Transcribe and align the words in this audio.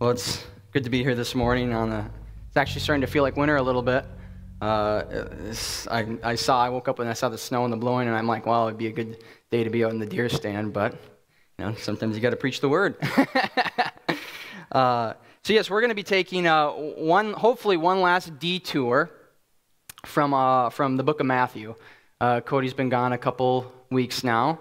Well, 0.00 0.08
it's 0.08 0.42
good 0.72 0.84
to 0.84 0.88
be 0.88 1.02
here 1.02 1.14
this 1.14 1.34
morning. 1.34 1.74
On 1.74 1.92
it's 1.92 2.56
actually 2.56 2.80
starting 2.80 3.02
to 3.02 3.06
feel 3.06 3.22
like 3.22 3.36
winter 3.36 3.56
a 3.56 3.62
little 3.62 3.82
bit. 3.82 4.06
Uh, 4.58 5.02
I, 5.90 6.16
I 6.22 6.34
saw, 6.36 6.64
I 6.64 6.70
woke 6.70 6.88
up 6.88 7.00
and 7.00 7.08
I 7.10 7.12
saw 7.12 7.28
the 7.28 7.36
snow 7.36 7.64
and 7.64 7.72
the 7.72 7.76
blowing, 7.76 8.08
and 8.08 8.16
I'm 8.16 8.26
like, 8.26 8.46
well, 8.46 8.66
it'd 8.66 8.78
be 8.78 8.86
a 8.86 8.92
good 8.92 9.22
day 9.50 9.62
to 9.62 9.68
be 9.68 9.84
out 9.84 9.90
in 9.90 9.98
the 9.98 10.06
deer 10.06 10.30
stand, 10.30 10.72
but 10.72 10.92
you 11.58 11.66
know, 11.66 11.74
sometimes 11.74 12.16
you 12.16 12.22
got 12.22 12.30
to 12.30 12.36
preach 12.36 12.62
the 12.62 12.68
word. 12.70 12.96
uh, 14.72 15.12
so 15.42 15.52
yes, 15.52 15.68
we're 15.68 15.82
going 15.82 15.90
to 15.90 15.94
be 15.94 16.02
taking 16.02 16.46
uh, 16.46 16.70
one, 16.70 17.34
hopefully 17.34 17.76
one 17.76 18.00
last 18.00 18.38
detour 18.38 19.10
from 20.06 20.32
uh, 20.32 20.70
from 20.70 20.96
the 20.96 21.02
book 21.02 21.20
of 21.20 21.26
Matthew. 21.26 21.74
Uh, 22.22 22.40
Cody's 22.40 22.72
been 22.72 22.88
gone 22.88 23.12
a 23.12 23.18
couple 23.18 23.70
weeks 23.90 24.24
now 24.24 24.60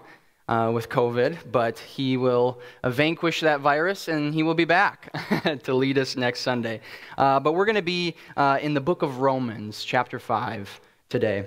uh, 0.50 0.72
with 0.74 0.90
COVID, 0.90 1.52
but 1.52 1.78
he 1.78 2.18
will 2.18 2.60
vanquish 2.84 3.42
that 3.42 3.60
virus 3.60 4.08
and 4.08 4.34
he 4.34 4.42
will 4.42 4.56
be 4.56 4.66
back 4.66 5.12
to 5.64 5.74
lead 5.76 6.00
us 6.00 6.18
next 6.18 6.42
Sunday. 6.42 6.82
Uh, 7.18 7.40
but 7.40 7.54
we're 7.54 7.66
going 7.66 7.76
to 7.76 7.84
be 7.84 8.16
uh, 8.36 8.58
in 8.60 8.74
the 8.74 8.82
book 8.82 9.04
of 9.04 9.20
Romans, 9.20 9.84
chapter 9.84 10.18
5, 10.18 10.82
today. 11.08 11.46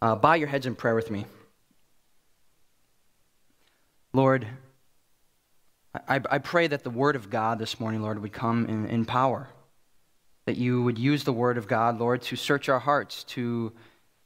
Uh, 0.00 0.16
bow 0.16 0.32
your 0.32 0.48
heads 0.48 0.64
in 0.64 0.74
prayer 0.74 0.94
with 0.94 1.10
me. 1.10 1.26
Lord, 4.14 4.46
I, 6.08 6.20
I, 6.30 6.38
pray 6.38 6.66
that 6.66 6.82
the 6.82 6.90
word 6.90 7.14
of 7.14 7.28
God 7.30 7.58
this 7.58 7.78
morning, 7.78 8.00
Lord, 8.00 8.22
would 8.22 8.32
come 8.32 8.66
in, 8.66 8.86
in 8.86 9.04
power. 9.04 9.48
That 10.46 10.56
you 10.56 10.82
would 10.82 10.98
use 10.98 11.24
the 11.24 11.32
word 11.32 11.58
of 11.58 11.68
God, 11.68 11.98
Lord, 11.98 12.22
to 12.22 12.36
search 12.36 12.68
our 12.68 12.78
hearts, 12.78 13.24
to 13.24 13.72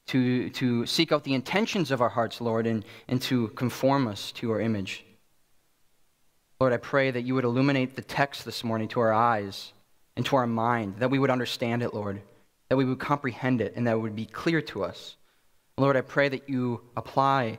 to, 0.08 0.50
to 0.50 0.86
seek 0.86 1.12
out 1.12 1.24
the 1.24 1.34
intentions 1.34 1.90
of 1.90 2.00
our 2.00 2.08
hearts, 2.08 2.40
Lord, 2.40 2.66
and, 2.66 2.84
and 3.08 3.20
to 3.22 3.48
conform 3.48 4.08
us 4.08 4.32
to 4.32 4.50
our 4.50 4.60
image. 4.60 5.04
Lord, 6.60 6.72
I 6.72 6.78
pray 6.78 7.10
that 7.10 7.22
you 7.22 7.34
would 7.34 7.44
illuminate 7.44 7.94
the 7.94 8.02
text 8.02 8.44
this 8.44 8.64
morning 8.64 8.88
to 8.88 9.00
our 9.00 9.12
eyes 9.12 9.72
and 10.16 10.26
to 10.26 10.36
our 10.36 10.46
mind, 10.46 10.96
that 10.98 11.10
we 11.10 11.18
would 11.18 11.30
understand 11.30 11.82
it, 11.82 11.94
Lord, 11.94 12.20
that 12.68 12.76
we 12.76 12.84
would 12.84 12.98
comprehend 12.98 13.60
it, 13.60 13.74
and 13.76 13.86
that 13.86 13.92
it 13.92 14.00
would 14.00 14.16
be 14.16 14.26
clear 14.26 14.60
to 14.62 14.82
us. 14.82 15.16
Lord, 15.76 15.96
I 15.96 16.00
pray 16.00 16.28
that 16.28 16.48
you 16.48 16.80
apply 16.96 17.58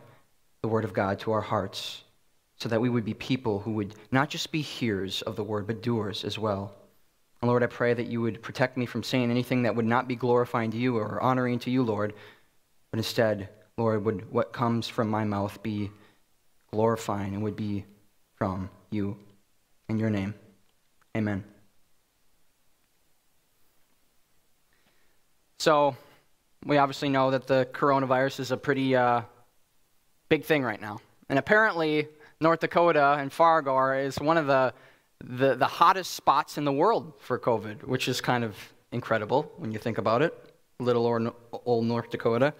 the 0.61 0.67
word 0.67 0.84
of 0.84 0.94
God 0.94 1.19
to 1.19 1.31
our 1.31 1.41
hearts 1.41 2.03
so 2.58 2.67
that 2.67 2.81
we 2.81 2.89
would 2.89 3.06
be 3.06 3.13
people 3.13 3.59
who 3.59 3.72
would 3.72 3.95
not 4.11 4.30
just 4.30 4.52
be 4.52 4.61
hearers 4.61 5.22
of 5.22 5.38
the 5.38 5.44
word, 5.44 5.66
but 5.66 5.81
doers 5.81 6.25
as 6.25 6.38
well. 6.38 6.73
And 7.41 7.47
Lord, 7.47 7.63
I 7.63 7.67
pray 7.67 7.94
that 7.94 8.08
you 8.08 8.19
would 8.19 8.41
protect 8.41 8.75
me 8.75 8.86
from 8.86 9.03
saying 9.03 9.31
anything 9.31 9.63
that 9.63 9.75
would 9.75 9.86
not 9.86 10.09
be 10.09 10.17
glorifying 10.17 10.72
to 10.72 10.78
you 10.78 10.97
or 10.97 11.22
honoring 11.22 11.59
to 11.59 11.72
you, 11.72 11.84
Lord, 11.84 12.13
but 12.91 12.97
instead, 12.97 13.49
Lord, 13.77 14.03
would 14.05 14.31
what 14.31 14.53
comes 14.53 14.87
from 14.87 15.09
my 15.09 15.23
mouth 15.23 15.61
be 15.63 15.91
glorifying 16.71 17.33
and 17.33 17.43
would 17.43 17.55
be 17.55 17.85
from 18.35 18.69
you. 18.91 19.17
In 19.87 19.97
your 19.97 20.09
name, 20.09 20.35
amen. 21.17 21.43
So, 25.57 25.95
we 26.65 26.77
obviously 26.77 27.09
know 27.09 27.31
that 27.31 27.47
the 27.47 27.67
coronavirus 27.73 28.39
is 28.39 28.51
a 28.51 28.57
pretty 28.57 28.95
uh, 28.95 29.21
big 30.29 30.45
thing 30.45 30.63
right 30.63 30.79
now. 30.79 30.99
And 31.29 31.39
apparently, 31.39 32.07
North 32.39 32.59
Dakota 32.59 33.17
and 33.19 33.31
Fargo 33.31 33.91
is 33.91 34.19
one 34.19 34.37
of 34.37 34.47
the, 34.47 34.73
the, 35.23 35.55
the 35.55 35.67
hottest 35.67 36.13
spots 36.13 36.57
in 36.57 36.65
the 36.65 36.71
world 36.71 37.13
for 37.19 37.37
COVID, 37.37 37.83
which 37.83 38.07
is 38.07 38.21
kind 38.21 38.43
of 38.43 38.55
incredible 38.91 39.51
when 39.57 39.71
you 39.71 39.79
think 39.79 39.97
about 39.97 40.21
it. 40.21 40.33
Little 40.80 41.33
old 41.66 41.85
North 41.85 42.09
Dakota 42.09 42.53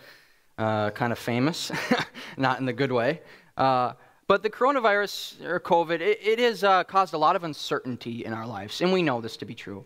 uh, 0.59 0.92
kind 0.92 1.12
of 1.12 1.17
famous, 1.17 1.72
not 2.38 2.59
in 2.59 2.66
the 2.66 2.73
good 2.73 2.92
way. 2.92 3.22
Uh, 3.58 3.94
but 4.28 4.44
the 4.44 4.50
coronavirus 4.50 5.44
or 5.44 5.59
COVID, 5.59 6.02
it, 6.02 6.20
it 6.22 6.40
has 6.40 6.64
uh, 6.64 6.84
caused 6.84 7.14
a 7.14 7.17
lot 7.17 7.36
of 7.36 7.44
uncertainty 7.44 8.25
in 8.25 8.34
our 8.34 8.45
lives, 8.45 8.81
and 8.81 8.94
we 8.94 9.02
know 9.02 9.22
this 9.22 9.38
to 9.38 9.45
be 9.45 9.56
true. 9.56 9.86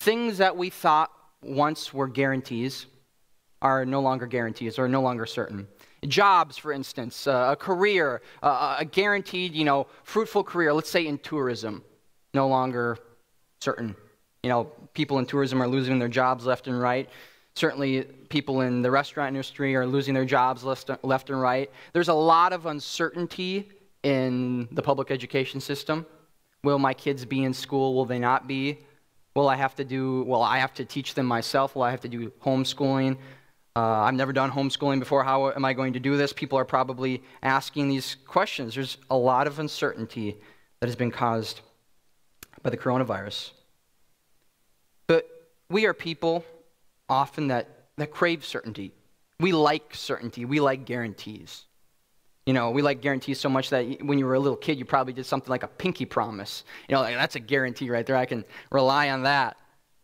Things 0.00 0.38
that 0.38 0.56
we 0.56 0.70
thought 0.70 1.10
once 1.42 1.92
were 1.92 2.08
guarantees 2.08 2.86
are 3.60 3.84
no 3.84 4.00
longer 4.00 4.26
guarantees 4.26 4.78
or 4.78 4.88
no 4.88 5.02
longer 5.02 5.26
certain. 5.26 5.66
Jobs, 6.06 6.56
for 6.56 6.72
instance, 6.72 7.26
uh, 7.26 7.48
a 7.52 7.56
career, 7.56 8.22
uh, 8.42 8.76
a 8.78 8.84
guaranteed, 8.84 9.54
you 9.54 9.64
know, 9.64 9.86
fruitful 10.04 10.44
career, 10.44 10.72
let's 10.72 10.90
say 10.90 11.06
in 11.06 11.18
tourism, 11.18 11.82
no 12.32 12.46
longer 12.46 12.98
certain. 13.60 13.96
You 14.44 14.50
know, 14.50 14.64
people 14.92 15.18
in 15.20 15.24
tourism 15.24 15.62
are 15.62 15.66
losing 15.66 15.98
their 15.98 16.06
jobs 16.06 16.44
left 16.44 16.66
and 16.66 16.78
right. 16.78 17.08
Certainly, 17.56 18.02
people 18.28 18.60
in 18.60 18.82
the 18.82 18.90
restaurant 18.90 19.28
industry 19.28 19.74
are 19.74 19.86
losing 19.86 20.12
their 20.12 20.26
jobs 20.26 20.62
left 20.64 21.30
and 21.30 21.40
right. 21.40 21.70
There's 21.94 22.08
a 22.08 22.14
lot 22.14 22.52
of 22.52 22.66
uncertainty 22.66 23.70
in 24.02 24.68
the 24.70 24.82
public 24.82 25.10
education 25.10 25.60
system. 25.60 26.04
Will 26.62 26.78
my 26.78 26.92
kids 26.92 27.24
be 27.24 27.42
in 27.42 27.54
school? 27.54 27.94
Will 27.94 28.04
they 28.04 28.18
not 28.18 28.46
be? 28.46 28.80
Will 29.34 29.48
I 29.48 29.56
have 29.56 29.74
to 29.76 29.84
do, 29.84 30.24
well, 30.24 30.42
I 30.42 30.58
have 30.58 30.74
to 30.74 30.84
teach 30.84 31.14
them 31.14 31.24
myself? 31.24 31.74
Will 31.74 31.84
I 31.84 31.90
have 31.90 32.02
to 32.02 32.08
do 32.08 32.30
homeschooling? 32.42 33.16
Uh, 33.74 33.80
I've 33.80 34.12
never 34.12 34.34
done 34.34 34.50
homeschooling 34.50 34.98
before. 34.98 35.24
How 35.24 35.52
am 35.52 35.64
I 35.64 35.72
going 35.72 35.94
to 35.94 36.00
do 36.00 36.18
this? 36.18 36.34
People 36.34 36.58
are 36.58 36.66
probably 36.66 37.22
asking 37.42 37.88
these 37.88 38.18
questions. 38.26 38.74
There's 38.74 38.98
a 39.08 39.16
lot 39.16 39.46
of 39.46 39.58
uncertainty 39.58 40.36
that 40.80 40.86
has 40.86 40.96
been 40.96 41.10
caused 41.10 41.62
by 42.62 42.68
the 42.68 42.76
coronavirus. 42.76 43.52
We 45.68 45.86
are 45.86 45.94
people 45.94 46.44
often 47.08 47.48
that, 47.48 47.68
that 47.96 48.10
crave 48.10 48.44
certainty. 48.44 48.92
We 49.40 49.52
like 49.52 49.94
certainty, 49.94 50.44
we 50.44 50.60
like 50.60 50.84
guarantees. 50.84 51.64
You 52.46 52.52
know, 52.52 52.70
we 52.70 52.82
like 52.82 53.00
guarantees 53.00 53.40
so 53.40 53.48
much 53.48 53.70
that 53.70 54.02
when 54.04 54.18
you 54.18 54.26
were 54.26 54.34
a 54.34 54.38
little 54.38 54.56
kid, 54.56 54.78
you 54.78 54.84
probably 54.84 55.14
did 55.14 55.24
something 55.24 55.50
like 55.50 55.62
a 55.62 55.68
pinky 55.68 56.04
promise. 56.04 56.64
You 56.88 56.94
know, 56.94 57.00
like, 57.00 57.16
that's 57.16 57.36
a 57.36 57.40
guarantee 57.40 57.88
right 57.88 58.04
there. 58.04 58.16
I 58.16 58.26
can 58.26 58.44
rely 58.70 59.08
on 59.08 59.22
that. 59.22 59.56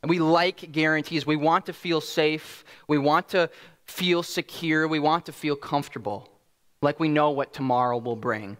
And 0.03 0.09
we 0.09 0.19
like 0.19 0.72
guarantees. 0.72 1.26
We 1.26 1.37
want 1.37 1.66
to 1.66 1.75
feel 1.75 2.00
safe. 2.00 2.65
We 2.88 2.97
want 2.97 3.28
to 3.31 3.50
feel 3.84 4.22
secure. 4.22 4.88
We 4.88 5.00
want 5.00 5.27
to 5.27 5.32
feel 5.32 5.54
comfortable, 5.54 6.31
like 6.81 6.98
we 6.98 7.09
know 7.09 7.31
what 7.31 7.53
tomorrow 7.53 7.98
will 7.98 8.16
bring. 8.16 8.56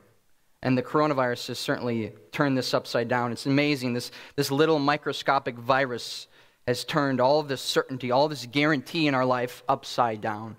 And 0.63 0.77
the 0.77 0.83
coronavirus 0.83 1.49
has 1.49 1.59
certainly 1.59 2.13
turned 2.33 2.59
this 2.59 2.75
upside 2.75 3.09
down. 3.09 3.33
It's 3.33 3.47
amazing. 3.47 3.95
This, 3.95 4.11
this 4.37 4.51
little 4.51 4.79
microscopic 4.79 5.57
virus 5.57 6.27
has 6.67 6.85
turned 6.85 7.21
all 7.21 7.41
of 7.41 7.49
this 7.49 7.61
certainty, 7.61 8.11
all 8.11 8.29
this 8.29 8.47
guarantee 8.47 9.07
in 9.07 9.15
our 9.15 9.25
life 9.25 9.63
upside 9.69 10.21
down. 10.21 10.57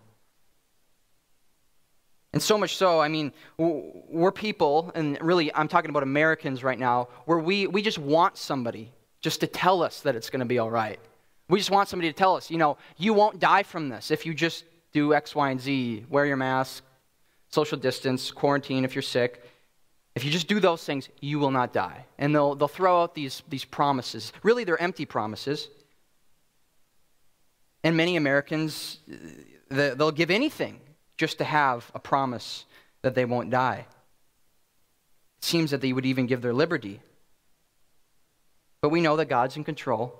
And 2.34 2.42
so 2.42 2.58
much 2.58 2.78
so, 2.78 3.00
I 3.02 3.10
mean, 3.10 3.34
we're 3.58 4.32
people, 4.32 4.92
and 4.96 5.18
really 5.22 5.54
I'm 5.54 5.68
talking 5.68 5.90
about 5.90 6.04
Americans 6.04 6.64
right 6.64 6.80
now, 6.80 7.10
where 7.26 7.40
we, 7.40 7.68
we 7.68 7.82
just 7.82 7.98
want 7.98 8.38
somebody 8.38 8.92
just 9.20 9.42
to 9.42 9.48
tell 9.48 9.84
us 9.84 10.02
that 10.02 10.16
it's 10.16 10.30
going 10.30 10.40
to 10.40 10.46
be 10.46 10.58
all 10.58 10.72
right. 10.72 11.00
We 11.50 11.60
just 11.60 11.72
want 11.72 11.90
somebody 11.90 12.10
to 12.10 12.18
tell 12.18 12.38
us, 12.38 12.50
you 12.50 12.58
know, 12.58 12.78
you 12.98 13.14
won't 13.14 13.40
die 13.40 13.64
from 13.64 13.90
this 13.90 14.12
if 14.12 14.26
you 14.26 14.34
just 14.34 14.64
do 14.94 15.14
X, 15.14 15.36
Y, 15.36 15.52
and 15.52 15.60
Z, 15.60 16.06
wear 16.10 16.26
your 16.26 16.38
mask, 16.38 16.84
social 17.50 17.78
distance, 17.78 18.32
quarantine 18.32 18.86
if 18.86 18.96
you're 18.96 19.02
sick. 19.02 19.44
If 20.16 20.24
you 20.24 20.32
just 20.32 20.48
do 20.48 20.60
those 20.60 20.84
things, 20.84 21.10
you 21.20 21.40
will 21.40 21.52
not 21.52 21.74
die. 21.74 22.06
And 22.18 22.34
they'll, 22.34 22.56
they'll 22.56 22.68
throw 22.68 23.02
out 23.02 23.14
these, 23.14 23.44
these 23.50 23.66
promises. 23.66 24.32
Really, 24.44 24.64
they're 24.64 24.82
empty 24.82 25.06
promises. 25.06 25.70
And 27.84 27.98
many 27.98 28.16
Americans, 28.16 29.00
uh, 29.72 29.96
they'll 29.96 30.12
give 30.12 30.30
anything 30.30 30.80
just 31.18 31.40
to 31.40 31.44
have 31.44 31.90
a 31.96 32.00
promise 32.00 32.66
that 33.02 33.16
they 33.16 33.26
won't 33.26 33.50
die. 33.50 33.86
It 35.40 35.44
seems 35.44 35.72
that 35.72 35.82
they 35.82 35.94
would 35.94 36.06
even 36.06 36.28
give 36.28 36.42
their 36.42 36.54
liberty. 36.54 37.02
But 38.82 38.90
we 38.90 39.02
know 39.02 39.16
that 39.18 39.26
God's 39.26 39.58
in 39.58 39.64
control. 39.64 40.18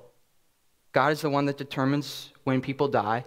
God 0.92 1.12
is 1.12 1.22
the 1.22 1.30
one 1.30 1.46
that 1.46 1.58
determines 1.58 2.32
when 2.44 2.62
people 2.62 2.88
die. 2.88 3.26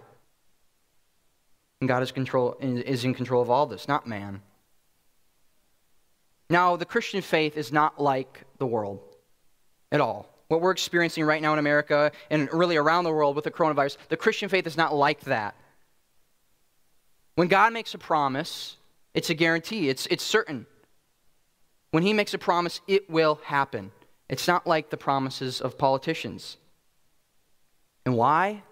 And 1.81 1.87
God 1.87 2.03
is, 2.03 2.11
control, 2.11 2.57
is 2.61 3.03
in 3.05 3.13
control 3.13 3.41
of 3.41 3.49
all 3.49 3.65
this, 3.65 3.87
not 3.87 4.07
man. 4.07 4.41
Now, 6.49 6.75
the 6.75 6.85
Christian 6.85 7.21
faith 7.21 7.57
is 7.57 7.71
not 7.71 8.01
like 8.01 8.43
the 8.59 8.67
world 8.67 9.01
at 9.91 9.99
all 9.99 10.34
what 10.47 10.61
we're 10.61 10.71
experiencing 10.71 11.25
right 11.25 11.41
now 11.41 11.53
in 11.53 11.59
America 11.59 12.11
and 12.29 12.51
really 12.53 12.77
around 12.77 13.03
the 13.03 13.11
world 13.11 13.35
with 13.35 13.45
the 13.45 13.51
coronavirus, 13.51 13.97
the 14.09 14.17
Christian 14.17 14.49
faith 14.49 14.67
is 14.67 14.77
not 14.77 14.93
like 14.93 15.21
that. 15.21 15.55
When 17.35 17.47
God 17.47 17.73
makes 17.73 17.93
a 17.93 17.97
promise, 17.97 18.77
it's 19.13 19.29
a 19.29 19.33
guarantee, 19.33 19.89
it's, 19.89 20.05
it's 20.07 20.23
certain. 20.23 20.65
When 21.91 22.03
He 22.03 22.13
makes 22.13 22.33
a 22.33 22.37
promise, 22.37 22.81
it 22.87 23.09
will 23.09 23.39
happen. 23.43 23.91
It's 24.29 24.47
not 24.47 24.65
like 24.67 24.89
the 24.89 24.97
promises 24.97 25.61
of 25.61 25.77
politicians. 25.77 26.57
And 28.05 28.15
why? 28.15 28.63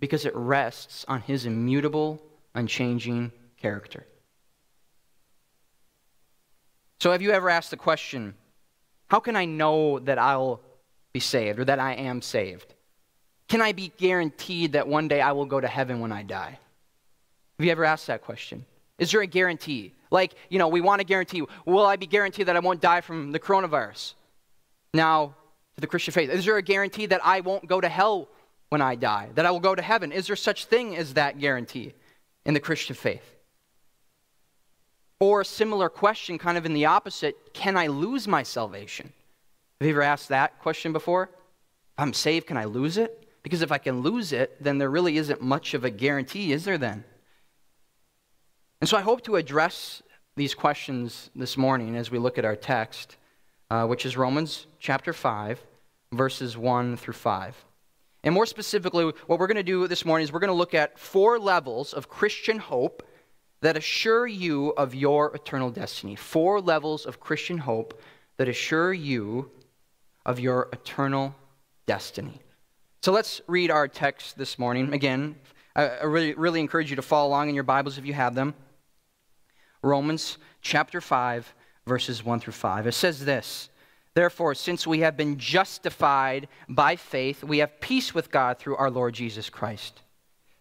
Because 0.00 0.24
it 0.24 0.34
rests 0.34 1.04
on 1.08 1.20
His 1.20 1.46
immutable, 1.46 2.22
unchanging 2.54 3.32
character. 3.60 4.06
So, 7.00 7.10
have 7.10 7.22
you 7.22 7.32
ever 7.32 7.50
asked 7.50 7.70
the 7.70 7.76
question, 7.76 8.34
how 9.08 9.18
can 9.20 9.36
I 9.36 9.44
know 9.44 9.98
that 9.98 10.18
I'll 10.18 10.60
be 11.12 11.20
saved 11.20 11.58
or 11.58 11.64
that 11.64 11.78
I 11.78 11.94
am 11.94 12.22
saved? 12.22 12.74
Can 13.48 13.60
I 13.60 13.72
be 13.72 13.92
guaranteed 13.96 14.72
that 14.72 14.88
one 14.88 15.08
day 15.08 15.20
I 15.20 15.32
will 15.32 15.46
go 15.46 15.60
to 15.60 15.68
heaven 15.68 16.00
when 16.00 16.12
I 16.12 16.22
die? 16.22 16.58
Have 17.58 17.66
you 17.66 17.70
ever 17.70 17.84
asked 17.84 18.06
that 18.06 18.22
question? 18.22 18.64
Is 18.98 19.12
there 19.12 19.20
a 19.20 19.26
guarantee? 19.26 19.92
Like, 20.10 20.34
you 20.48 20.58
know, 20.58 20.68
we 20.68 20.80
want 20.80 21.00
a 21.00 21.04
guarantee. 21.04 21.42
Will 21.66 21.86
I 21.86 21.96
be 21.96 22.06
guaranteed 22.06 22.46
that 22.46 22.56
I 22.56 22.60
won't 22.60 22.80
die 22.80 23.00
from 23.00 23.32
the 23.32 23.40
coronavirus? 23.40 24.14
now 24.94 25.34
to 25.74 25.80
the 25.80 25.86
Christian 25.86 26.12
faith? 26.12 26.30
Is 26.30 26.44
there 26.44 26.56
a 26.56 26.62
guarantee 26.62 27.06
that 27.06 27.20
I 27.24 27.40
won't 27.40 27.66
go 27.66 27.80
to 27.80 27.88
hell 27.88 28.28
when 28.68 28.80
I 28.80 28.94
die, 28.94 29.30
that 29.34 29.46
I 29.46 29.50
will 29.50 29.60
go 29.60 29.74
to 29.74 29.82
heaven? 29.82 30.12
Is 30.12 30.26
there 30.26 30.36
such 30.36 30.66
thing 30.66 30.96
as 30.96 31.14
that 31.14 31.38
guarantee 31.38 31.94
in 32.44 32.54
the 32.54 32.60
Christian 32.60 32.94
faith? 32.94 33.36
Or 35.20 35.42
a 35.42 35.44
similar 35.44 35.88
question, 35.88 36.38
kind 36.38 36.58
of 36.58 36.66
in 36.66 36.74
the 36.74 36.86
opposite 36.86 37.54
can 37.54 37.76
I 37.76 37.86
lose 37.86 38.26
my 38.26 38.42
salvation? 38.42 39.12
Have 39.82 39.88
you 39.88 39.94
ever 39.94 40.02
asked 40.02 40.28
that 40.28 40.60
question 40.60 40.92
before? 40.92 41.24
If 41.24 41.98
I'm 41.98 42.12
saved, 42.12 42.46
can 42.46 42.56
I 42.56 42.66
lose 42.66 42.98
it? 42.98 43.28
Because 43.42 43.62
if 43.62 43.72
I 43.72 43.78
can 43.78 44.00
lose 44.00 44.30
it, 44.32 44.62
then 44.62 44.78
there 44.78 44.88
really 44.88 45.16
isn't 45.16 45.42
much 45.42 45.74
of 45.74 45.82
a 45.82 45.90
guarantee, 45.90 46.52
is 46.52 46.64
there 46.64 46.78
then? 46.78 47.02
And 48.80 48.88
so 48.88 48.96
I 48.96 49.00
hope 49.00 49.22
to 49.22 49.34
address 49.34 50.00
these 50.36 50.54
questions 50.54 51.30
this 51.34 51.56
morning 51.56 51.96
as 51.96 52.12
we 52.12 52.20
look 52.20 52.38
at 52.38 52.44
our 52.44 52.54
text, 52.54 53.16
uh, 53.70 53.84
which 53.88 54.06
is 54.06 54.16
Romans 54.16 54.68
chapter 54.78 55.12
5, 55.12 55.60
verses 56.12 56.56
1 56.56 56.96
through 56.96 57.14
5. 57.14 57.64
And 58.22 58.32
more 58.32 58.46
specifically, 58.46 59.12
what 59.26 59.40
we're 59.40 59.48
going 59.48 59.56
to 59.56 59.64
do 59.64 59.88
this 59.88 60.04
morning 60.04 60.22
is 60.22 60.32
we're 60.32 60.38
going 60.38 60.46
to 60.46 60.54
look 60.54 60.74
at 60.74 60.96
four 60.96 61.40
levels 61.40 61.92
of 61.92 62.08
Christian 62.08 62.60
hope 62.60 63.02
that 63.62 63.76
assure 63.76 64.28
you 64.28 64.74
of 64.76 64.94
your 64.94 65.34
eternal 65.34 65.70
destiny. 65.70 66.14
Four 66.14 66.60
levels 66.60 67.04
of 67.04 67.18
Christian 67.18 67.58
hope 67.58 68.00
that 68.36 68.48
assure 68.48 68.92
you 68.92 69.50
of 70.24 70.38
your 70.38 70.68
eternal 70.72 71.34
destiny. 71.86 72.40
So 73.02 73.12
let's 73.12 73.40
read 73.46 73.70
our 73.70 73.88
text 73.88 74.38
this 74.38 74.58
morning. 74.58 74.92
Again, 74.92 75.36
I 75.74 76.04
really, 76.04 76.34
really 76.34 76.60
encourage 76.60 76.90
you 76.90 76.96
to 76.96 77.02
follow 77.02 77.28
along 77.28 77.48
in 77.48 77.54
your 77.54 77.64
Bibles 77.64 77.98
if 77.98 78.06
you 78.06 78.12
have 78.12 78.34
them. 78.34 78.54
Romans 79.82 80.38
chapter 80.60 81.00
5, 81.00 81.54
verses 81.86 82.24
1 82.24 82.40
through 82.40 82.52
5. 82.52 82.86
It 82.86 82.92
says 82.92 83.24
this 83.24 83.70
Therefore, 84.14 84.54
since 84.54 84.86
we 84.86 85.00
have 85.00 85.16
been 85.16 85.38
justified 85.38 86.48
by 86.68 86.96
faith, 86.96 87.42
we 87.42 87.58
have 87.58 87.80
peace 87.80 88.14
with 88.14 88.30
God 88.30 88.58
through 88.58 88.76
our 88.76 88.90
Lord 88.90 89.14
Jesus 89.14 89.48
Christ. 89.48 90.02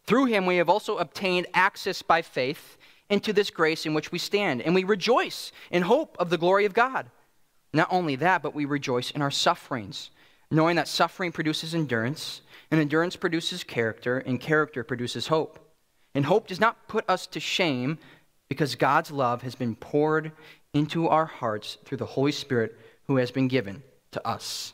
Through 0.06 0.26
him, 0.26 0.46
we 0.46 0.58
have 0.58 0.70
also 0.70 0.98
obtained 0.98 1.48
access 1.54 2.02
by 2.02 2.22
faith 2.22 2.78
into 3.10 3.34
this 3.34 3.50
grace 3.50 3.86
in 3.86 3.94
which 3.94 4.12
we 4.12 4.18
stand, 4.18 4.62
and 4.62 4.74
we 4.74 4.86
rejoice 4.86 5.52
in 5.70 5.84
hope 5.84 6.16
of 6.18 6.30
the 6.30 6.38
glory 6.38 6.66
of 6.66 6.74
God. 6.74 7.08
Not 7.74 7.88
only 7.92 8.16
that, 8.18 8.42
but 8.42 8.54
we 8.54 8.66
rejoice 8.66 9.12
in 9.12 9.22
our 9.22 9.32
sufferings, 9.32 10.10
knowing 10.50 10.76
that 10.76 10.88
suffering 10.88 11.32
produces 11.32 11.74
endurance, 11.74 12.42
and 12.70 12.80
endurance 12.80 13.16
produces 13.16 13.64
character, 13.64 14.18
and 14.20 14.40
character 14.40 14.84
produces 14.84 15.28
hope. 15.28 15.60
And 16.14 16.26
hope 16.26 16.48
does 16.48 16.60
not 16.60 16.88
put 16.88 17.10
us 17.10 17.28
to 17.28 17.40
shame 17.40 17.98
because 18.50 18.76
God's 18.76 19.12
love 19.12 19.44
has 19.44 19.56
been 19.56 19.76
poured 19.76 20.34
into 20.74 21.08
our 21.08 21.26
hearts 21.26 21.78
through 21.86 22.00
the 22.00 22.06
Holy 22.06 22.34
Spirit 22.34 22.78
who 23.08 23.16
has 23.18 23.32
been 23.32 23.48
given 23.48 23.82
to 24.12 24.28
us. 24.28 24.74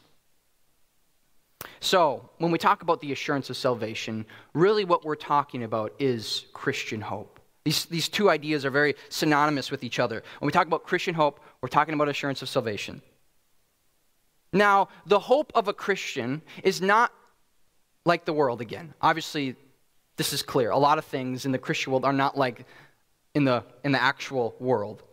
So, 1.80 2.30
when 2.38 2.52
we 2.52 2.58
talk 2.58 2.82
about 2.82 3.02
the 3.02 3.12
assurance 3.12 3.50
of 3.50 3.58
salvation, 3.58 4.26
really 4.54 4.84
what 4.84 5.06
we're 5.06 5.16
talking 5.16 5.64
about 5.64 5.94
is 6.00 6.46
Christian 6.54 7.02
hope. 7.02 7.37
These, 7.68 7.84
these 7.88 8.08
two 8.08 8.30
ideas 8.30 8.64
are 8.64 8.70
very 8.70 8.96
synonymous 9.10 9.72
with 9.72 9.84
each 9.84 10.00
other. 10.00 10.24
When 10.40 10.46
we 10.46 10.54
talk 10.54 10.68
about 10.68 10.86
Christian 10.86 11.14
hope, 11.14 11.42
we're 11.60 11.68
talking 11.68 11.94
about 11.94 12.08
assurance 12.08 12.42
of 12.42 12.48
salvation. 12.48 13.02
Now, 14.54 14.88
the 15.06 15.20
hope 15.20 15.52
of 15.54 15.68
a 15.68 15.74
Christian 15.74 16.44
is 16.64 16.82
not 16.82 17.12
like 18.06 18.24
the 18.24 18.32
world 18.32 18.62
again. 18.62 18.94
Obviously, 19.02 19.58
this 20.16 20.32
is 20.32 20.42
clear. 20.42 20.70
A 20.70 20.78
lot 20.78 20.98
of 20.98 21.04
things 21.04 21.46
in 21.46 21.52
the 21.52 21.58
Christian 21.58 21.92
world 21.92 22.06
are 22.06 22.14
not 22.14 22.38
like 22.38 22.66
in 23.36 23.44
the, 23.44 23.66
in 23.84 23.92
the 23.92 24.02
actual 24.02 24.56
world. 24.62 25.04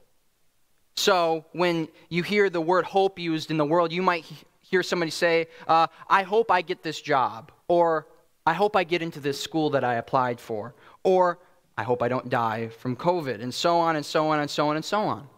So 0.95 1.45
when 1.55 1.89
you 2.09 2.23
hear 2.23 2.51
the 2.51 2.61
word 2.61 2.85
hope 2.85 3.19
used 3.19 3.51
in 3.51 3.57
the 3.57 3.65
world, 3.65 3.91
you 3.91 4.01
might 4.01 4.25
hear 4.61 4.85
somebody 4.85 5.11
say, 5.11 5.49
uh, 5.67 5.89
I 6.09 6.23
hope 6.23 6.53
I 6.53 6.63
get 6.63 6.85
this 6.85 7.01
job, 7.01 7.51
or 7.67 8.07
I 8.47 8.53
hope 8.53 8.77
I 8.77 8.85
get 8.85 9.03
into 9.03 9.19
this 9.19 9.41
school 9.41 9.71
that 9.71 9.83
I 9.83 9.95
applied 9.95 10.39
for, 10.39 10.77
or 11.03 11.41
I 11.77 11.83
hope 11.83 12.03
I 12.03 12.09
don't 12.09 12.29
die 12.29 12.69
from 12.69 12.97
COVID, 12.97 13.43
and 13.43 13.53
so 13.53 13.79
on 13.79 13.97
and 13.97 14.07
so 14.07 14.29
on 14.29 14.41
and 14.41 14.51
so 14.51 14.69
on 14.69 14.77
and 14.77 14.85
so 14.85 15.01
on. 15.03 15.29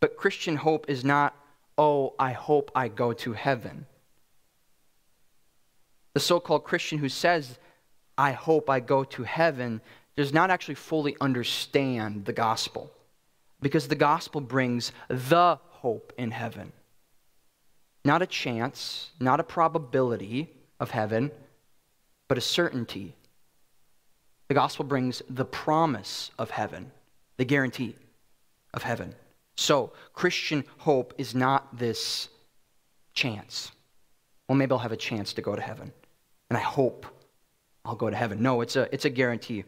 But 0.00 0.16
Christian 0.16 0.56
hope 0.56 0.88
is 0.88 1.04
not, 1.04 1.34
oh, 1.76 2.14
I 2.18 2.32
hope 2.32 2.70
I 2.74 2.88
go 2.88 3.12
to 3.14 3.32
heaven. 3.32 3.86
The 6.14 6.20
so 6.20 6.38
called 6.38 6.64
Christian 6.64 6.98
who 6.98 7.08
says, 7.08 7.58
I 8.16 8.32
hope 8.32 8.70
I 8.70 8.80
go 8.80 9.04
to 9.04 9.24
heaven, 9.24 9.80
does 10.16 10.32
not 10.32 10.50
actually 10.50 10.76
fully 10.76 11.16
understand 11.20 12.24
the 12.24 12.32
gospel 12.32 12.90
because 13.60 13.88
the 13.88 13.94
gospel 13.94 14.40
brings 14.40 14.92
the 15.08 15.58
hope 15.70 16.12
in 16.16 16.30
heaven. 16.30 16.72
Not 18.04 18.22
a 18.22 18.26
chance, 18.26 19.10
not 19.20 19.40
a 19.40 19.44
probability 19.44 20.48
of 20.78 20.90
heaven, 20.90 21.30
but 22.28 22.38
a 22.38 22.40
certainty. 22.40 23.14
The 24.48 24.54
gospel 24.54 24.84
brings 24.84 25.22
the 25.28 25.44
promise 25.44 26.30
of 26.38 26.50
heaven, 26.50 26.92
the 27.36 27.44
guarantee 27.44 27.96
of 28.74 28.82
heaven. 28.82 29.14
So, 29.56 29.92
Christian 30.12 30.64
hope 30.78 31.14
is 31.18 31.34
not 31.34 31.76
this 31.76 32.28
chance. 33.14 33.72
Well, 34.48 34.56
maybe 34.56 34.72
I'll 34.72 34.78
have 34.78 34.92
a 34.92 34.96
chance 34.96 35.32
to 35.34 35.42
go 35.42 35.56
to 35.56 35.62
heaven, 35.62 35.92
and 36.50 36.56
I 36.56 36.60
hope 36.60 37.06
I'll 37.84 37.96
go 37.96 38.10
to 38.10 38.16
heaven. 38.16 38.42
No, 38.42 38.60
it's 38.60 38.76
a, 38.76 38.92
it's 38.92 39.04
a 39.04 39.10
guarantee. 39.10 39.64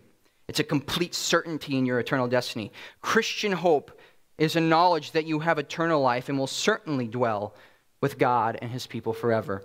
It's 0.47 0.61
a 0.61 0.65
complete 0.65 1.15
certainty 1.15 1.77
in 1.77 1.87
your 1.87 1.99
eternal 1.99 2.29
destiny. 2.29 2.73
Christian 3.01 3.53
hope 3.53 3.99
is 4.39 4.57
a 4.57 4.61
knowledge 4.61 5.13
that 5.13 5.27
you 5.27 5.41
have 5.41 5.59
eternal 5.59 6.01
life 6.01 6.29
and 6.29 6.39
will 6.39 6.47
certainly 6.47 7.09
dwell 7.09 7.55
with 8.01 8.19
God 8.19 8.59
and 8.63 8.71
his 8.71 8.87
people 8.87 9.13
forever. 9.13 9.65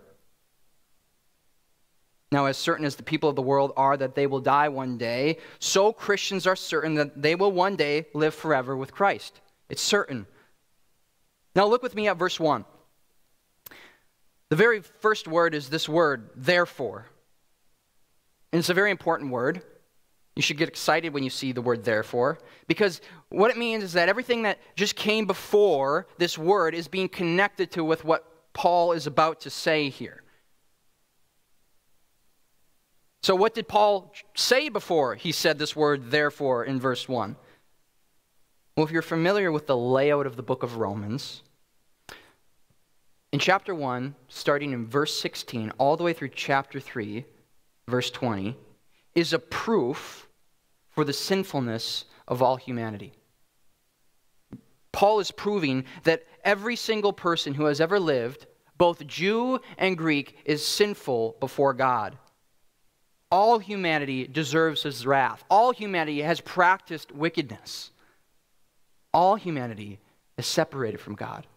Now, 2.33 2.47
as 2.47 2.57
certain 2.57 2.83
as 2.83 2.95
the 2.95 3.03
people 3.03 3.30
of 3.30 3.35
the 3.35 3.44
world 3.44 3.74
are 3.77 3.95
that 3.95 4.15
they 4.15 4.25
will 4.25 4.39
die 4.39 4.68
one 4.68 4.97
day, 4.97 5.38
so 5.59 5.94
Christians 5.94 6.47
are 6.47 6.56
certain 6.56 6.95
that 6.95 7.21
they 7.21 7.35
will 7.35 7.51
one 7.51 7.75
day 7.75 8.07
live 8.15 8.33
forever 8.33 8.75
with 8.75 8.91
Christ. 8.91 9.39
It's 9.69 9.83
certain. 9.83 10.25
Now, 11.56 11.68
look 11.68 11.83
with 11.83 11.94
me 11.94 12.07
at 12.07 12.18
verse 12.18 12.39
1. 12.39 12.65
The 14.50 14.56
very 14.56 14.81
first 14.81 15.27
word 15.27 15.53
is 15.53 15.69
this 15.69 15.88
word, 15.88 16.31
therefore. 16.35 17.06
And 18.51 18.57
it's 18.57 18.69
a 18.69 18.74
very 18.74 18.89
important 18.89 19.30
word. 19.30 19.62
You 20.35 20.41
should 20.41 20.57
get 20.57 20.69
excited 20.69 21.13
when 21.13 21.21
you 21.21 21.30
see 21.30 21.51
the 21.51 21.62
word 21.62 21.83
therefore, 21.83 22.39
because 22.65 23.00
what 23.30 23.51
it 23.51 23.57
means 23.57 23.83
is 23.83 23.94
that 23.94 24.09
everything 24.09 24.41
that 24.41 24.57
just 24.75 24.95
came 24.95 25.27
before 25.27 26.07
this 26.18 26.35
word 26.35 26.74
is 26.74 26.88
being 26.88 27.09
connected 27.09 27.69
to 27.74 27.83
with 27.83 28.03
what 28.03 28.27
Paul 28.53 28.94
is 28.94 29.06
about 29.06 29.42
to 29.42 29.52
say 29.52 29.90
here. 29.90 30.22
So, 33.23 33.35
what 33.35 33.53
did 33.53 33.69
Paul 33.69 34.13
say 34.35 34.68
before 34.68 35.15
he 35.15 35.31
said 35.31 35.57
this 35.57 35.75
word 35.75 36.11
therefore 36.11 36.65
in 36.65 36.80
verse 36.80 37.07
1? 37.07 37.37
Well, 38.75 38.85
if 38.85 38.92
you're 38.92 39.01
familiar 39.01 39.49
with 39.49 39.65
the 39.65 39.77
layout 39.77 40.25
of 40.25 40.35
the 40.35 40.44
book 40.44 40.61
of 40.61 40.75
Romans, 40.75 41.42
in 43.31 43.39
chapter 43.39 43.73
1, 43.73 44.13
starting 44.27 44.73
in 44.73 44.87
verse 44.87 45.18
16, 45.19 45.71
all 45.77 45.95
the 45.95 46.03
way 46.03 46.11
through 46.11 46.30
chapter 46.35 46.81
3, 46.81 47.25
verse 47.87 48.11
20, 48.11 48.57
is 49.15 49.31
a 49.31 49.39
proof 49.39 50.27
for 50.89 51.06
the 51.06 51.13
sinfulness 51.13 52.03
of 52.27 52.42
all 52.42 52.57
humanity. 52.57 53.13
Paul 54.92 55.21
is 55.21 55.31
proving 55.31 55.85
that 56.03 56.25
every 56.44 56.75
single 56.75 57.13
person 57.13 57.53
who 57.53 57.65
has 57.65 57.80
ever 57.80 57.99
lived, 57.99 58.47
both 58.77 59.07
Jew 59.07 59.61
and 59.77 59.97
Greek, 59.97 60.37
is 60.44 60.65
sinful 60.65 61.37
before 61.39 61.73
God. 61.73 62.18
All 63.33 63.57
humanity 63.57 64.28
deserves 64.28 64.83
his 64.83 65.07
wrath. 65.07 65.44
All 65.49 65.71
humanity 65.71 66.21
has 66.21 66.40
practiced 66.40 67.11
wickedness. 67.11 67.90
All 69.11 69.37
humanity 69.37 69.97
is 70.37 70.45
separated 70.45 70.99
from 70.99 71.16
God 71.16 71.47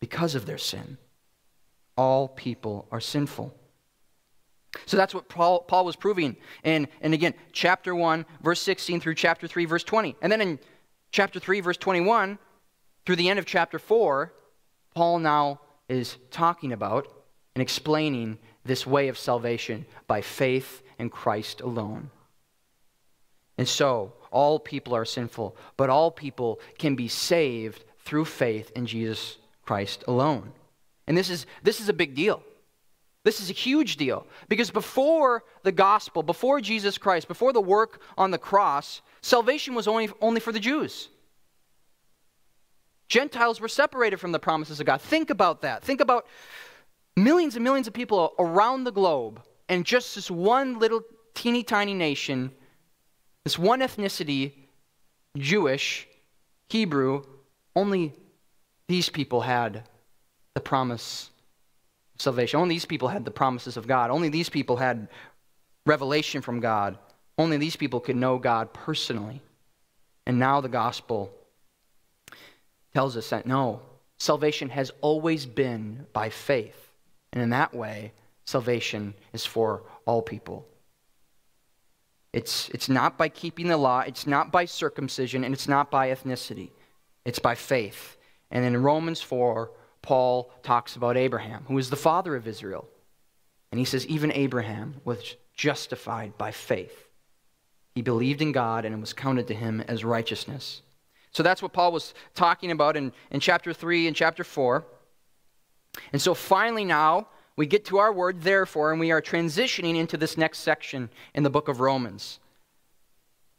because 0.00 0.34
of 0.34 0.46
their 0.46 0.58
sin. 0.58 0.98
All 1.96 2.26
people 2.26 2.88
are 2.90 2.98
sinful. 2.98 3.54
So 4.86 4.96
that's 4.96 5.14
what 5.14 5.28
Paul, 5.28 5.60
Paul 5.60 5.84
was 5.84 5.94
proving. 5.94 6.36
And, 6.64 6.88
and 7.00 7.14
again, 7.14 7.34
chapter 7.52 7.94
1, 7.94 8.26
verse 8.42 8.60
16 8.60 8.98
through 8.98 9.14
chapter 9.14 9.46
3, 9.46 9.66
verse 9.66 9.84
20. 9.84 10.16
And 10.20 10.32
then 10.32 10.40
in 10.40 10.58
chapter 11.12 11.38
3, 11.38 11.60
verse 11.60 11.76
21, 11.76 12.36
through 13.06 13.14
the 13.14 13.28
end 13.28 13.38
of 13.38 13.46
chapter 13.46 13.78
4, 13.78 14.34
Paul 14.96 15.20
now 15.20 15.60
is 15.88 16.16
talking 16.32 16.72
about 16.72 17.06
and 17.54 17.62
explaining 17.62 18.38
this 18.64 18.86
way 18.86 19.08
of 19.08 19.18
salvation 19.18 19.86
by 20.06 20.20
faith 20.20 20.82
in 20.98 21.10
Christ 21.10 21.60
alone. 21.60 22.10
And 23.58 23.68
so, 23.68 24.14
all 24.30 24.58
people 24.58 24.94
are 24.94 25.04
sinful, 25.04 25.56
but 25.76 25.90
all 25.90 26.10
people 26.10 26.60
can 26.78 26.94
be 26.94 27.08
saved 27.08 27.84
through 27.98 28.24
faith 28.24 28.70
in 28.74 28.86
Jesus 28.86 29.36
Christ 29.64 30.04
alone. 30.06 30.52
And 31.06 31.16
this 31.16 31.30
is, 31.30 31.46
this 31.62 31.80
is 31.80 31.88
a 31.88 31.92
big 31.92 32.14
deal. 32.14 32.42
This 33.22 33.40
is 33.40 33.50
a 33.50 33.54
huge 33.54 33.96
deal 33.96 34.26
because 34.48 34.70
before 34.70 35.44
the 35.62 35.72
gospel, 35.72 36.22
before 36.22 36.60
Jesus 36.60 36.96
Christ, 36.96 37.28
before 37.28 37.52
the 37.52 37.60
work 37.60 38.00
on 38.16 38.30
the 38.30 38.38
cross, 38.38 39.02
salvation 39.20 39.74
was 39.74 39.86
only, 39.86 40.08
only 40.22 40.40
for 40.40 40.52
the 40.52 40.60
Jews. 40.60 41.08
Gentiles 43.08 43.60
were 43.60 43.68
separated 43.68 44.18
from 44.18 44.32
the 44.32 44.38
promises 44.38 44.80
of 44.80 44.86
God. 44.86 45.02
Think 45.02 45.28
about 45.28 45.62
that. 45.62 45.82
Think 45.82 46.00
about 46.00 46.26
millions 47.24 47.56
and 47.56 47.64
millions 47.64 47.86
of 47.86 47.92
people 47.92 48.34
around 48.38 48.84
the 48.84 48.92
globe, 48.92 49.42
and 49.68 49.84
just 49.84 50.14
this 50.14 50.30
one 50.30 50.78
little 50.78 51.02
teeny 51.34 51.62
tiny 51.62 51.94
nation, 51.94 52.50
this 53.44 53.58
one 53.58 53.80
ethnicity, 53.80 54.52
Jewish, 55.36 56.08
Hebrew, 56.68 57.24
only 57.76 58.12
these 58.88 59.08
people 59.08 59.40
had 59.40 59.84
the 60.54 60.60
promise 60.60 61.30
of 62.14 62.20
salvation. 62.20 62.60
Only 62.60 62.74
these 62.74 62.84
people 62.84 63.08
had 63.08 63.24
the 63.24 63.30
promises 63.30 63.76
of 63.76 63.86
God. 63.86 64.10
Only 64.10 64.28
these 64.28 64.48
people 64.48 64.76
had 64.76 65.08
revelation 65.86 66.42
from 66.42 66.60
God. 66.60 66.98
Only 67.38 67.56
these 67.56 67.76
people 67.76 68.00
could 68.00 68.16
know 68.16 68.38
God 68.38 68.72
personally. 68.72 69.40
And 70.26 70.38
now 70.38 70.60
the 70.60 70.68
gospel 70.68 71.32
tells 72.92 73.16
us 73.16 73.30
that 73.30 73.46
no, 73.46 73.80
salvation 74.18 74.68
has 74.70 74.90
always 75.00 75.46
been 75.46 76.06
by 76.12 76.28
faith. 76.28 76.89
And 77.32 77.42
in 77.42 77.50
that 77.50 77.74
way, 77.74 78.12
salvation 78.44 79.14
is 79.32 79.46
for 79.46 79.84
all 80.06 80.22
people. 80.22 80.66
It's, 82.32 82.68
it's 82.70 82.88
not 82.88 83.18
by 83.18 83.28
keeping 83.28 83.68
the 83.68 83.76
law, 83.76 84.00
it's 84.00 84.26
not 84.26 84.52
by 84.52 84.64
circumcision, 84.64 85.44
and 85.44 85.52
it's 85.52 85.68
not 85.68 85.90
by 85.90 86.08
ethnicity. 86.08 86.70
It's 87.24 87.38
by 87.38 87.54
faith. 87.54 88.16
And 88.50 88.64
in 88.64 88.82
Romans 88.82 89.20
4, 89.20 89.70
Paul 90.02 90.52
talks 90.62 90.96
about 90.96 91.16
Abraham, 91.16 91.64
who 91.66 91.78
is 91.78 91.90
the 91.90 91.96
father 91.96 92.36
of 92.36 92.46
Israel. 92.46 92.88
And 93.70 93.78
he 93.78 93.84
says, 93.84 94.06
even 94.06 94.32
Abraham 94.32 94.96
was 95.04 95.36
justified 95.54 96.36
by 96.38 96.50
faith. 96.50 97.08
He 97.94 98.02
believed 98.02 98.40
in 98.40 98.52
God, 98.52 98.84
and 98.84 98.94
it 98.94 99.00
was 99.00 99.12
counted 99.12 99.48
to 99.48 99.54
him 99.54 99.80
as 99.82 100.04
righteousness. 100.04 100.82
So 101.32 101.42
that's 101.42 101.62
what 101.62 101.72
Paul 101.72 101.92
was 101.92 102.14
talking 102.34 102.70
about 102.70 102.96
in, 102.96 103.12
in 103.30 103.40
chapter 103.40 103.72
3 103.72 104.06
and 104.06 104.16
chapter 104.16 104.42
4. 104.42 104.84
And 106.12 106.20
so 106.20 106.34
finally, 106.34 106.84
now, 106.84 107.28
we 107.56 107.66
get 107.66 107.84
to 107.86 107.98
our 107.98 108.12
word, 108.12 108.42
therefore, 108.42 108.90
and 108.90 109.00
we 109.00 109.10
are 109.10 109.20
transitioning 109.20 109.96
into 109.96 110.16
this 110.16 110.36
next 110.36 110.60
section 110.60 111.10
in 111.34 111.42
the 111.42 111.50
book 111.50 111.68
of 111.68 111.80
Romans. 111.80 112.38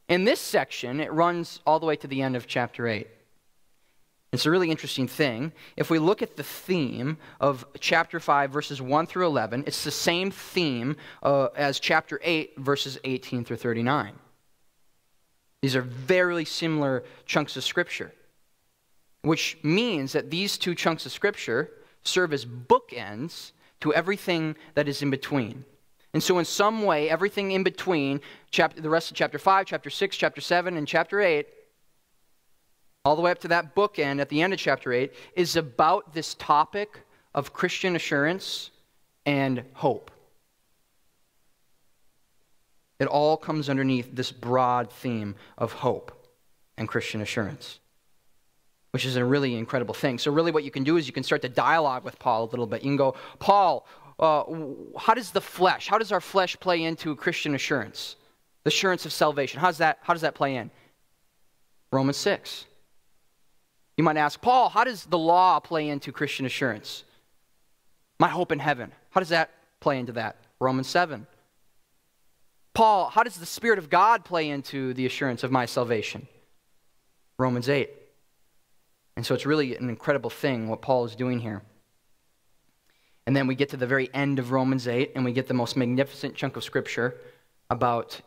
In 0.10 0.26
this 0.26 0.40
section, 0.40 1.00
it 1.00 1.12
runs 1.14 1.60
all 1.66 1.80
the 1.80 1.86
way 1.86 1.96
to 1.98 2.08
the 2.08 2.22
end 2.22 2.36
of 2.36 2.48
chapter 2.48 2.88
8. 2.88 3.08
It's 4.32 4.46
a 4.46 4.52
really 4.52 4.72
interesting 4.72 5.08
thing. 5.08 5.52
If 5.76 5.90
we 5.90 6.00
look 6.00 6.22
at 6.22 6.38
the 6.38 6.44
theme 6.44 7.18
of 7.42 7.66
chapter 7.80 8.20
5, 8.20 8.50
verses 8.50 8.82
1 8.82 9.06
through 9.08 9.26
11, 9.28 9.66
it's 9.68 9.84
the 9.84 9.92
same 9.92 10.32
theme 10.32 10.96
uh, 11.22 11.50
as 11.56 11.80
chapter 11.80 12.20
8, 12.24 12.58
verses 12.58 12.98
18 13.04 13.44
through 13.44 13.58
39. 13.58 14.14
These 15.62 15.76
are 15.76 15.82
very 15.82 16.46
similar 16.46 17.04
chunks 17.26 17.58
of 17.58 17.64
Scripture, 17.64 18.14
which 19.22 19.58
means 19.64 20.14
that 20.14 20.32
these 20.32 20.58
two 20.58 20.76
chunks 20.76 21.06
of 21.06 21.12
Scripture 21.12 21.70
serve 22.04 22.34
as 22.34 22.46
bookends 22.46 23.52
to 23.82 23.94
everything 23.94 24.56
that 24.76 24.88
is 24.88 25.02
in 25.02 25.10
between. 25.10 25.66
And 26.14 26.22
so, 26.22 26.40
in 26.40 26.46
some 26.46 26.84
way, 26.84 27.10
everything 27.10 27.52
in 27.52 27.64
between 27.64 28.20
chapter, 28.50 28.82
the 28.82 28.90
rest 28.90 29.12
of 29.12 29.18
chapter 29.18 29.40
5, 29.40 29.66
chapter 29.66 29.90
6, 29.90 30.18
chapter 30.18 30.42
7, 30.42 30.76
and 30.76 30.88
chapter 30.88 31.22
8, 31.22 31.48
all 33.06 33.16
the 33.16 33.22
way 33.22 33.32
up 33.32 33.40
to 33.40 33.48
that 33.48 33.76
bookend 33.76 34.20
at 34.20 34.30
the 34.30 34.42
end 34.42 34.54
of 34.54 34.60
chapter 34.60 34.92
8, 34.92 35.14
is 35.36 35.56
about 35.56 36.14
this 36.14 36.34
topic 36.36 37.02
of 37.34 37.54
Christian 37.54 37.96
assurance 37.96 38.72
and 39.26 39.64
hope. 39.74 40.12
It 43.00 43.08
all 43.08 43.38
comes 43.38 43.70
underneath 43.70 44.14
this 44.14 44.32
broad 44.32 44.92
theme 44.92 45.36
of 45.58 45.72
hope 45.72 46.12
and 46.78 46.88
Christian 46.88 47.22
assurance, 47.22 47.80
which 48.92 49.06
is 49.06 49.16
a 49.16 49.26
really 49.26 49.56
incredible 49.56 49.94
thing. 49.94 50.18
So, 50.18 50.32
really, 50.32 50.52
what 50.52 50.64
you 50.64 50.72
can 50.72 50.84
do 50.84 50.98
is 50.98 51.08
you 51.08 51.14
can 51.14 51.24
start 51.24 51.42
to 51.44 51.50
dialogue 51.50 52.04
with 52.04 52.20
Paul 52.20 52.44
a 52.44 52.50
little 52.50 52.68
bit. 52.68 52.84
You 52.84 52.90
can 52.90 52.98
go, 52.98 53.16
Paul, 53.40 53.88
uh, 54.20 54.44
how 54.98 55.14
does 55.14 55.32
the 55.32 55.42
flesh, 55.42 55.88
how 55.88 55.98
does 55.98 56.12
our 56.12 56.22
flesh 56.22 56.60
play 56.60 56.84
into 56.84 57.16
Christian 57.16 57.56
assurance? 57.56 58.16
The 58.64 58.68
assurance 58.68 59.06
of 59.06 59.14
salvation. 59.14 59.60
How 59.60 59.68
does 59.68 59.80
that, 59.80 59.98
how 60.02 60.14
does 60.14 60.22
that 60.22 60.36
play 60.36 60.56
in? 60.56 60.70
Romans 61.92 62.18
6. 62.18 62.66
You 63.98 64.04
might 64.04 64.18
ask, 64.18 64.40
Paul, 64.40 64.70
how 64.70 64.84
does 64.84 65.06
the 65.06 65.18
law 65.18 65.60
play 65.60 65.90
into 65.90 66.12
Christian 66.12 66.46
assurance? 66.46 67.04
My 68.20 68.28
hope 68.28 68.52
in 68.52 68.60
heaven. 68.60 68.92
How 69.10 69.20
does 69.20 69.30
that 69.30 69.50
play 69.80 70.00
into 70.00 70.14
that? 70.14 70.38
Romans 70.60 70.88
7. 70.88 71.26
Paul, 72.74 73.10
how 73.10 73.24
does 73.24 73.38
the 73.38 73.46
Spirit 73.46 73.80
of 73.80 73.90
God 73.90 74.24
play 74.24 74.50
into 74.50 74.94
the 74.94 75.06
assurance 75.06 75.44
of 75.44 75.52
my 75.52 75.66
salvation? 75.66 76.28
Romans 77.38 77.68
8. 77.68 77.90
And 79.22 79.26
so 79.28 79.36
it's 79.36 79.46
really 79.46 79.76
an 79.76 79.88
incredible 79.88 80.32
thing 80.32 80.68
what 80.68 80.82
Paul 80.82 81.06
is 81.06 81.16
doing 81.16 81.38
here. 81.38 81.62
And 83.28 83.36
then 83.36 83.46
we 83.46 83.54
get 83.54 83.70
to 83.70 83.78
the 83.78 83.86
very 83.86 84.10
end 84.16 84.40
of 84.40 84.50
Romans 84.50 84.88
8, 84.88 85.12
and 85.14 85.24
we 85.24 85.32
get 85.32 85.48
the 85.48 85.54
most 85.54 85.78
magnificent 85.78 86.34
chunk 86.34 86.58
of 86.58 86.64
Scripture 86.64 87.18
about 87.70 88.20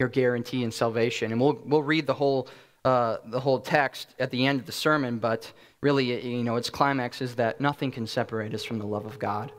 your 0.00 0.08
guarantee 0.08 0.64
in 0.64 0.72
salvation. 0.72 1.30
And 1.30 1.40
we'll, 1.40 1.56
we'll 1.64 1.84
read 1.84 2.08
the 2.08 2.14
whole, 2.14 2.48
uh, 2.84 3.18
the 3.26 3.38
whole 3.38 3.60
text 3.60 4.08
at 4.18 4.32
the 4.32 4.44
end 4.44 4.58
of 4.58 4.66
the 4.66 4.72
sermon, 4.72 5.20
but 5.20 5.52
really, 5.80 6.20
you 6.26 6.42
know, 6.42 6.56
its 6.56 6.68
climax 6.68 7.22
is 7.22 7.36
that 7.36 7.60
nothing 7.60 7.92
can 7.92 8.08
separate 8.08 8.52
us 8.54 8.64
from 8.64 8.80
the 8.80 8.86
love 8.86 9.06
of 9.06 9.20
God. 9.20 9.52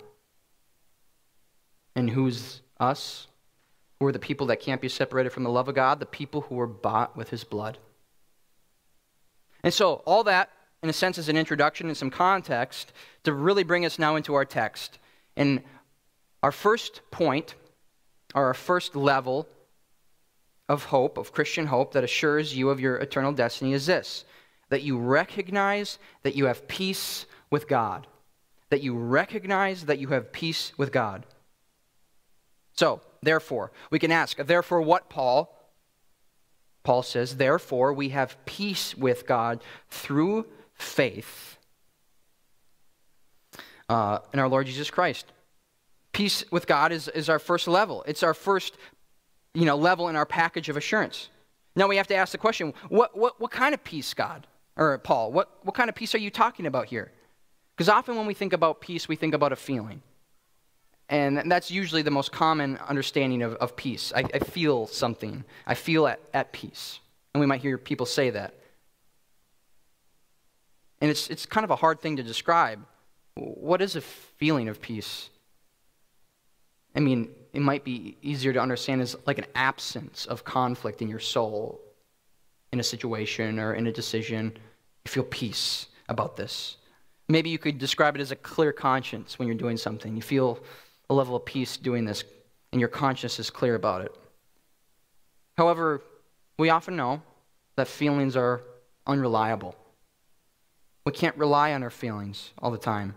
And 1.95 2.09
who's 2.09 2.59
us? 2.81 3.27
Who 4.01 4.07
are 4.07 4.12
the 4.12 4.19
people 4.19 4.47
that 4.47 4.59
can't 4.59 4.81
be 4.81 4.89
separated 4.89 5.29
from 5.29 5.43
the 5.43 5.50
love 5.50 5.69
of 5.69 5.75
God? 5.75 6.01
The 6.01 6.05
people 6.05 6.41
who 6.41 6.55
were 6.55 6.67
bought 6.67 7.15
with 7.15 7.29
his 7.29 7.45
blood. 7.45 7.77
And 9.63 9.74
so, 9.74 10.03
all 10.05 10.24
that, 10.25 10.50
in 10.82 10.89
a 10.89 10.93
sense, 10.93 11.17
is 11.17 11.29
an 11.29 11.38
introduction 11.38 11.88
and 11.88 11.96
some 11.96 12.10
context 12.10 12.91
to 13.24 13.34
really 13.34 13.63
bring 13.63 13.86
us 13.86 13.98
now 13.98 14.15
into 14.15 14.34
our 14.34 14.46
text. 14.46 15.00
And 15.38 15.62
our 16.41 16.51
first 16.51 17.01
point, 17.10 17.55
or 18.36 18.46
our 18.46 18.53
first 18.53 18.96
level 18.96 19.48
of 20.67 20.86
hope, 20.86 21.17
of 21.17 21.32
Christian 21.32 21.67
hope 21.67 21.93
that 21.93 22.03
assures 22.03 22.55
you 22.55 22.70
of 22.70 22.79
your 22.79 22.98
eternal 22.98 23.32
destiny 23.32 23.74
is 23.74 23.86
this 23.86 24.25
that 24.70 24.82
you 24.82 24.98
recognize 24.98 26.00
that 26.24 26.36
you 26.36 26.46
have 26.46 26.67
peace 26.67 27.27
with 27.51 27.67
God. 27.67 28.08
That 28.72 28.82
you 28.82 28.96
recognize 28.96 29.86
that 29.86 30.00
you 30.00 30.08
have 30.08 30.32
peace 30.32 30.72
with 30.77 30.91
God. 30.91 31.27
So, 32.75 33.01
therefore, 33.22 33.72
we 33.91 34.00
can 34.00 34.12
ask, 34.12 34.38
therefore, 34.38 34.82
what, 34.82 35.10
Paul? 35.10 35.52
Paul 36.83 37.03
says, 37.03 37.37
therefore, 37.37 37.93
we 37.93 38.09
have 38.09 38.37
peace 38.45 38.95
with 38.95 39.25
God 39.25 39.63
through 39.89 40.45
faith 40.73 41.57
uh, 43.89 44.19
in 44.33 44.39
our 44.39 44.49
Lord 44.49 44.67
Jesus 44.67 44.91
Christ. 44.91 45.31
Peace 46.11 46.43
with 46.51 46.67
God 46.67 46.91
is, 46.91 47.07
is 47.07 47.29
our 47.29 47.39
first 47.39 47.67
level. 47.67 48.03
It's 48.07 48.21
our 48.21 48.33
first 48.33 48.77
you 49.53 49.65
know, 49.65 49.75
level 49.75 50.09
in 50.09 50.15
our 50.15 50.25
package 50.25 50.69
of 50.69 50.77
assurance. 50.77 51.29
Now 51.75 51.87
we 51.87 51.97
have 51.97 52.07
to 52.07 52.15
ask 52.15 52.31
the 52.31 52.37
question 52.37 52.73
what, 52.89 53.17
what, 53.17 53.39
what 53.39 53.51
kind 53.51 53.73
of 53.73 53.83
peace, 53.83 54.13
God? 54.13 54.47
Or 54.75 54.97
Paul, 54.97 55.31
what, 55.31 55.59
what 55.63 55.75
kind 55.75 55.89
of 55.89 55.95
peace 55.95 56.15
are 56.15 56.19
you 56.19 56.31
talking 56.31 56.65
about 56.65 56.87
here? 56.87 57.11
Because 57.75 57.89
often 57.89 58.15
when 58.15 58.25
we 58.25 58.33
think 58.33 58.53
about 58.53 58.81
peace, 58.81 59.07
we 59.07 59.15
think 59.15 59.33
about 59.33 59.51
a 59.51 59.55
feeling. 59.55 60.01
And 61.13 61.51
that's 61.51 61.70
usually 61.70 62.01
the 62.01 62.10
most 62.10 62.32
common 62.32 62.77
understanding 62.77 63.43
of, 63.43 63.53
of 63.55 63.75
peace. 63.75 64.12
I, 64.15 64.24
I 64.34 64.39
feel 64.39 64.88
something, 64.88 65.43
I 65.67 65.75
feel 65.75 66.08
at, 66.08 66.20
at 66.34 66.51
peace. 66.53 67.00
And 67.34 67.39
we 67.39 67.46
might 67.46 67.62
hear 67.62 67.77
people 67.77 68.08
say 68.08 68.32
that. 68.32 68.55
And 71.01 71.12
it's, 71.12 71.29
it's 71.29 71.46
kind 71.46 71.63
of 71.63 71.70
a 71.70 71.75
hard 71.75 72.01
thing 72.01 72.15
to 72.15 72.24
describe. 72.24 72.84
What 73.36 73.79
is 73.79 73.96
a 73.96 74.01
feeling 74.01 74.70
of 74.70 74.82
peace? 74.82 75.29
I 76.96 77.00
mean, 77.00 77.29
it 77.53 77.62
might 77.62 77.84
be 77.84 78.17
easier 78.24 78.51
to 78.51 78.60
understand 78.60 79.00
as 79.00 79.15
like 79.27 79.38
an 79.38 79.46
absence 79.53 80.25
of 80.25 80.43
conflict 80.43 81.03
in 81.03 81.10
your 81.10 81.20
soul 81.20 81.79
in 82.72 82.79
a 82.79 82.84
situation 82.84 83.60
or 83.60 83.75
in 83.75 83.86
a 83.86 83.91
decision. 83.91 84.58
You 85.05 85.12
feel 85.12 85.25
peace 85.25 85.86
about 86.10 86.38
this. 86.38 86.77
Maybe 87.29 87.51
you 87.51 87.60
could 87.60 87.77
describe 87.77 88.15
it 88.15 88.22
as 88.22 88.32
a 88.32 88.36
clear 88.36 88.74
conscience 88.74 89.38
when 89.38 89.48
you're 89.48 89.55
doing 89.55 89.77
something. 89.77 90.15
You 90.15 90.24
feel 90.24 90.60
a 91.10 91.13
level 91.13 91.36
of 91.36 91.45
peace 91.45 91.77
doing 91.77 92.05
this, 92.05 92.24
and 92.72 92.79
your 92.79 92.89
conscience 92.89 93.39
is 93.39 93.50
clear 93.50 93.75
about 93.75 94.01
it. 94.01 94.15
However, 95.57 96.01
we 96.57 96.69
often 96.69 96.95
know 96.95 97.22
that 97.75 97.88
feelings 97.88 98.36
are 98.36 98.62
unreliable. 99.05 99.75
We 101.05 101.12
can't 101.12 101.38
rely 101.38 101.74
on 101.74 101.83
our 101.83 101.89
feelings 101.89 102.51
all 102.60 102.72
the 102.72 102.77
time. 102.77 103.15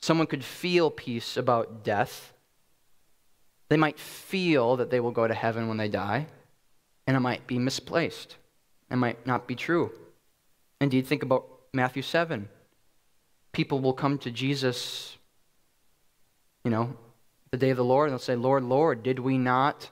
Someone 0.00 0.26
could 0.26 0.44
feel 0.44 0.90
peace 0.90 1.36
about 1.36 1.82
death. 1.82 2.32
They 3.68 3.76
might 3.76 3.98
feel 3.98 4.76
that 4.76 4.90
they 4.90 5.00
will 5.00 5.10
go 5.10 5.26
to 5.26 5.34
heaven 5.34 5.68
when 5.68 5.78
they 5.78 5.88
die, 5.88 6.26
and 7.06 7.16
it 7.16 7.20
might 7.20 7.46
be 7.46 7.58
misplaced. 7.58 8.36
It 8.90 8.96
might 8.96 9.26
not 9.26 9.46
be 9.46 9.54
true. 9.54 9.90
Indeed, 10.80 11.06
think 11.06 11.22
about 11.22 11.46
Matthew 11.72 12.02
7. 12.02 12.48
People 13.52 13.80
will 13.80 13.92
come 13.92 14.18
to 14.18 14.30
Jesus 14.30 15.16
you 16.64 16.70
know, 16.70 16.96
the 17.50 17.56
day 17.56 17.70
of 17.70 17.76
the 17.76 17.84
Lord, 17.84 18.08
and 18.08 18.12
they'll 18.12 18.18
say, 18.18 18.36
Lord, 18.36 18.64
Lord, 18.64 19.02
did 19.02 19.18
we 19.18 19.38
not 19.38 19.88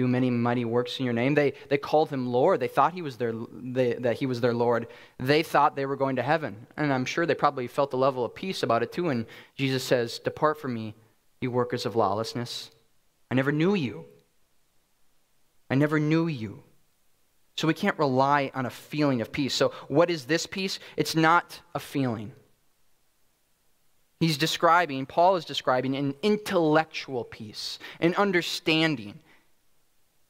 do 0.00 0.08
many 0.08 0.30
mighty 0.30 0.64
works 0.64 0.98
in 0.98 1.04
your 1.04 1.12
name. 1.12 1.34
They, 1.34 1.52
they 1.68 1.76
called 1.76 2.08
him 2.08 2.26
Lord. 2.26 2.58
They 2.58 2.68
thought 2.68 2.94
he 2.94 3.02
was 3.02 3.18
their, 3.18 3.34
they, 3.52 3.94
that 3.94 4.16
he 4.16 4.24
was 4.24 4.40
their 4.40 4.54
Lord. 4.54 4.86
They 5.18 5.42
thought 5.42 5.76
they 5.76 5.84
were 5.84 5.96
going 5.96 6.16
to 6.16 6.22
heaven. 6.22 6.66
And 6.78 6.90
I'm 6.90 7.04
sure 7.04 7.26
they 7.26 7.34
probably 7.34 7.66
felt 7.66 7.92
a 7.92 7.98
level 7.98 8.24
of 8.24 8.34
peace 8.34 8.62
about 8.62 8.82
it 8.82 8.92
too. 8.92 9.10
And 9.10 9.26
Jesus 9.56 9.84
says, 9.84 10.18
Depart 10.18 10.58
from 10.58 10.72
me, 10.72 10.94
you 11.42 11.50
workers 11.50 11.84
of 11.84 11.96
lawlessness. 11.96 12.70
I 13.30 13.34
never 13.34 13.52
knew 13.52 13.74
you. 13.74 14.06
I 15.68 15.74
never 15.74 16.00
knew 16.00 16.26
you. 16.28 16.62
So 17.58 17.68
we 17.68 17.74
can't 17.74 17.98
rely 17.98 18.50
on 18.54 18.64
a 18.64 18.70
feeling 18.70 19.20
of 19.20 19.30
peace. 19.30 19.52
So, 19.54 19.68
what 19.88 20.08
is 20.08 20.24
this 20.24 20.46
peace? 20.46 20.78
It's 20.96 21.14
not 21.14 21.60
a 21.74 21.78
feeling. 21.78 22.32
He's 24.20 24.36
describing, 24.36 25.06
Paul 25.06 25.36
is 25.36 25.46
describing 25.46 25.96
an 25.96 26.14
intellectual 26.22 27.24
peace, 27.24 27.78
an 28.00 28.14
understanding. 28.16 29.18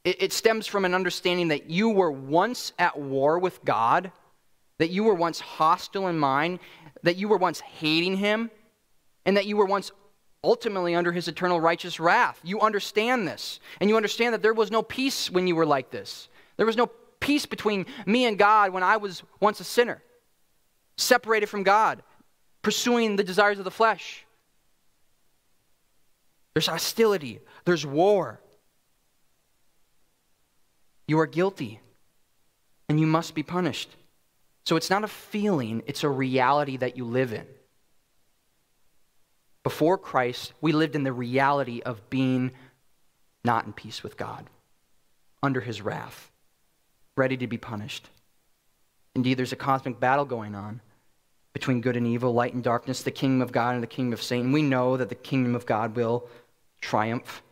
It, 0.04 0.22
it 0.22 0.32
stems 0.32 0.68
from 0.68 0.84
an 0.84 0.94
understanding 0.94 1.48
that 1.48 1.68
you 1.68 1.90
were 1.90 2.12
once 2.12 2.72
at 2.78 2.96
war 2.96 3.40
with 3.40 3.64
God, 3.64 4.12
that 4.78 4.90
you 4.90 5.02
were 5.02 5.14
once 5.14 5.40
hostile 5.40 6.06
in 6.06 6.16
mind, 6.16 6.60
that 7.02 7.16
you 7.16 7.26
were 7.26 7.36
once 7.36 7.58
hating 7.58 8.16
Him, 8.16 8.52
and 9.26 9.36
that 9.36 9.46
you 9.46 9.56
were 9.56 9.66
once 9.66 9.90
ultimately 10.44 10.94
under 10.94 11.10
His 11.10 11.26
eternal 11.26 11.60
righteous 11.60 11.98
wrath. 11.98 12.38
You 12.44 12.60
understand 12.60 13.26
this, 13.26 13.58
and 13.80 13.90
you 13.90 13.96
understand 13.96 14.34
that 14.34 14.42
there 14.42 14.54
was 14.54 14.70
no 14.70 14.82
peace 14.82 15.28
when 15.32 15.48
you 15.48 15.56
were 15.56 15.66
like 15.66 15.90
this. 15.90 16.28
There 16.56 16.66
was 16.66 16.76
no 16.76 16.86
peace 17.18 17.44
between 17.44 17.86
me 18.06 18.24
and 18.24 18.38
God 18.38 18.72
when 18.72 18.84
I 18.84 18.98
was 18.98 19.24
once 19.40 19.58
a 19.58 19.64
sinner, 19.64 20.00
separated 20.96 21.48
from 21.48 21.64
God, 21.64 22.04
pursuing 22.62 23.16
the 23.16 23.24
desires 23.24 23.58
of 23.58 23.64
the 23.64 23.70
flesh. 23.70 24.24
There's 26.54 26.66
hostility, 26.66 27.40
there's 27.64 27.86
war. 27.86 28.40
You 31.06 31.18
are 31.20 31.26
guilty, 31.26 31.80
and 32.88 33.00
you 33.00 33.06
must 33.06 33.34
be 33.34 33.42
punished. 33.42 33.96
So 34.64 34.76
it's 34.76 34.90
not 34.90 35.04
a 35.04 35.08
feeling, 35.08 35.82
it's 35.86 36.04
a 36.04 36.08
reality 36.08 36.76
that 36.76 36.96
you 36.96 37.04
live 37.04 37.32
in. 37.32 37.46
Before 39.62 39.98
Christ, 39.98 40.52
we 40.60 40.72
lived 40.72 40.94
in 40.94 41.02
the 41.02 41.12
reality 41.12 41.82
of 41.84 42.08
being 42.10 42.52
not 43.44 43.66
in 43.66 43.72
peace 43.72 44.02
with 44.02 44.16
God, 44.16 44.48
under 45.42 45.60
his 45.60 45.82
wrath, 45.82 46.30
ready 47.16 47.36
to 47.38 47.46
be 47.46 47.58
punished. 47.58 48.08
Indeed, 49.14 49.38
there's 49.38 49.52
a 49.52 49.56
cosmic 49.56 49.98
battle 49.98 50.24
going 50.24 50.54
on 50.54 50.80
between 51.60 51.82
good 51.82 51.94
and 51.94 52.06
evil, 52.06 52.32
light 52.32 52.54
and 52.54 52.64
darkness, 52.64 53.02
the 53.02 53.10
kingdom 53.10 53.42
of 53.42 53.52
God 53.52 53.74
and 53.74 53.82
the 53.82 53.86
kingdom 53.86 54.14
of 54.14 54.22
Satan. 54.22 54.50
We 54.50 54.62
know 54.62 54.96
that 54.96 55.10
the 55.10 55.14
kingdom 55.14 55.54
of 55.54 55.66
God 55.66 55.94
will 55.94 56.26
triumph, 56.80 57.42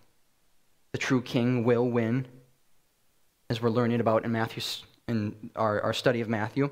the 0.93 0.99
true 0.99 1.21
king 1.21 1.63
will 1.63 1.87
win 1.87 2.27
as 3.51 3.61
we're 3.61 3.69
learning 3.69 4.01
about 4.01 4.25
in 4.25 4.33
Matthew 4.33 4.63
in 5.09 5.51
our, 5.55 5.83
our 5.83 5.93
study 5.93 6.23
of 6.23 6.29
Matthew. 6.29 6.71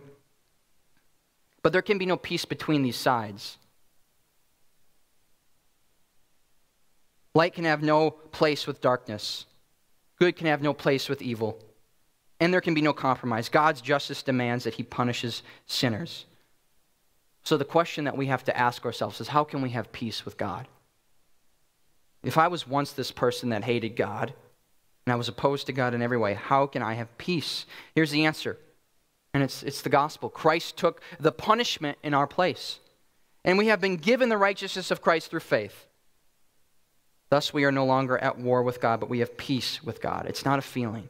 But 1.63 1.75
there 1.75 1.83
can 1.83 1.99
be 1.99 2.07
no 2.07 2.17
peace 2.17 2.47
between 2.47 2.83
these 2.83 2.97
sides. 2.97 3.59
Light 7.35 7.53
can 7.53 7.65
have 7.65 7.83
no 7.83 8.13
place 8.13 8.67
with 8.67 8.81
darkness. 8.81 9.45
Good 10.19 10.37
can 10.37 10.47
have 10.47 10.63
no 10.63 10.73
place 10.73 11.07
with 11.07 11.21
evil. 11.21 11.59
And 12.41 12.51
there 12.51 12.63
can 12.63 12.73
be 12.73 12.81
no 12.81 12.95
compromise. 12.95 13.51
God's 13.51 13.83
justice 13.83 14.23
demands 14.23 14.65
that 14.65 14.75
he 14.75 14.83
punishes 14.83 15.43
sinners. 15.67 16.25
So 17.47 17.57
the 17.57 17.65
question 17.65 18.07
that 18.07 18.17
we 18.17 18.27
have 18.27 18.43
to 18.47 18.59
ask 18.59 18.85
ourselves 18.85 19.21
is 19.21 19.29
how 19.29 19.45
can 19.45 19.63
we 19.63 19.71
have 19.71 19.93
peace 19.93 20.25
with 20.25 20.37
God? 20.37 20.67
If 22.25 22.39
I 22.39 22.49
was 22.49 22.67
once 22.67 22.91
this 22.91 23.13
person 23.13 23.51
that 23.51 23.63
hated 23.63 23.95
God, 23.95 24.35
and 25.07 25.13
I 25.13 25.17
was 25.17 25.29
opposed 25.29 25.67
to 25.67 25.73
God 25.73 25.95
in 25.95 26.03
every 26.03 26.19
way. 26.19 26.35
How 26.35 26.67
can 26.67 26.83
I 26.83 26.95
have 26.95 27.17
peace? 27.19 27.65
Here's 27.95 28.11
the 28.11 28.25
answer, 28.27 28.59
and 29.33 29.45
it's, 29.45 29.63
it's 29.63 29.83
the 29.83 29.89
gospel. 29.89 30.29
Christ 30.29 30.77
took 30.77 31.01
the 31.21 31.31
punishment 31.31 31.99
in 32.03 32.15
our 32.15 32.27
place, 32.27 32.81
and 33.45 33.57
we 33.57 33.69
have 33.69 33.81
been 33.81 33.95
given 33.95 34.29
the 34.29 34.37
righteousness 34.37 34.91
of 34.91 35.01
Christ 35.01 35.31
through 35.31 35.39
faith. 35.39 35.87
Thus, 37.31 37.55
we 37.55 37.65
are 37.65 37.71
no 37.71 37.85
longer 37.85 38.19
at 38.19 38.41
war 38.41 38.65
with 38.65 38.81
God, 38.81 38.99
but 38.99 39.09
we 39.09 39.21
have 39.21 39.37
peace 39.37 39.85
with 39.85 40.03
God. 40.03 40.27
It's 40.27 40.45
not 40.45 40.59
a 40.59 40.63
feeling. 40.63 41.09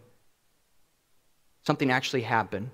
Something 1.66 1.90
actually 1.90 2.22
happened. 2.22 2.72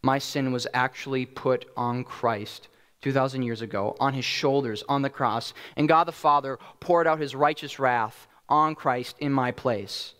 My 0.00 0.20
sin 0.20 0.52
was 0.52 0.68
actually 0.72 1.26
put 1.26 1.68
on 1.76 2.04
Christ 2.04 2.68
2,000 3.02 3.42
years 3.42 3.62
ago, 3.62 3.96
on 3.98 4.12
his 4.14 4.24
shoulders, 4.24 4.84
on 4.88 5.02
the 5.02 5.10
cross, 5.10 5.54
and 5.76 5.88
God 5.88 6.04
the 6.04 6.12
Father 6.12 6.58
poured 6.80 7.06
out 7.06 7.18
his 7.18 7.34
righteous 7.34 7.78
wrath 7.78 8.28
on 8.48 8.74
Christ 8.74 9.16
in 9.20 9.32
my 9.32 9.52
place 9.52 10.14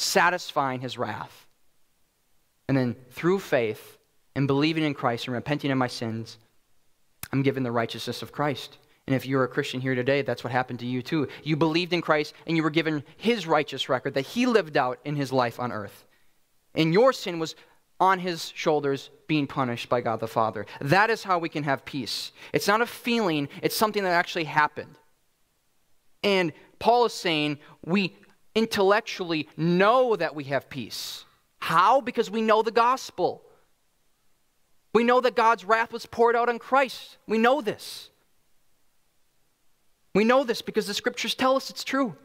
satisfying 0.00 0.80
his 0.80 0.98
wrath. 0.98 1.46
And 2.68 2.76
then 2.76 2.96
through 3.10 3.40
faith 3.40 3.98
and 4.34 4.46
believing 4.46 4.84
in 4.84 4.94
Christ 4.94 5.26
and 5.26 5.34
repenting 5.34 5.70
of 5.70 5.78
my 5.78 5.88
sins, 5.88 6.38
I'm 7.32 7.42
given 7.42 7.62
the 7.62 7.72
righteousness 7.72 8.22
of 8.22 8.32
Christ. 8.32 8.78
And 9.06 9.14
if 9.14 9.26
you're 9.26 9.44
a 9.44 9.48
Christian 9.48 9.80
here 9.80 9.94
today, 9.94 10.22
that's 10.22 10.44
what 10.44 10.52
happened 10.52 10.80
to 10.80 10.86
you 10.86 11.02
too. 11.02 11.28
You 11.42 11.56
believed 11.56 11.92
in 11.92 12.00
Christ 12.00 12.32
and 12.46 12.56
you 12.56 12.62
were 12.62 12.70
given 12.70 13.04
his 13.16 13.46
righteous 13.46 13.88
record 13.88 14.14
that 14.14 14.22
he 14.22 14.46
lived 14.46 14.76
out 14.76 14.98
in 15.04 15.16
his 15.16 15.32
life 15.32 15.60
on 15.60 15.72
earth. 15.72 16.06
And 16.74 16.94
your 16.94 17.12
sin 17.12 17.38
was 17.38 17.56
on 18.00 18.18
his 18.18 18.50
shoulders 18.56 19.10
being 19.28 19.46
punished 19.46 19.88
by 19.88 20.00
God 20.00 20.18
the 20.18 20.26
Father. 20.26 20.66
That 20.80 21.10
is 21.10 21.22
how 21.22 21.38
we 21.38 21.48
can 21.48 21.62
have 21.64 21.84
peace. 21.84 22.32
It's 22.52 22.66
not 22.66 22.80
a 22.80 22.86
feeling, 22.86 23.48
it's 23.62 23.76
something 23.76 24.02
that 24.02 24.10
actually 24.10 24.44
happened. 24.44 24.96
And 26.24 26.52
Paul 26.78 27.04
is 27.04 27.12
saying 27.12 27.58
we 27.84 28.16
intellectually 28.54 29.48
know 29.56 30.16
that 30.16 30.34
we 30.34 30.44
have 30.44 30.68
peace. 30.70 31.24
How? 31.60 32.00
Because 32.00 32.30
we 32.30 32.40
know 32.40 32.62
the 32.62 32.70
gospel. 32.70 33.42
We 34.92 35.04
know 35.04 35.20
that 35.20 35.36
God's 35.36 35.64
wrath 35.64 35.92
was 35.92 36.06
poured 36.06 36.34
out 36.34 36.48
on 36.48 36.58
Christ. 36.58 37.18
We 37.28 37.38
know 37.38 37.60
this. 37.60 38.10
We 40.14 40.24
know 40.24 40.42
this 40.42 40.62
because 40.62 40.86
the 40.86 40.94
scriptures 40.94 41.34
tell 41.34 41.54
us 41.54 41.70
it's 41.70 41.84
true. 41.84 42.16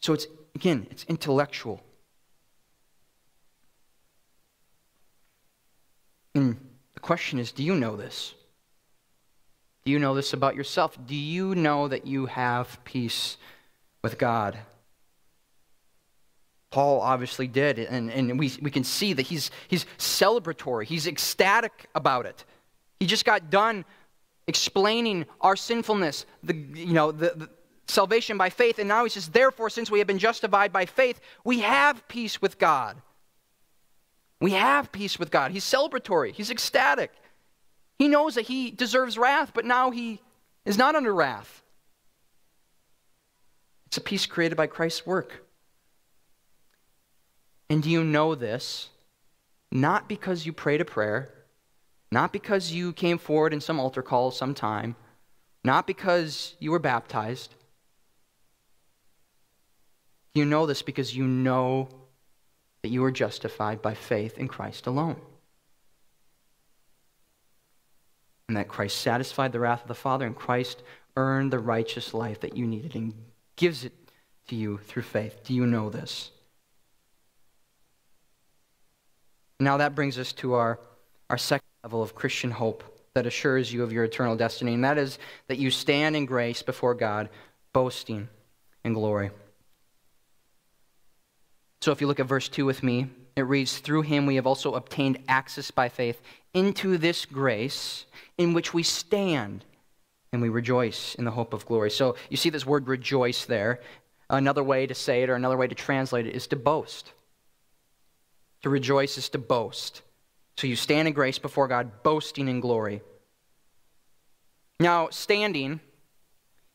So 0.00 0.12
it's, 0.12 0.26
again, 0.54 0.86
it's 0.90 1.04
intellectual. 1.04 1.80
And 6.36 6.56
the 6.94 7.00
question 7.00 7.38
is 7.38 7.50
do 7.50 7.64
you 7.64 7.74
know 7.74 7.96
this? 7.96 8.34
Do 9.84 9.92
you 9.92 9.98
know 9.98 10.14
this 10.14 10.32
about 10.32 10.56
yourself? 10.56 10.96
Do 11.06 11.14
you 11.14 11.54
know 11.54 11.88
that 11.88 12.06
you 12.06 12.26
have 12.26 12.84
peace 12.84 13.36
with 14.06 14.18
God. 14.18 14.56
Paul 16.70 17.00
obviously 17.00 17.48
did, 17.48 17.80
and, 17.80 18.08
and 18.08 18.38
we, 18.38 18.52
we 18.62 18.70
can 18.70 18.84
see 18.84 19.12
that 19.14 19.22
he's, 19.22 19.50
he's 19.66 19.84
celebratory, 19.98 20.84
he's 20.84 21.08
ecstatic 21.08 21.88
about 21.92 22.24
it. 22.24 22.44
He 23.00 23.06
just 23.06 23.24
got 23.24 23.50
done 23.50 23.84
explaining 24.46 25.26
our 25.40 25.56
sinfulness, 25.56 26.24
the, 26.44 26.54
you 26.54 26.92
know, 26.92 27.10
the, 27.10 27.32
the 27.34 27.50
salvation 27.88 28.38
by 28.38 28.48
faith, 28.48 28.78
and 28.78 28.86
now 28.86 29.02
he 29.02 29.10
says, 29.10 29.26
Therefore, 29.26 29.70
since 29.70 29.90
we 29.90 29.98
have 29.98 30.06
been 30.06 30.20
justified 30.20 30.72
by 30.72 30.86
faith, 30.86 31.20
we 31.42 31.58
have 31.60 32.06
peace 32.06 32.40
with 32.40 32.58
God. 32.58 33.02
We 34.40 34.52
have 34.52 34.92
peace 34.92 35.18
with 35.18 35.30
God. 35.30 35.50
He's 35.50 35.64
celebratory, 35.64 36.32
he's 36.32 36.50
ecstatic. 36.50 37.12
He 37.98 38.08
knows 38.08 38.34
that 38.34 38.42
he 38.42 38.70
deserves 38.70 39.16
wrath, 39.16 39.52
but 39.54 39.64
now 39.64 39.90
he 39.90 40.20
is 40.66 40.76
not 40.76 40.94
under 40.94 41.14
wrath. 41.14 41.62
It's 43.86 43.96
a 43.96 44.02
peace 44.02 44.26
created 44.26 44.56
by 44.56 44.66
Christ's 44.66 45.06
work. 45.06 45.46
And 47.70 47.82
do 47.82 47.88
you 47.88 48.04
know 48.04 48.34
this? 48.34 48.90
Not 49.72 50.08
because 50.08 50.44
you 50.44 50.52
prayed 50.52 50.80
a 50.80 50.84
prayer, 50.84 51.30
not 52.12 52.32
because 52.32 52.72
you 52.72 52.92
came 52.92 53.18
forward 53.18 53.52
in 53.52 53.60
some 53.60 53.80
altar 53.80 54.02
call 54.02 54.30
sometime, 54.30 54.94
not 55.64 55.86
because 55.86 56.54
you 56.58 56.70
were 56.70 56.78
baptized. 56.78 57.54
You 60.34 60.44
know 60.44 60.66
this 60.66 60.82
because 60.82 61.16
you 61.16 61.26
know 61.26 61.88
that 62.86 62.92
you 62.92 63.02
are 63.02 63.10
justified 63.10 63.82
by 63.82 63.94
faith 63.94 64.38
in 64.38 64.46
Christ 64.46 64.86
alone. 64.86 65.16
And 68.46 68.56
that 68.56 68.68
Christ 68.68 68.98
satisfied 68.98 69.50
the 69.50 69.58
wrath 69.58 69.82
of 69.82 69.88
the 69.88 69.94
Father, 69.96 70.24
and 70.24 70.36
Christ 70.36 70.84
earned 71.16 71.52
the 71.52 71.58
righteous 71.58 72.14
life 72.14 72.38
that 72.42 72.56
you 72.56 72.64
needed 72.64 72.94
and 72.94 73.12
gives 73.56 73.84
it 73.84 73.92
to 74.46 74.54
you 74.54 74.78
through 74.78 75.02
faith. 75.02 75.40
Do 75.42 75.52
you 75.52 75.66
know 75.66 75.90
this? 75.90 76.30
Now 79.58 79.78
that 79.78 79.96
brings 79.96 80.16
us 80.16 80.32
to 80.34 80.54
our, 80.54 80.78
our 81.28 81.38
second 81.38 81.66
level 81.82 82.04
of 82.04 82.14
Christian 82.14 82.52
hope 82.52 82.84
that 83.14 83.26
assures 83.26 83.72
you 83.72 83.82
of 83.82 83.92
your 83.92 84.04
eternal 84.04 84.36
destiny, 84.36 84.74
and 84.74 84.84
that 84.84 84.96
is 84.96 85.18
that 85.48 85.58
you 85.58 85.72
stand 85.72 86.14
in 86.14 86.24
grace 86.24 86.62
before 86.62 86.94
God, 86.94 87.30
boasting 87.72 88.28
in 88.84 88.92
glory. 88.92 89.30
So 91.86 91.92
if 91.92 92.00
you 92.00 92.08
look 92.08 92.18
at 92.18 92.26
verse 92.26 92.48
2 92.48 92.66
with 92.66 92.82
me, 92.82 93.06
it 93.36 93.42
reads, 93.42 93.78
Through 93.78 94.02
him 94.02 94.26
we 94.26 94.34
have 94.34 94.46
also 94.48 94.74
obtained 94.74 95.20
access 95.28 95.70
by 95.70 95.88
faith 95.88 96.20
into 96.52 96.98
this 96.98 97.24
grace 97.24 98.06
in 98.38 98.54
which 98.54 98.74
we 98.74 98.82
stand 98.82 99.64
and 100.32 100.42
we 100.42 100.48
rejoice 100.48 101.14
in 101.14 101.24
the 101.24 101.30
hope 101.30 101.54
of 101.54 101.64
glory. 101.64 101.92
So 101.92 102.16
you 102.28 102.36
see 102.36 102.50
this 102.50 102.66
word 102.66 102.88
rejoice 102.88 103.44
there. 103.44 103.78
Another 104.28 104.64
way 104.64 104.88
to 104.88 104.96
say 104.96 105.22
it 105.22 105.30
or 105.30 105.36
another 105.36 105.56
way 105.56 105.68
to 105.68 105.76
translate 105.76 106.26
it 106.26 106.34
is 106.34 106.48
to 106.48 106.56
boast. 106.56 107.12
To 108.62 108.68
rejoice 108.68 109.16
is 109.16 109.28
to 109.28 109.38
boast. 109.38 110.02
So 110.56 110.66
you 110.66 110.74
stand 110.74 111.06
in 111.06 111.14
grace 111.14 111.38
before 111.38 111.68
God, 111.68 112.02
boasting 112.02 112.48
in 112.48 112.58
glory. 112.58 113.00
Now, 114.80 115.10
standing 115.10 115.78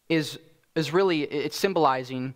is, 0.08 0.40
is 0.74 0.94
really, 0.94 1.24
it's 1.24 1.58
symbolizing 1.58 2.34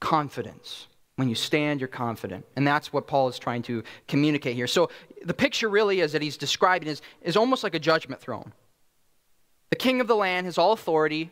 confidence. 0.00 0.86
When 1.16 1.30
you 1.30 1.34
stand, 1.34 1.80
you're 1.80 1.88
confident. 1.88 2.44
And 2.56 2.66
that's 2.66 2.92
what 2.92 3.06
Paul 3.06 3.28
is 3.28 3.38
trying 3.38 3.62
to 3.62 3.82
communicate 4.06 4.54
here. 4.54 4.66
So 4.66 4.90
the 5.24 5.34
picture 5.34 5.68
really 5.68 6.00
is 6.00 6.12
that 6.12 6.22
he's 6.22 6.36
describing 6.36 6.88
is, 6.88 7.00
is 7.22 7.36
almost 7.36 7.64
like 7.64 7.74
a 7.74 7.78
judgment 7.78 8.20
throne. 8.20 8.52
The 9.70 9.76
king 9.76 10.00
of 10.00 10.06
the 10.06 10.16
land 10.16 10.46
has 10.46 10.58
all 10.58 10.72
authority 10.72 11.30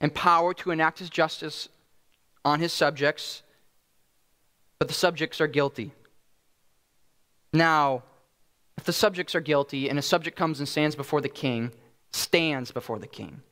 and 0.00 0.14
power 0.14 0.54
to 0.54 0.70
enact 0.70 0.98
his 0.98 1.10
justice 1.10 1.68
on 2.44 2.60
his 2.60 2.72
subjects, 2.72 3.42
but 4.78 4.88
the 4.88 4.94
subjects 4.94 5.40
are 5.40 5.48
guilty. 5.48 5.92
Now, 7.52 8.04
if 8.76 8.84
the 8.84 8.92
subjects 8.92 9.34
are 9.34 9.40
guilty 9.40 9.88
and 9.88 9.98
a 9.98 10.02
subject 10.02 10.36
comes 10.36 10.60
and 10.60 10.68
stands 10.68 10.94
before 10.94 11.20
the 11.20 11.28
king, 11.28 11.72
stands 12.12 12.70
before 12.70 12.98
the 12.98 13.06
king, 13.06 13.42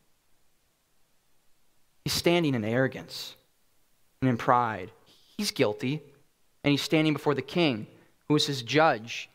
he's 2.04 2.12
standing 2.12 2.54
in 2.54 2.64
arrogance 2.64 3.36
and 4.20 4.30
in 4.30 4.36
pride. 4.36 4.90
He's 5.36 5.50
guilty, 5.50 6.02
and 6.64 6.70
he's 6.70 6.82
standing 6.82 7.12
before 7.12 7.34
the 7.34 7.42
king, 7.42 7.86
who 8.28 8.36
is 8.36 8.46
his 8.46 8.62
judge. 8.62 9.28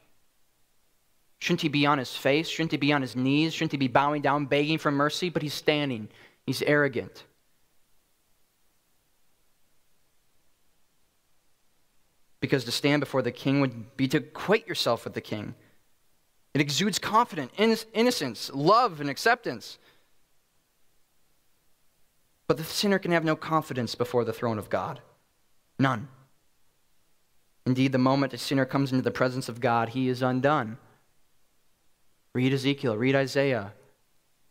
Shouldn't 1.40 1.62
he 1.62 1.70
be 1.70 1.86
on 1.86 1.98
his 1.98 2.16
face? 2.16 2.48
Shouldn't 2.48 2.72
he 2.72 2.78
be 2.78 2.94
on 2.94 3.02
his 3.02 3.16
knees? 3.16 3.54
Shouldn't 3.54 3.72
he 3.72 3.78
be 3.78 3.88
bowing 3.88 4.22
down, 4.22 4.46
begging 4.46 4.78
for 4.78 4.92
mercy? 4.92 5.30
But 5.30 5.42
he's 5.42 5.54
standing. 5.54 6.08
He's 6.46 6.62
arrogant. 6.62 7.24
Because 12.42 12.64
to 12.66 12.72
stand 12.72 13.00
before 13.00 13.22
the 13.22 13.32
king 13.32 13.62
would 13.62 13.96
be 13.98 14.08
to 14.10 14.18
equate 14.18 14.68
yourself 14.68 15.04
with 15.04 15.14
the 15.14 15.22
king. 15.22 15.56
It 16.54 16.62
exudes 16.62 17.00
confidence, 17.00 17.52
innocence, 17.94 18.52
love, 18.54 19.00
and 19.00 19.10
acceptance. 19.10 19.78
But 22.52 22.58
the 22.58 22.66
sinner 22.66 23.00
can 23.00 23.14
have 23.14 23.24
no 23.24 23.38
confidence 23.38 23.96
before 23.96 24.26
the 24.26 24.34
throne 24.34 24.60
of 24.60 24.70
God. 24.70 25.00
None. 25.80 26.10
Indeed, 27.66 27.94
the 27.94 27.98
moment 27.98 28.34
a 28.34 28.38
sinner 28.38 28.66
comes 28.66 28.92
into 28.92 29.02
the 29.02 29.10
presence 29.10 29.48
of 29.48 29.62
God, 29.62 29.88
he 29.88 30.10
is 30.10 30.22
undone. 30.22 30.78
Read 32.34 32.52
Ezekiel, 32.52 32.98
read 32.98 33.16
Isaiah, 33.16 33.72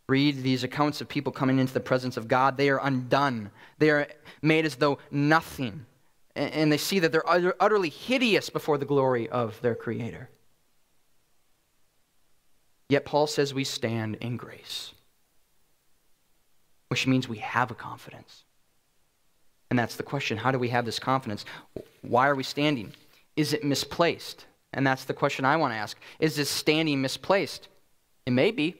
read 0.09 0.43
these 0.43 0.65
accounts 0.65 1.03
of 1.03 1.11
people 1.11 1.31
coming 1.31 1.59
into 1.59 1.75
the 1.75 1.79
presence 1.79 2.17
of 2.17 2.27
God. 2.27 2.57
They 2.57 2.71
are 2.71 2.81
undone, 2.83 3.51
they 3.77 3.91
are 3.91 4.09
made 4.41 4.65
as 4.65 4.77
though 4.77 4.97
nothing. 5.11 5.85
And 6.35 6.73
they 6.73 6.79
see 6.79 7.01
that 7.01 7.13
they're 7.13 7.31
utterly 7.63 7.91
hideous 7.91 8.49
before 8.49 8.79
the 8.79 8.87
glory 8.87 9.29
of 9.29 9.61
their 9.61 9.75
Creator. 9.75 10.31
Yet 12.89 13.05
Paul 13.05 13.27
says 13.27 13.53
we 13.53 13.65
stand 13.65 14.15
in 14.23 14.39
grace 14.39 14.95
which 16.91 17.07
means 17.07 17.29
we 17.29 17.39
have 17.39 17.71
a 17.71 17.75
confidence. 17.75 18.43
And 19.71 19.79
that's 19.79 19.95
the 19.95 20.03
question 20.03 20.37
how 20.37 20.51
do 20.51 20.59
we 20.59 20.71
have 20.71 20.85
this 20.85 20.99
confidence? 20.99 21.45
Why 22.03 22.29
are 22.29 22.35
we 22.35 22.43
standing? 22.43 22.93
Is 23.37 23.53
it 23.53 23.63
misplaced? 23.63 24.47
And 24.73 24.85
that's 24.85 25.05
the 25.05 25.15
question 25.15 25.45
I 25.45 25.57
want 25.57 25.73
to 25.73 25.79
ask. 25.79 25.97
Is 26.19 26.35
this 26.35 26.51
standing 26.51 27.01
misplaced? 27.01 27.69
It 28.27 28.33
may 28.33 28.51
be. 28.51 28.75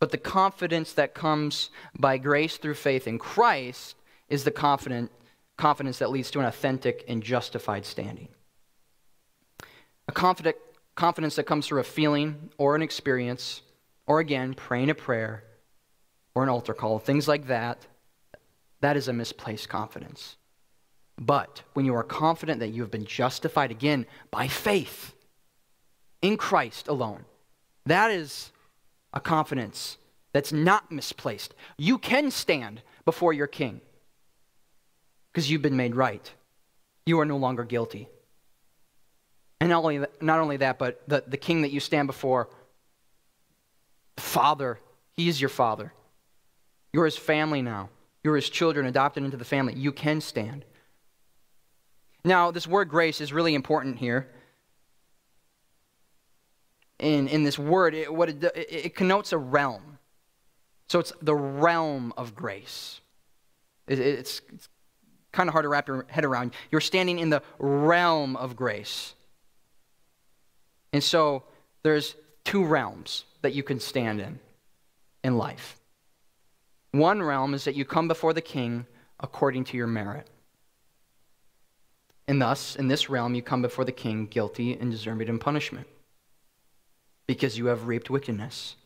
But 0.00 0.10
the 0.10 0.18
confidence 0.18 0.92
that 0.94 1.14
comes 1.14 1.70
by 1.96 2.18
grace 2.18 2.56
through 2.56 2.74
faith 2.74 3.06
in 3.06 3.18
Christ 3.18 3.94
is 4.28 4.42
the 4.42 4.50
confident, 4.50 5.12
confidence 5.56 5.98
that 5.98 6.10
leads 6.10 6.32
to 6.32 6.40
an 6.40 6.46
authentic 6.46 7.04
and 7.06 7.22
justified 7.22 7.86
standing. 7.86 8.28
A 10.08 10.12
confident, 10.12 10.56
confidence 10.96 11.36
that 11.36 11.44
comes 11.44 11.66
through 11.66 11.80
a 11.80 11.84
feeling 11.84 12.50
or 12.58 12.74
an 12.74 12.82
experience 12.82 13.62
or 14.08 14.18
again, 14.18 14.54
praying 14.54 14.90
a 14.90 14.94
prayer 14.94 15.44
or 16.34 16.42
an 16.42 16.48
altar 16.48 16.74
call, 16.74 16.98
things 16.98 17.28
like 17.28 17.46
that, 17.46 17.86
that 18.80 18.96
is 18.96 19.06
a 19.06 19.12
misplaced 19.12 19.68
confidence. 19.68 20.36
But 21.16 21.62
when 21.74 21.84
you 21.84 21.94
are 21.94 22.02
confident 22.02 22.60
that 22.60 22.68
you 22.68 22.82
have 22.82 22.90
been 22.90 23.04
justified 23.04 23.70
again 23.70 24.06
by 24.30 24.48
faith 24.48 25.14
in 26.22 26.36
Christ 26.36 26.88
alone, 26.88 27.24
that 27.86 28.10
is 28.10 28.50
a 29.12 29.20
confidence 29.20 29.98
that's 30.32 30.52
not 30.52 30.90
misplaced. 30.90 31.54
You 31.76 31.98
can 31.98 32.30
stand 32.30 32.82
before 33.04 33.32
your 33.32 33.46
king 33.46 33.80
because 35.32 35.50
you've 35.50 35.62
been 35.62 35.76
made 35.76 35.94
right. 35.94 36.32
You 37.04 37.20
are 37.20 37.24
no 37.24 37.36
longer 37.36 37.64
guilty. 37.64 38.08
And 39.60 39.70
not 39.70 39.82
only, 39.82 40.06
not 40.20 40.38
only 40.38 40.58
that, 40.58 40.78
but 40.78 41.02
the, 41.08 41.24
the 41.26 41.36
king 41.36 41.62
that 41.62 41.72
you 41.72 41.80
stand 41.80 42.06
before 42.06 42.48
Father, 44.20 44.78
He 45.16 45.28
is 45.28 45.40
your 45.40 45.48
Father. 45.48 45.92
You're 46.92 47.04
His 47.04 47.16
family 47.16 47.62
now. 47.62 47.88
You're 48.22 48.36
His 48.36 48.50
children 48.50 48.86
adopted 48.86 49.24
into 49.24 49.36
the 49.36 49.44
family. 49.44 49.74
You 49.74 49.92
can 49.92 50.20
stand. 50.20 50.64
Now, 52.24 52.50
this 52.50 52.66
word 52.66 52.88
grace 52.88 53.20
is 53.20 53.32
really 53.32 53.54
important 53.54 53.98
here. 53.98 54.28
In, 56.98 57.28
in 57.28 57.44
this 57.44 57.58
word, 57.58 57.94
it, 57.94 58.12
what 58.12 58.28
it, 58.28 58.42
it, 58.42 58.66
it 58.70 58.94
connotes 58.94 59.32
a 59.32 59.38
realm. 59.38 59.98
So 60.88 60.98
it's 60.98 61.12
the 61.22 61.34
realm 61.34 62.12
of 62.16 62.34
grace. 62.34 63.00
It, 63.86 64.00
it's, 64.00 64.42
it's 64.52 64.68
kind 65.32 65.48
of 65.48 65.52
hard 65.52 65.64
to 65.64 65.68
wrap 65.68 65.86
your 65.86 66.06
head 66.08 66.24
around. 66.24 66.52
You're 66.70 66.80
standing 66.80 67.18
in 67.18 67.30
the 67.30 67.42
realm 67.58 68.36
of 68.36 68.56
grace. 68.56 69.14
And 70.92 71.04
so 71.04 71.44
there's 71.82 72.16
two 72.44 72.64
realms 72.64 73.24
that 73.42 73.54
you 73.54 73.62
can 73.62 73.80
stand 73.80 74.20
in 74.20 74.38
in 75.24 75.36
life. 75.36 75.78
One 76.92 77.22
realm 77.22 77.54
is 77.54 77.64
that 77.64 77.74
you 77.74 77.84
come 77.84 78.08
before 78.08 78.32
the 78.32 78.40
king 78.40 78.86
according 79.20 79.64
to 79.64 79.76
your 79.76 79.86
merit. 79.86 80.28
And 82.26 82.40
thus, 82.40 82.76
in 82.76 82.88
this 82.88 83.08
realm, 83.08 83.34
you 83.34 83.42
come 83.42 83.62
before 83.62 83.84
the 83.84 83.92
king 83.92 84.26
guilty 84.26 84.74
and 84.74 84.90
deserving 84.90 85.28
of 85.28 85.40
punishment 85.40 85.86
because 87.26 87.58
you 87.58 87.66
have 87.66 87.86
reaped 87.86 88.10
wickedness. 88.10 88.76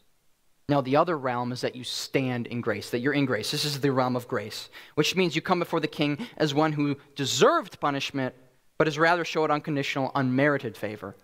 Now, 0.69 0.81
the 0.81 0.97
other 0.97 1.19
realm 1.19 1.53
is 1.53 1.61
that 1.61 1.77
you 1.77 1.85
stand 1.85 2.47
in 2.47 2.61
grace, 2.61 2.91
that 2.91 3.01
you're 3.01 3.13
in 3.13 3.27
grace. 3.27 3.51
This 3.51 3.65
is 3.65 3.81
the 3.81 3.91
realm 3.91 4.17
of 4.17 4.29
grace, 4.29 4.71
which 4.95 5.17
means 5.17 5.35
you 5.35 5.43
come 5.43 5.59
before 5.59 5.81
the 5.81 5.89
king 5.89 6.27
as 6.37 6.55
one 6.55 6.73
who 6.73 6.97
deserved 7.17 7.81
punishment, 7.81 8.35
but 8.79 8.87
has 8.87 8.99
rather 8.99 9.25
showed 9.25 9.51
unconditional, 9.51 10.13
unmerited 10.15 10.77
favor 10.77 11.17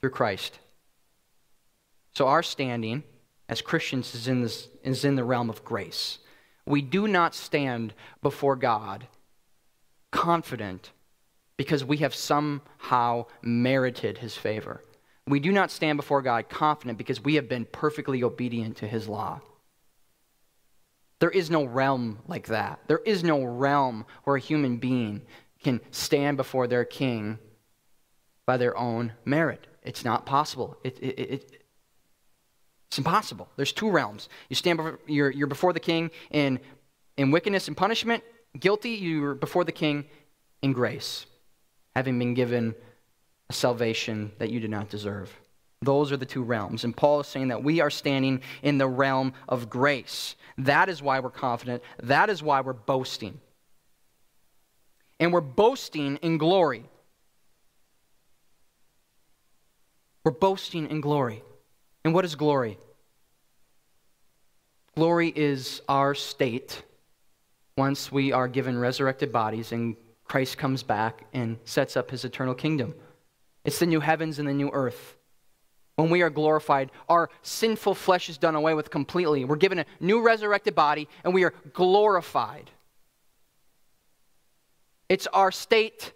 through 0.00 0.10
Christ. 0.10 0.58
So 2.16 2.28
our 2.28 2.42
standing 2.42 3.02
as 3.46 3.60
Christians 3.60 4.14
is 4.14 4.26
in, 4.26 4.40
this, 4.40 4.68
is 4.82 5.04
in 5.04 5.16
the 5.16 5.22
realm 5.22 5.50
of 5.50 5.62
grace. 5.66 6.16
We 6.64 6.80
do 6.80 7.06
not 7.06 7.34
stand 7.34 7.92
before 8.22 8.56
God 8.56 9.06
confident 10.12 10.92
because 11.58 11.84
we 11.84 11.98
have 11.98 12.14
somehow 12.14 13.26
merited 13.42 14.16
his 14.16 14.34
favor. 14.34 14.82
We 15.26 15.40
do 15.40 15.52
not 15.52 15.70
stand 15.70 15.98
before 15.98 16.22
God 16.22 16.48
confident 16.48 16.96
because 16.96 17.22
we 17.22 17.34
have 17.34 17.50
been 17.50 17.66
perfectly 17.66 18.22
obedient 18.22 18.78
to 18.78 18.88
his 18.88 19.06
law. 19.06 19.42
There 21.18 21.28
is 21.28 21.50
no 21.50 21.64
realm 21.64 22.20
like 22.26 22.46
that. 22.46 22.80
There 22.86 23.02
is 23.04 23.24
no 23.24 23.44
realm 23.44 24.06
where 24.24 24.36
a 24.36 24.40
human 24.40 24.78
being 24.78 25.20
can 25.62 25.82
stand 25.90 26.38
before 26.38 26.66
their 26.66 26.86
king 26.86 27.38
by 28.46 28.56
their 28.56 28.74
own 28.74 29.12
merit. 29.26 29.66
It's 29.82 30.02
not 30.02 30.24
possible. 30.24 30.78
It, 30.82 30.98
it, 31.00 31.18
it, 31.18 31.62
it's 32.96 32.98
impossible. 32.98 33.46
There's 33.56 33.72
two 33.72 33.90
realms. 33.90 34.30
You 34.48 34.56
stand 34.56 34.78
before, 34.78 34.98
you're, 35.06 35.30
you're 35.30 35.46
before 35.46 35.74
the 35.74 35.80
king 35.80 36.10
in, 36.30 36.58
in 37.18 37.30
wickedness 37.30 37.68
and 37.68 37.76
punishment, 37.76 38.24
guilty, 38.58 38.92
you're 38.92 39.34
before 39.34 39.64
the 39.64 39.72
king 39.72 40.06
in 40.62 40.72
grace, 40.72 41.26
having 41.94 42.18
been 42.18 42.32
given 42.32 42.74
a 43.50 43.52
salvation 43.52 44.32
that 44.38 44.48
you 44.48 44.60
did 44.60 44.70
not 44.70 44.88
deserve. 44.88 45.30
Those 45.82 46.10
are 46.10 46.16
the 46.16 46.24
two 46.24 46.42
realms. 46.42 46.84
And 46.84 46.96
Paul 46.96 47.20
is 47.20 47.26
saying 47.26 47.48
that 47.48 47.62
we 47.62 47.82
are 47.82 47.90
standing 47.90 48.40
in 48.62 48.78
the 48.78 48.88
realm 48.88 49.34
of 49.46 49.68
grace. 49.68 50.34
That 50.56 50.88
is 50.88 51.02
why 51.02 51.20
we're 51.20 51.28
confident. 51.28 51.82
That 52.02 52.30
is 52.30 52.42
why 52.42 52.62
we're 52.62 52.72
boasting. 52.72 53.38
And 55.20 55.34
we're 55.34 55.42
boasting 55.42 56.16
in 56.22 56.38
glory. 56.38 56.88
We're 60.24 60.30
boasting 60.30 60.88
in 60.88 61.02
glory. 61.02 61.42
And 62.06 62.14
what 62.14 62.24
is 62.24 62.36
glory? 62.36 62.78
Glory 64.96 65.30
is 65.36 65.82
our 65.90 66.14
state 66.14 66.82
once 67.76 68.10
we 68.10 68.32
are 68.32 68.48
given 68.48 68.78
resurrected 68.78 69.30
bodies 69.30 69.72
and 69.72 69.94
Christ 70.24 70.56
comes 70.56 70.82
back 70.82 71.26
and 71.34 71.58
sets 71.64 71.98
up 71.98 72.10
his 72.10 72.24
eternal 72.24 72.54
kingdom. 72.54 72.94
It's 73.66 73.78
the 73.78 73.84
new 73.84 74.00
heavens 74.00 74.38
and 74.38 74.48
the 74.48 74.54
new 74.54 74.70
earth. 74.72 75.16
when 75.96 76.10
we 76.10 76.22
are 76.22 76.30
glorified, 76.30 76.90
our 77.08 77.30
sinful 77.42 77.94
flesh 77.94 78.28
is 78.28 78.38
done 78.38 78.54
away 78.54 78.74
with 78.74 78.90
completely. 78.90 79.44
We're 79.44 79.56
given 79.56 79.78
a 79.78 79.86
new 79.98 80.22
resurrected 80.22 80.74
body, 80.74 81.08
and 81.24 81.32
we 81.32 81.44
are 81.44 81.54
glorified. 81.72 82.70
It's 85.08 85.26
our 85.28 85.50
state 85.50 86.12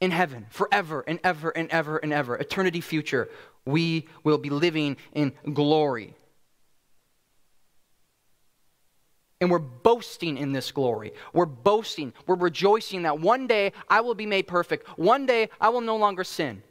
in 0.00 0.10
heaven 0.10 0.46
forever 0.50 1.04
and 1.06 1.20
ever 1.22 1.50
and 1.50 1.70
ever 1.70 1.98
and 1.98 2.12
ever. 2.12 2.36
Eternity 2.36 2.80
future. 2.80 3.28
We 3.64 4.08
will 4.24 4.38
be 4.38 4.50
living 4.50 4.96
in 5.12 5.32
glory. 5.52 6.14
And 9.40 9.50
we're 9.50 9.58
boasting 9.58 10.38
in 10.38 10.52
this 10.52 10.72
glory. 10.72 11.12
We're 11.32 11.44
boasting. 11.44 12.14
We're 12.26 12.36
rejoicing 12.36 13.02
that 13.02 13.20
one 13.20 13.46
day 13.46 13.72
I 13.88 14.00
will 14.00 14.14
be 14.14 14.26
made 14.26 14.46
perfect. 14.46 14.88
One 14.98 15.26
day 15.26 15.50
I 15.60 15.68
will 15.68 15.82
no 15.82 15.96
longer 15.96 16.24
sin. 16.24 16.62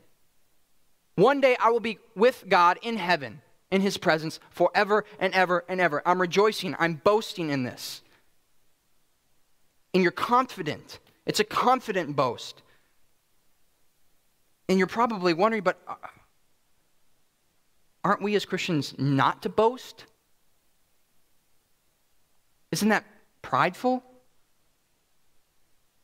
One 1.16 1.42
day 1.42 1.56
I 1.60 1.70
will 1.70 1.80
be 1.80 2.00
with 2.16 2.44
God 2.48 2.80
in 2.82 2.98
heaven, 2.98 3.42
in 3.72 3.82
his 3.82 3.98
presence, 3.98 4.40
forever 4.50 5.06
and 5.20 5.34
ever 5.34 5.64
and 5.70 5.80
ever. 5.80 6.02
I'm 6.06 6.20
rejoicing. 6.20 6.76
I'm 6.80 6.96
boasting 6.96 7.52
in 7.52 7.64
this. 7.64 8.02
And 9.94 10.02
you're 10.02 10.12
confident. 10.12 11.00
It's 11.26 11.40
a 11.40 11.46
confident 11.46 12.16
boast. 12.16 12.64
And 14.68 14.78
you're 14.80 14.88
probably 14.88 15.34
wondering, 15.34 15.64
but 15.64 15.80
uh, 15.88 15.96
aren't 18.04 18.22
we 18.22 18.36
as 18.36 18.44
Christians 18.44 18.96
not 18.98 19.44
to 19.44 19.50
boast? 19.50 20.06
Isn't 22.76 22.90
that 22.90 23.06
prideful? 23.42 24.04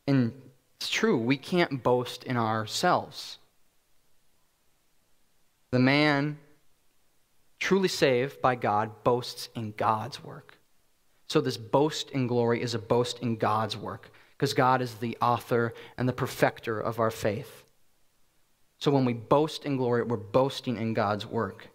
And 0.08 0.32
it's 0.80 0.90
true, 0.90 1.18
we 1.18 1.36
can't 1.36 1.84
boast 1.84 2.24
in 2.24 2.38
ourselves. 2.38 3.40
The 5.72 5.80
man 5.80 6.38
truly 7.60 7.90
saved 7.90 8.42
by 8.42 8.56
God 8.56 9.04
boasts 9.04 9.50
in 9.54 9.74
God's 9.76 10.24
work. 10.24 10.60
So, 11.28 11.42
this 11.42 11.58
boast 11.58 12.10
in 12.12 12.26
glory 12.26 12.62
is 12.62 12.74
a 12.74 12.80
boast 12.80 13.20
in 13.20 13.36
God's 13.36 13.76
work 13.76 14.10
because 14.38 14.54
God 14.54 14.82
is 14.82 14.94
the 14.94 15.18
author 15.22 15.74
and 15.98 16.08
the 16.08 16.14
perfecter 16.14 16.80
of 16.80 17.02
our 17.02 17.12
faith. 17.12 17.66
So, 18.78 18.92
when 18.92 19.04
we 19.04 19.12
boast 19.12 19.66
in 19.66 19.76
glory, 19.76 20.04
we're 20.04 20.16
boasting 20.16 20.78
in 20.78 20.94
God's 20.94 21.26
work, 21.26 21.68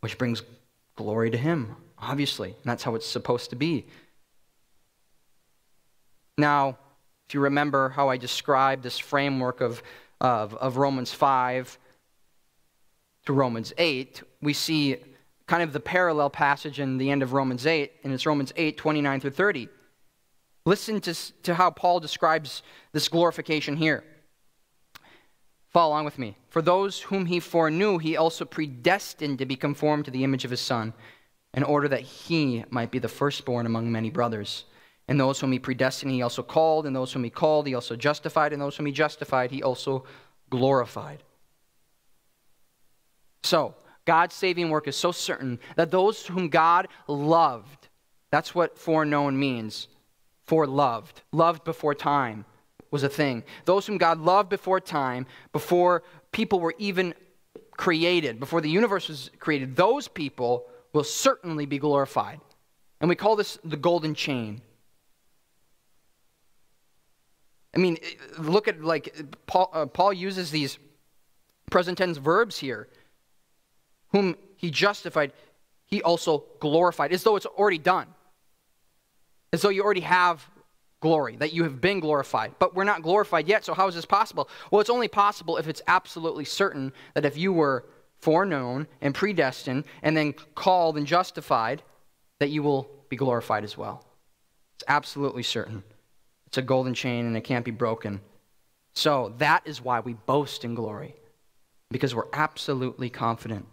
which 0.00 0.18
brings 0.18 0.42
glory 0.94 1.30
to 1.30 1.38
Him, 1.38 1.76
obviously. 1.98 2.50
And 2.50 2.64
that's 2.64 2.82
how 2.82 2.96
it's 2.96 3.06
supposed 3.06 3.48
to 3.48 3.56
be. 3.56 3.86
Now, 6.38 6.78
if 7.26 7.34
you 7.34 7.40
remember 7.40 7.88
how 7.88 8.08
I 8.08 8.18
described 8.18 8.82
this 8.82 8.98
framework 8.98 9.60
of, 9.60 9.82
of, 10.20 10.54
of 10.54 10.76
Romans 10.76 11.12
5 11.12 11.78
to 13.26 13.32
Romans 13.32 13.72
8, 13.78 14.22
we 14.42 14.52
see 14.52 14.96
kind 15.46 15.62
of 15.62 15.72
the 15.72 15.80
parallel 15.80 16.28
passage 16.28 16.78
in 16.78 16.98
the 16.98 17.10
end 17.10 17.22
of 17.22 17.32
Romans 17.32 17.66
8, 17.66 17.90
and 18.04 18.12
it's 18.12 18.26
Romans 18.26 18.52
8, 18.56 18.76
29 18.76 19.20
through 19.20 19.30
30. 19.30 19.68
Listen 20.66 21.00
to, 21.00 21.14
to 21.42 21.54
how 21.54 21.70
Paul 21.70 22.00
describes 22.00 22.62
this 22.92 23.08
glorification 23.08 23.76
here. 23.76 24.04
Follow 25.68 25.92
along 25.92 26.04
with 26.04 26.18
me. 26.18 26.36
For 26.48 26.60
those 26.60 27.00
whom 27.00 27.26
he 27.26 27.40
foreknew, 27.40 27.98
he 27.98 28.16
also 28.16 28.44
predestined 28.44 29.38
to 29.38 29.46
be 29.46 29.56
conformed 29.56 30.04
to 30.06 30.10
the 30.10 30.24
image 30.24 30.44
of 30.44 30.50
his 30.50 30.60
Son, 30.60 30.92
in 31.54 31.62
order 31.62 31.88
that 31.88 32.00
he 32.00 32.64
might 32.68 32.90
be 32.90 32.98
the 32.98 33.08
firstborn 33.08 33.64
among 33.64 33.90
many 33.90 34.10
brothers. 34.10 34.64
And 35.08 35.20
those 35.20 35.40
whom 35.40 35.52
he 35.52 35.58
predestined, 35.58 36.10
he 36.12 36.22
also 36.22 36.42
called. 36.42 36.86
And 36.86 36.94
those 36.94 37.12
whom 37.12 37.24
he 37.24 37.30
called, 37.30 37.66
he 37.66 37.74
also 37.74 37.96
justified. 37.96 38.52
And 38.52 38.60
those 38.60 38.76
whom 38.76 38.86
he 38.86 38.92
justified, 38.92 39.50
he 39.50 39.62
also 39.62 40.04
glorified. 40.50 41.22
So, 43.42 43.74
God's 44.04 44.34
saving 44.34 44.70
work 44.70 44.88
is 44.88 44.96
so 44.96 45.12
certain 45.12 45.58
that 45.76 45.90
those 45.90 46.26
whom 46.26 46.48
God 46.48 46.88
loved, 47.08 47.88
that's 48.30 48.54
what 48.54 48.78
foreknown 48.78 49.38
means. 49.38 49.88
Foreloved. 50.48 51.22
Loved 51.32 51.64
before 51.64 51.94
time 51.94 52.44
was 52.90 53.02
a 53.02 53.08
thing. 53.08 53.42
Those 53.64 53.86
whom 53.86 53.98
God 53.98 54.20
loved 54.20 54.48
before 54.48 54.80
time, 54.80 55.26
before 55.52 56.04
people 56.30 56.60
were 56.60 56.74
even 56.78 57.14
created, 57.76 58.38
before 58.38 58.60
the 58.60 58.70
universe 58.70 59.08
was 59.08 59.30
created, 59.38 59.76
those 59.76 60.08
people 60.08 60.66
will 60.92 61.04
certainly 61.04 61.66
be 61.66 61.78
glorified. 61.78 62.40
And 63.00 63.08
we 63.08 63.16
call 63.16 63.36
this 63.36 63.58
the 63.64 63.76
golden 63.76 64.14
chain. 64.14 64.62
I 67.76 67.78
mean, 67.78 67.98
look 68.38 68.68
at 68.68 68.82
like 68.82 69.14
Paul, 69.46 69.70
uh, 69.70 69.84
Paul 69.84 70.14
uses 70.14 70.50
these 70.50 70.78
present 71.70 71.98
tense 71.98 72.16
verbs 72.16 72.56
here. 72.58 72.88
Whom 74.12 74.34
he 74.56 74.70
justified, 74.70 75.34
he 75.84 76.00
also 76.00 76.44
glorified, 76.58 77.12
as 77.12 77.22
though 77.22 77.36
it's 77.36 77.44
already 77.44 77.76
done. 77.76 78.06
As 79.52 79.60
though 79.60 79.68
you 79.68 79.84
already 79.84 80.00
have 80.00 80.48
glory, 81.00 81.36
that 81.36 81.52
you 81.52 81.64
have 81.64 81.78
been 81.82 82.00
glorified. 82.00 82.54
But 82.58 82.74
we're 82.74 82.84
not 82.84 83.02
glorified 83.02 83.46
yet, 83.46 83.62
so 83.62 83.74
how 83.74 83.88
is 83.88 83.94
this 83.94 84.06
possible? 84.06 84.48
Well, 84.70 84.80
it's 84.80 84.88
only 84.88 85.08
possible 85.08 85.58
if 85.58 85.68
it's 85.68 85.82
absolutely 85.86 86.46
certain 86.46 86.94
that 87.12 87.26
if 87.26 87.36
you 87.36 87.52
were 87.52 87.84
foreknown 88.20 88.86
and 89.02 89.14
predestined 89.14 89.84
and 90.02 90.16
then 90.16 90.32
called 90.54 90.96
and 90.96 91.06
justified, 91.06 91.82
that 92.38 92.48
you 92.48 92.62
will 92.62 92.88
be 93.10 93.16
glorified 93.16 93.64
as 93.64 93.76
well. 93.76 94.06
It's 94.76 94.84
absolutely 94.88 95.42
certain. 95.42 95.82
It's 96.46 96.58
a 96.58 96.62
golden 96.62 96.94
chain 96.94 97.26
and 97.26 97.36
it 97.36 97.42
can't 97.42 97.64
be 97.64 97.70
broken. 97.70 98.20
So 98.94 99.34
that 99.38 99.62
is 99.66 99.82
why 99.82 100.00
we 100.00 100.14
boast 100.14 100.64
in 100.64 100.74
glory, 100.74 101.14
because 101.90 102.14
we're 102.14 102.32
absolutely 102.32 103.10
confident. 103.10 103.66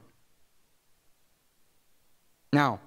Now, 2.52 2.80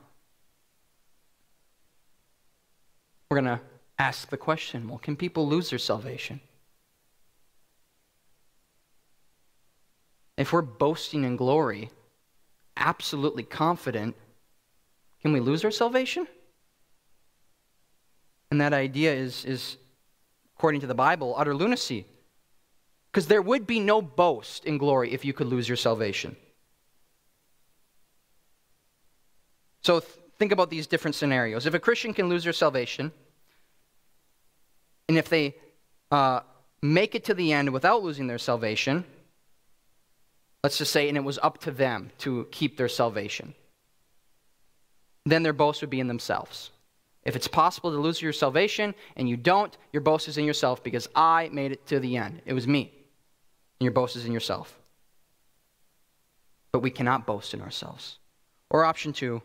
we're 3.31 3.41
going 3.41 3.59
to 3.59 3.61
ask 3.99 4.29
the 4.29 4.37
question 4.37 4.89
well, 4.89 4.99
can 4.99 5.17
people 5.17 5.49
lose 5.49 5.71
their 5.71 5.79
salvation? 5.79 6.41
If 10.37 10.53
we're 10.53 10.63
boasting 10.63 11.25
in 11.25 11.37
glory, 11.37 11.91
absolutely 12.77 13.43
confident, 13.43 14.15
can 15.23 15.33
we 15.33 15.41
lose 15.41 15.65
our 15.65 15.71
salvation? 15.71 16.29
And 18.51 18.61
that 18.61 18.73
idea 18.73 19.13
is, 19.13 19.45
is 19.45 19.77
according 20.57 20.81
to 20.83 20.87
the 20.87 20.95
Bible, 20.95 21.35
utter 21.37 21.55
lunacy. 21.55 22.07
Because 23.11 23.27
there 23.29 23.43
would 23.43 23.67
be 23.67 23.81
no 23.81 24.03
boast 24.03 24.65
in 24.65 24.79
glory 24.79 25.13
if 25.13 25.25
you 25.25 25.33
could 25.33 25.47
lose 25.47 25.69
your 25.69 25.77
salvation. 25.77 26.37
So 29.83 30.01
think 30.39 30.53
about 30.53 30.71
these 30.71 30.87
different 30.87 31.15
scenarios. 31.15 31.67
If 31.67 31.75
a 31.75 31.79
Christian 31.79 32.13
can 32.13 32.29
lose 32.29 32.45
their 32.45 32.53
salvation, 32.53 33.13
and 35.09 35.17
if 35.17 35.29
they 35.29 35.55
uh, 36.11 36.41
make 36.83 37.15
it 37.15 37.25
to 37.25 37.35
the 37.35 37.53
end 37.53 37.71
without 37.71 38.03
losing 38.03 38.27
their 38.27 38.39
salvation, 38.39 39.05
let's 40.63 40.79
just 40.79 40.93
say, 40.93 41.09
and 41.09 41.17
it 41.17 41.25
was 41.25 41.39
up 41.43 41.59
to 41.59 41.71
them 41.71 42.11
to 42.19 42.49
keep 42.51 42.77
their 42.77 42.89
salvation, 42.89 43.55
then 45.25 45.43
their 45.43 45.53
boast 45.53 45.81
would 45.81 45.91
be 45.91 46.01
in 46.01 46.09
themselves. 46.09 46.71
If 47.27 47.35
it's 47.35 47.49
possible 47.49 47.91
to 47.91 47.99
lose 47.99 48.23
your 48.23 48.33
salvation 48.33 48.95
and 49.17 49.29
you 49.29 49.37
don't, 49.37 49.77
your 49.93 50.01
boast 50.01 50.29
is 50.29 50.39
in 50.39 50.45
yourself 50.45 50.85
because 50.85 51.09
I 51.17 51.51
made 51.53 51.73
it 51.73 51.85
to 51.89 51.99
the 51.99 52.17
end. 52.17 52.41
It 52.47 52.53
was 52.53 52.69
me. 52.69 52.93
And 53.81 53.85
your 53.85 53.93
boast 53.93 54.15
is 54.15 54.25
in 54.25 54.33
yourself. 54.33 54.79
But 56.71 56.81
we 56.81 56.91
cannot 56.91 57.27
boast 57.27 57.53
in 57.53 57.61
ourselves. 57.61 58.19
Or 58.71 58.85
option 58.85 59.13
two 59.13 59.43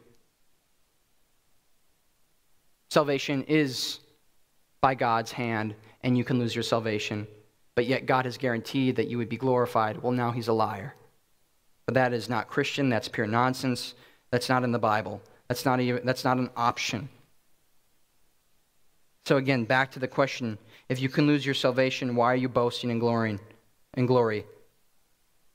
salvation 2.91 3.43
is 3.43 3.99
by 4.81 4.93
God's 4.93 5.31
hand 5.31 5.73
and 6.03 6.15
you 6.15 6.23
can 6.23 6.37
lose 6.37 6.53
your 6.53 6.63
salvation, 6.63 7.25
but 7.73 7.87
yet 7.87 8.05
God 8.05 8.25
has 8.25 8.37
guaranteed 8.37 8.97
that 8.97 9.07
you 9.07 9.17
would 9.17 9.29
be 9.29 9.37
glorified. 9.37 10.03
Well, 10.03 10.11
now 10.11 10.31
he's 10.31 10.49
a 10.49 10.53
liar. 10.53 10.93
But 11.87 11.95
that 11.95 12.13
is 12.13 12.29
not 12.29 12.47
Christian. 12.47 12.89
That's 12.89 13.07
pure 13.07 13.27
nonsense. 13.27 13.95
That's 14.29 14.49
not 14.49 14.63
in 14.63 14.71
the 14.71 14.77
Bible. 14.77 15.19
That's 15.47 15.65
not, 15.65 15.79
even, 15.79 16.05
that's 16.05 16.23
not 16.23 16.37
an 16.37 16.51
option. 16.55 17.09
So 19.25 19.37
again, 19.37 19.65
back 19.65 19.91
to 19.91 19.99
the 19.99 20.07
question 20.07 20.57
if 20.89 20.99
you 20.99 21.09
can 21.09 21.27
lose 21.27 21.45
your 21.45 21.55
salvation, 21.55 22.15
why 22.15 22.33
are 22.33 22.35
you 22.35 22.49
boasting 22.49 22.89
in 22.89 22.99
glory? 22.99 23.39
In 23.95 24.05
glory? 24.05 24.45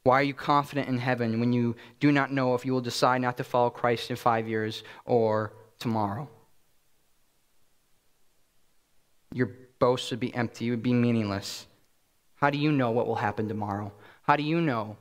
Why 0.04 0.20
are 0.20 0.22
you 0.22 0.34
confident 0.34 0.88
in 0.88 0.98
heaven 0.98 1.40
when 1.40 1.52
you 1.52 1.74
do 1.98 2.12
not 2.12 2.32
know 2.32 2.54
if 2.54 2.64
you 2.64 2.72
will 2.72 2.80
decide 2.80 3.20
not 3.22 3.36
to 3.38 3.44
follow 3.44 3.70
Christ 3.70 4.08
in 4.08 4.16
five 4.16 4.48
years 4.48 4.84
or 5.04 5.52
tomorrow? 5.78 6.28
Your 9.34 9.50
boast 9.78 10.10
would 10.10 10.20
be 10.20 10.34
empty, 10.34 10.68
it 10.68 10.70
would 10.70 10.82
be 10.82 10.94
meaningless. 10.94 11.66
How 12.36 12.50
do 12.50 12.58
you 12.58 12.70
know 12.70 12.92
what 12.92 13.06
will 13.06 13.16
happen 13.16 13.48
tomorrow? 13.48 13.92
How 14.22 14.36
do 14.36 14.42
you 14.42 14.60
know 14.60 14.96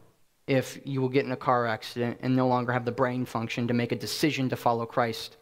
if 0.47 0.79
you 0.83 1.01
will 1.01 1.09
get 1.09 1.25
in 1.25 1.31
a 1.31 1.37
car 1.37 1.67
accident 1.67 2.17
and 2.21 2.35
no 2.35 2.47
longer 2.47 2.71
have 2.71 2.85
the 2.85 2.91
brain 2.91 3.25
function 3.25 3.67
to 3.67 3.73
make 3.73 3.91
a 3.91 3.95
decision 3.95 4.49
to 4.49 4.55
follow 4.55 4.85
Christ? 4.85 5.37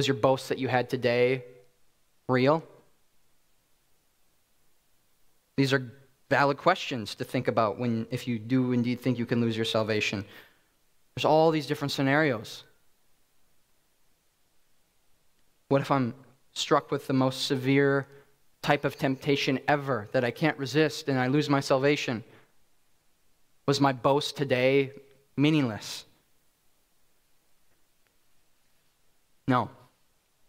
Was 0.00 0.08
your 0.08 0.16
boast 0.16 0.48
that 0.48 0.56
you 0.56 0.66
had 0.66 0.88
today 0.88 1.44
real? 2.26 2.64
These 5.58 5.74
are 5.74 5.92
valid 6.30 6.56
questions 6.56 7.14
to 7.16 7.24
think 7.24 7.48
about 7.48 7.78
when, 7.78 8.06
if 8.10 8.26
you 8.26 8.38
do 8.38 8.72
indeed 8.72 9.02
think 9.02 9.18
you 9.18 9.26
can 9.26 9.42
lose 9.42 9.56
your 9.56 9.66
salvation. 9.66 10.24
There's 11.14 11.26
all 11.26 11.50
these 11.50 11.66
different 11.66 11.92
scenarios. 11.92 12.64
What 15.68 15.82
if 15.82 15.90
I'm 15.90 16.14
struck 16.54 16.90
with 16.90 17.06
the 17.06 17.12
most 17.12 17.44
severe 17.44 18.06
type 18.62 18.86
of 18.86 18.96
temptation 18.96 19.60
ever 19.68 20.08
that 20.12 20.24
I 20.24 20.30
can't 20.30 20.56
resist 20.56 21.10
and 21.10 21.18
I 21.18 21.26
lose 21.26 21.50
my 21.50 21.60
salvation? 21.60 22.24
Was 23.66 23.82
my 23.82 23.92
boast 23.92 24.34
today 24.34 24.92
meaningless? 25.36 26.06
No, 29.46 29.68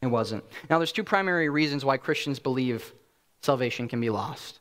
it 0.02 0.08
wasn't. 0.08 0.44
Now, 0.70 0.80
there's 0.80 0.92
two 0.92 1.04
primary 1.04 1.50
reasons 1.50 1.86
why 1.86 1.98
Christians 1.98 2.40
believe 2.40 2.94
salvation 3.42 3.88
can 3.88 4.02
be 4.02 4.10
lost. 4.10 4.60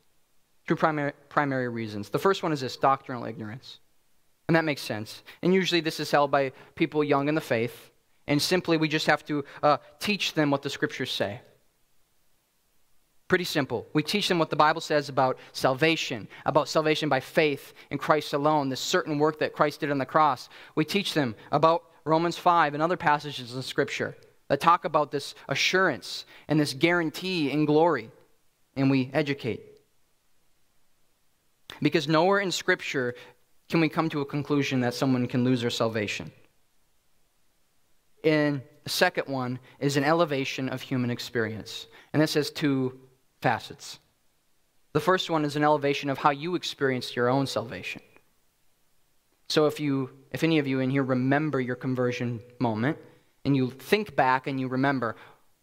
Two 0.67 0.75
primary, 0.75 1.13
primary 1.29 1.67
reasons. 1.67 2.09
The 2.09 2.19
first 2.19 2.43
one 2.43 2.51
is 2.51 2.61
this 2.61 2.77
doctrinal 2.77 3.25
ignorance. 3.25 3.79
And 4.47 4.55
that 4.55 4.65
makes 4.65 4.81
sense. 4.81 5.23
And 5.41 5.53
usually 5.53 5.81
this 5.81 5.99
is 5.99 6.11
held 6.11 6.29
by 6.29 6.51
people 6.75 7.03
young 7.03 7.27
in 7.27 7.35
the 7.35 7.41
faith. 7.41 7.89
And 8.27 8.41
simply 8.41 8.77
we 8.77 8.87
just 8.87 9.07
have 9.07 9.25
to 9.25 9.43
uh, 9.63 9.77
teach 9.99 10.33
them 10.33 10.51
what 10.51 10.61
the 10.61 10.69
scriptures 10.69 11.11
say. 11.11 11.41
Pretty 13.27 13.45
simple. 13.45 13.87
We 13.93 14.03
teach 14.03 14.27
them 14.27 14.39
what 14.39 14.49
the 14.49 14.57
Bible 14.57 14.81
says 14.81 15.09
about 15.09 15.39
salvation, 15.53 16.27
about 16.45 16.67
salvation 16.67 17.07
by 17.09 17.21
faith 17.21 17.73
in 17.89 17.97
Christ 17.97 18.33
alone, 18.33 18.69
this 18.69 18.81
certain 18.81 19.17
work 19.17 19.39
that 19.39 19.53
Christ 19.53 19.79
did 19.79 19.89
on 19.89 19.97
the 19.97 20.05
cross. 20.05 20.49
We 20.75 20.85
teach 20.85 21.13
them 21.13 21.33
about 21.51 21.83
Romans 22.03 22.37
5 22.37 22.73
and 22.73 22.83
other 22.83 22.97
passages 22.97 23.55
in 23.55 23.61
Scripture 23.61 24.15
that 24.51 24.59
talk 24.59 24.83
about 24.83 25.11
this 25.11 25.33
assurance 25.47 26.25
and 26.49 26.59
this 26.59 26.73
guarantee 26.73 27.49
in 27.49 27.63
glory. 27.63 28.11
And 28.75 28.91
we 28.91 29.09
educate. 29.13 29.61
Because 31.81 32.09
nowhere 32.09 32.41
in 32.41 32.51
Scripture 32.51 33.15
can 33.69 33.79
we 33.79 33.87
come 33.87 34.09
to 34.09 34.19
a 34.19 34.25
conclusion 34.25 34.81
that 34.81 34.93
someone 34.93 35.25
can 35.27 35.45
lose 35.45 35.61
their 35.61 35.69
salvation. 35.69 36.33
And 38.25 38.61
the 38.83 38.89
second 38.89 39.29
one 39.29 39.57
is 39.79 39.95
an 39.95 40.03
elevation 40.03 40.67
of 40.67 40.81
human 40.81 41.11
experience. 41.11 41.87
And 42.11 42.21
this 42.21 42.33
has 42.33 42.51
two 42.51 42.99
facets. 43.41 43.99
The 44.91 44.99
first 44.99 45.29
one 45.29 45.45
is 45.45 45.55
an 45.55 45.63
elevation 45.63 46.09
of 46.09 46.17
how 46.17 46.31
you 46.31 46.55
experienced 46.55 47.15
your 47.15 47.29
own 47.29 47.47
salvation. 47.47 48.01
So 49.47 49.67
if 49.67 49.79
you 49.79 50.09
if 50.31 50.43
any 50.43 50.59
of 50.59 50.67
you 50.67 50.81
in 50.81 50.89
here 50.89 51.03
remember 51.03 51.61
your 51.61 51.77
conversion 51.77 52.41
moment 52.59 52.97
and 53.45 53.55
you 53.55 53.69
think 53.69 54.15
back 54.15 54.47
and 54.47 54.59
you 54.59 54.67
remember 54.67 55.15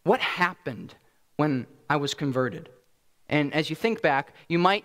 what 0.05 0.21
happened 0.21 0.95
when 1.37 1.67
I 1.89 1.97
was 1.97 2.15
converted. 2.15 2.69
And 3.29 3.53
as 3.55 3.71
you 3.71 3.77
think 3.77 4.03
back, 4.03 4.33
you 4.49 4.59
might 4.59 4.85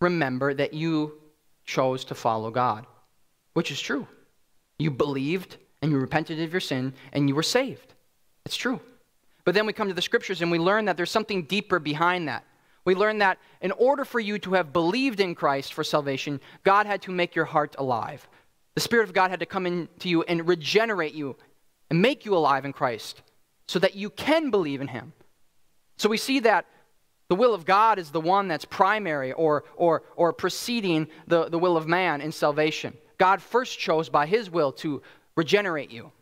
remember 0.00 0.54
that 0.54 0.74
you 0.74 1.20
chose 1.64 2.04
to 2.06 2.14
follow 2.14 2.50
God, 2.50 2.86
which 3.54 3.70
is 3.70 3.80
true. 3.80 4.06
You 4.78 4.90
believed 4.90 5.56
and 5.82 5.90
you 5.90 5.98
repented 5.98 6.40
of 6.40 6.52
your 6.52 6.60
sin 6.60 6.94
and 7.12 7.28
you 7.28 7.34
were 7.34 7.42
saved. 7.42 7.94
It's 8.44 8.56
true. 8.56 8.80
But 9.44 9.54
then 9.54 9.66
we 9.66 9.72
come 9.72 9.88
to 9.88 9.94
the 9.94 10.02
scriptures 10.02 10.42
and 10.42 10.50
we 10.50 10.58
learn 10.58 10.86
that 10.86 10.96
there's 10.96 11.10
something 11.10 11.44
deeper 11.44 11.78
behind 11.78 12.28
that. 12.28 12.44
We 12.84 12.94
learn 12.94 13.18
that 13.18 13.38
in 13.60 13.72
order 13.72 14.04
for 14.04 14.20
you 14.20 14.38
to 14.40 14.54
have 14.54 14.72
believed 14.72 15.20
in 15.20 15.34
Christ 15.34 15.74
for 15.74 15.84
salvation, 15.84 16.40
God 16.64 16.86
had 16.86 17.02
to 17.02 17.10
make 17.10 17.34
your 17.34 17.44
heart 17.44 17.74
alive. 17.78 18.28
The 18.74 18.80
Spirit 18.80 19.08
of 19.08 19.14
God 19.14 19.30
had 19.30 19.40
to 19.40 19.46
come 19.46 19.66
into 19.66 20.08
you 20.08 20.22
and 20.22 20.46
regenerate 20.46 21.14
you 21.14 21.36
and 21.90 22.02
make 22.02 22.24
you 22.24 22.36
alive 22.36 22.64
in 22.64 22.72
Christ 22.72 23.22
so 23.68 23.78
that 23.78 23.94
you 23.94 24.10
can 24.10 24.50
believe 24.50 24.80
in 24.80 24.88
Him. 24.88 25.12
So 25.96 26.08
we 26.08 26.16
see 26.16 26.40
that 26.40 26.66
the 27.28 27.34
will 27.34 27.54
of 27.54 27.64
God 27.64 27.98
is 27.98 28.10
the 28.10 28.20
one 28.20 28.48
that's 28.48 28.64
primary 28.64 29.32
or, 29.32 29.64
or, 29.76 30.02
or 30.14 30.32
preceding 30.32 31.08
the, 31.26 31.48
the 31.48 31.58
will 31.58 31.76
of 31.76 31.88
man 31.88 32.20
in 32.20 32.30
salvation. 32.30 32.96
God 33.18 33.42
first 33.42 33.78
chose 33.78 34.08
by 34.08 34.26
his 34.26 34.50
will 34.50 34.72
to 34.72 35.02
regenerate 35.34 35.90
you. 35.90 36.12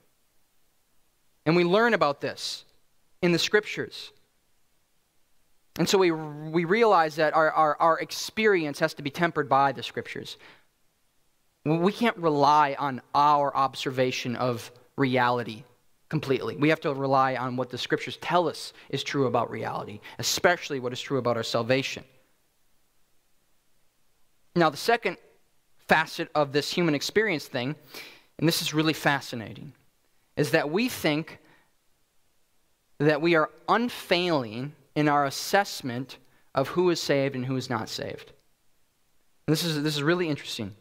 And 1.45 1.57
we 1.57 1.65
learn 1.65 1.93
about 1.93 2.21
this 2.21 2.65
in 3.21 3.33
the 3.33 3.39
scriptures. 3.39 4.13
And 5.79 5.89
so 5.89 5.99
we, 5.99 6.11
we 6.11 6.65
realize 6.65 7.17
that 7.17 7.35
our, 7.35 7.51
our, 7.51 7.77
our 7.81 7.99
experience 7.99 8.79
has 8.79 8.95
to 8.95 9.03
be 9.03 9.11
tempered 9.11 9.49
by 9.49 9.73
the 9.73 9.83
scriptures. 9.83 10.39
We 11.65 11.93
can't 11.93 12.17
rely 12.17 12.77
on 12.79 13.03
our 13.15 13.55
observation 13.55 14.37
of 14.37 14.71
reality 14.97 15.65
completely. 16.09 16.57
We 16.57 16.69
have 16.69 16.81
to 16.81 16.95
rely 16.95 17.37
on 17.37 17.57
what 17.57 17.71
the 17.71 17.79
scriptures 17.79 18.17
tell 18.19 18.49
us 18.49 18.73
is 18.89 19.03
true 19.03 19.27
about 19.27 19.51
reality, 19.51 20.01
especially 20.19 20.81
what 20.81 20.93
is 20.93 21.01
true 21.01 21.19
about 21.19 21.37
our 21.37 21.43
salvation. 21.43 22.05
Now, 24.55 24.71
the 24.71 24.77
second 24.77 25.17
facet 25.89 26.29
of 26.35 26.53
this 26.53 26.71
human 26.73 26.95
experience 26.95 27.47
thing, 27.47 27.75
and 28.39 28.49
this 28.49 28.63
is 28.63 28.73
really 28.73 28.93
fascinating, 28.93 29.73
is 30.37 30.53
that 30.53 30.71
we 30.71 30.89
think 30.89 31.39
that 33.01 33.21
we 33.21 33.35
are 33.35 33.51
unfailing 33.69 34.73
in 34.95 35.09
our 35.09 35.25
assessment 35.25 36.19
of 36.55 36.69
who 36.69 36.91
is 36.91 37.01
saved 37.01 37.35
and 37.35 37.45
who 37.45 37.57
is 37.57 37.69
not 37.69 37.89
saved. 37.89 38.33
And 39.47 39.53
this 39.53 39.65
is, 39.65 39.83
this 39.83 39.97
is 39.97 40.03
really 40.03 40.29
interesting. 40.29 40.75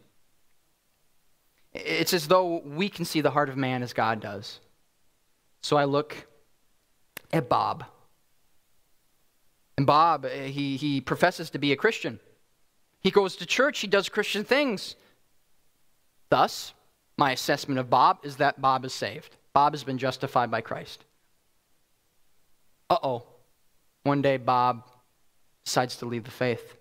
It's 1.74 2.14
as 2.14 2.28
though 2.28 2.60
we 2.60 2.90
can 2.90 3.06
see 3.06 3.22
the 3.22 3.32
heart 3.32 3.50
of 3.50 3.58
man 3.58 3.82
as 3.82 3.94
God 3.94 4.20
does. 4.20 4.60
So 5.62 5.78
I 5.78 5.86
look 5.86 6.28
at 7.32 7.50
Bob. 7.50 7.86
And 9.78 9.88
Bob, 9.88 10.26
eh, 10.26 10.48
he, 10.48 10.78
he 10.78 11.02
professes 11.02 11.50
to 11.52 11.58
be 11.58 11.72
a 11.72 11.76
Christian. 11.76 12.20
He 13.00 13.12
goes 13.12 13.36
to 13.38 13.46
church, 13.46 13.80
he 13.80 13.88
does 13.88 14.08
Christian 14.08 14.44
things. 14.44 14.96
Thus, 16.30 16.74
my 17.18 17.32
assessment 17.32 17.80
of 17.80 17.90
Bob 17.90 18.20
is 18.24 18.38
that 18.38 18.62
Bob 18.62 18.86
is 18.86 18.94
saved. 18.94 19.36
Bob 19.54 19.74
has 19.74 19.84
been 19.84 19.98
justified 19.98 20.50
by 20.52 20.62
Christ. 20.62 21.06
Uh 22.90 22.98
oh. 23.04 23.24
One 24.04 24.22
day, 24.22 24.38
Bob 24.38 24.84
decides 25.66 25.96
to 25.98 26.06
leave 26.06 26.26
the 26.26 26.32
faith. 26.32 26.76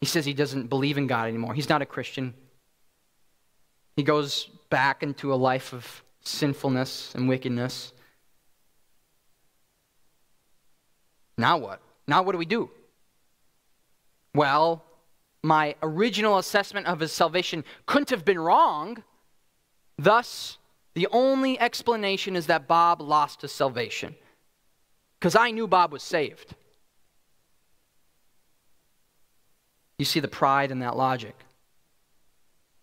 He 0.00 0.06
says 0.06 0.24
he 0.24 0.32
doesn't 0.32 0.68
believe 0.68 0.96
in 0.96 1.06
God 1.06 1.28
anymore. 1.28 1.54
He's 1.54 1.68
not 1.68 1.82
a 1.82 1.86
Christian. 1.86 2.34
He 3.96 4.02
goes 4.02 4.48
back 4.70 5.02
into 5.02 5.32
a 5.32 5.36
life 5.36 5.72
of 5.72 6.02
sinfulness 6.22 7.14
and 7.14 7.28
wickedness. 7.28 7.92
Now 11.36 11.58
what? 11.58 11.80
Now 12.06 12.22
what 12.22 12.32
do 12.32 12.38
we 12.38 12.46
do? 12.46 12.70
Well, 14.34 14.84
my 15.42 15.74
original 15.82 16.38
assessment 16.38 16.86
of 16.86 17.00
his 17.00 17.12
salvation 17.12 17.64
couldn't 17.86 18.10
have 18.10 18.24
been 18.24 18.38
wrong. 18.38 19.02
Thus, 19.98 20.58
the 20.94 21.08
only 21.12 21.58
explanation 21.60 22.36
is 22.36 22.46
that 22.46 22.68
Bob 22.68 23.00
lost 23.00 23.42
his 23.42 23.52
salvation. 23.52 24.14
Because 25.18 25.36
I 25.36 25.50
knew 25.50 25.66
Bob 25.66 25.92
was 25.92 26.02
saved. 26.02 26.54
You 30.00 30.06
see 30.06 30.20
the 30.20 30.28
pride 30.28 30.70
in 30.70 30.78
that 30.78 30.96
logic. 30.96 31.36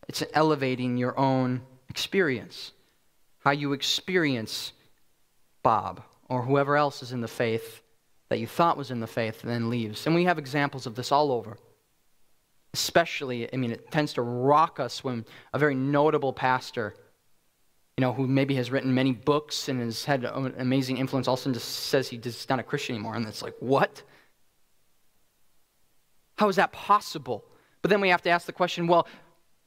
It's 0.08 0.24
elevating 0.36 0.98
your 0.98 1.18
own 1.18 1.64
experience 1.90 2.74
how 3.40 3.50
you 3.50 3.74
experience 3.74 4.72
Bob 5.64 6.04
or 6.30 6.44
whoever 6.44 6.78
else 6.78 7.02
is 7.02 7.14
in 7.14 7.22
the 7.22 7.28
faith 7.28 7.82
that 8.30 8.38
you 8.38 8.46
thought 8.46 8.78
was 8.78 8.92
in 8.92 9.00
the 9.00 9.08
faith 9.08 9.42
and 9.42 9.52
then 9.52 9.68
leaves. 9.68 10.06
And 10.06 10.14
we 10.14 10.26
have 10.26 10.38
examples 10.38 10.86
of 10.86 10.94
this 10.94 11.12
all 11.12 11.32
over. 11.32 11.58
Especially, 12.76 13.52
I 13.52 13.58
mean, 13.58 13.72
it 13.72 13.90
tends 13.90 14.14
to 14.14 14.22
rock 14.22 14.80
us 14.80 15.04
when 15.04 15.26
a 15.54 15.58
very 15.58 15.74
notable 15.74 16.34
pastor, 16.34 16.94
you 17.98 18.02
know, 18.02 18.14
who 18.14 18.28
maybe 18.28 18.54
has 18.56 18.70
written 18.70 18.94
many 18.94 19.14
books 19.14 19.70
and 19.70 19.82
has 19.82 20.06
had 20.06 20.24
an 20.24 20.54
amazing 20.60 20.98
influence, 20.98 21.28
all 21.28 21.34
of 21.34 21.40
a 21.40 21.42
sudden 21.42 21.54
just 21.56 21.68
says 21.68 22.10
he's 22.10 22.48
not 22.48 22.60
a 22.60 22.64
Christian 22.64 22.94
anymore. 22.94 23.16
And 23.16 23.26
it's 23.26 23.42
like, 23.42 23.56
what? 23.60 24.04
How 26.38 26.50
is 26.50 26.56
that 26.56 26.72
possible? 26.72 27.44
But 27.82 27.90
then 27.90 28.02
we 28.02 28.10
have 28.10 28.22
to 28.24 28.30
ask 28.30 28.46
the 28.46 28.54
question 28.54 28.88
well, 28.88 29.08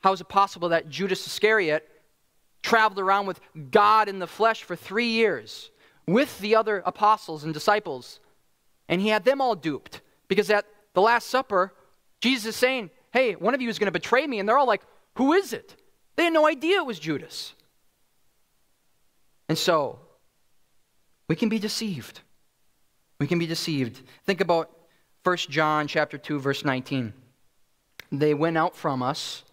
how 0.01 0.13
is 0.13 0.21
it 0.21 0.29
possible 0.29 0.71
that 0.71 0.89
Judas 0.89 1.27
Iscariot 1.27 1.87
traveled 2.63 2.99
around 2.99 3.27
with 3.27 3.41
God 3.71 4.09
in 4.09 4.19
the 4.19 4.27
flesh 4.27 4.63
for 4.63 4.77
three 4.77 5.09
years 5.09 5.71
with 6.07 6.39
the 6.41 6.57
other 6.57 6.83
apostles 6.85 7.45
and 7.45 7.55
disciples. 7.55 8.21
And 8.89 9.01
he 9.01 9.09
had 9.09 9.25
them 9.25 9.41
all 9.41 9.55
duped 9.55 10.01
because 10.29 10.51
at 10.51 10.67
the 10.95 11.01
Last 11.01 11.29
Supper, 11.29 11.73
Jesus 12.21 12.55
is 12.55 12.57
saying, 12.57 12.91
Hey, 13.13 13.35
one 13.35 13.55
of 13.55 13.61
you 13.61 13.69
is 13.69 13.79
going 13.79 13.87
to 13.87 13.93
betray 13.93 14.27
me. 14.27 14.39
And 14.39 14.49
they're 14.49 14.59
all 14.59 14.67
like, 14.67 14.83
Who 15.17 15.33
is 15.33 15.53
it? 15.53 15.77
They 16.17 16.25
had 16.25 16.33
no 16.33 16.47
idea 16.47 16.79
it 16.79 16.87
was 16.87 16.99
Judas. 16.99 17.55
And 19.49 19.57
so, 19.57 19.99
we 21.29 21.37
can 21.37 21.49
be 21.49 21.59
deceived. 21.59 22.21
We 23.19 23.27
can 23.27 23.39
be 23.39 23.47
deceived. 23.47 24.03
Think 24.25 24.41
about 24.41 24.71
1 25.23 25.37
John 25.37 25.87
chapter 25.87 26.19
2 26.19 26.41
verse 26.41 26.65
19. 26.65 27.13
They 28.13 28.35
went 28.35 28.59
out 28.59 28.75
from 28.75 29.03
us 29.03 29.45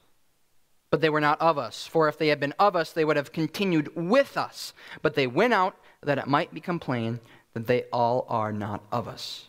but 0.89 1.01
they 1.01 1.09
were 1.09 1.21
not 1.21 1.41
of 1.41 1.57
us. 1.57 1.85
For 1.85 2.07
if 2.07 2.17
they 2.17 2.29
had 2.29 2.39
been 2.39 2.53
of 2.59 2.75
us, 2.75 2.91
they 2.91 3.03
would 3.03 3.17
have 3.17 3.31
continued 3.31 3.95
with 3.95 4.37
us. 4.37 4.73
But 5.01 5.15
they 5.15 5.27
went 5.27 5.53
out 5.53 5.75
that 6.01 6.17
it 6.17 6.27
might 6.27 6.53
become 6.53 6.79
plain 6.79 7.19
that 7.53 7.67
they 7.67 7.83
all 7.91 8.25
are 8.29 8.53
not 8.53 8.83
of 8.91 9.07
us. 9.07 9.47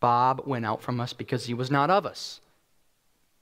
Bob 0.00 0.42
went 0.46 0.66
out 0.66 0.82
from 0.82 1.00
us 1.00 1.12
because 1.12 1.46
he 1.46 1.54
was 1.54 1.70
not 1.70 1.90
of 1.90 2.04
us. 2.04 2.40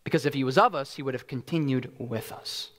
Because 0.04 0.26
if 0.26 0.34
he 0.34 0.44
was 0.44 0.58
of 0.58 0.74
us, 0.74 0.94
he 0.94 1.02
would 1.02 1.14
have 1.14 1.26
continued 1.26 1.92
with 1.98 2.30
us. 2.30 2.70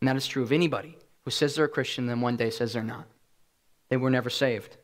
And 0.00 0.08
that 0.08 0.16
is 0.16 0.26
true 0.26 0.42
of 0.42 0.52
anybody 0.52 0.96
who 1.24 1.30
says 1.30 1.54
they're 1.54 1.64
a 1.64 1.68
Christian, 1.68 2.06
then 2.06 2.20
one 2.20 2.36
day 2.36 2.50
says 2.50 2.72
they're 2.72 2.82
not. 2.82 3.06
They 3.88 3.96
were 3.96 4.10
never 4.10 4.30
saved. 4.30 4.76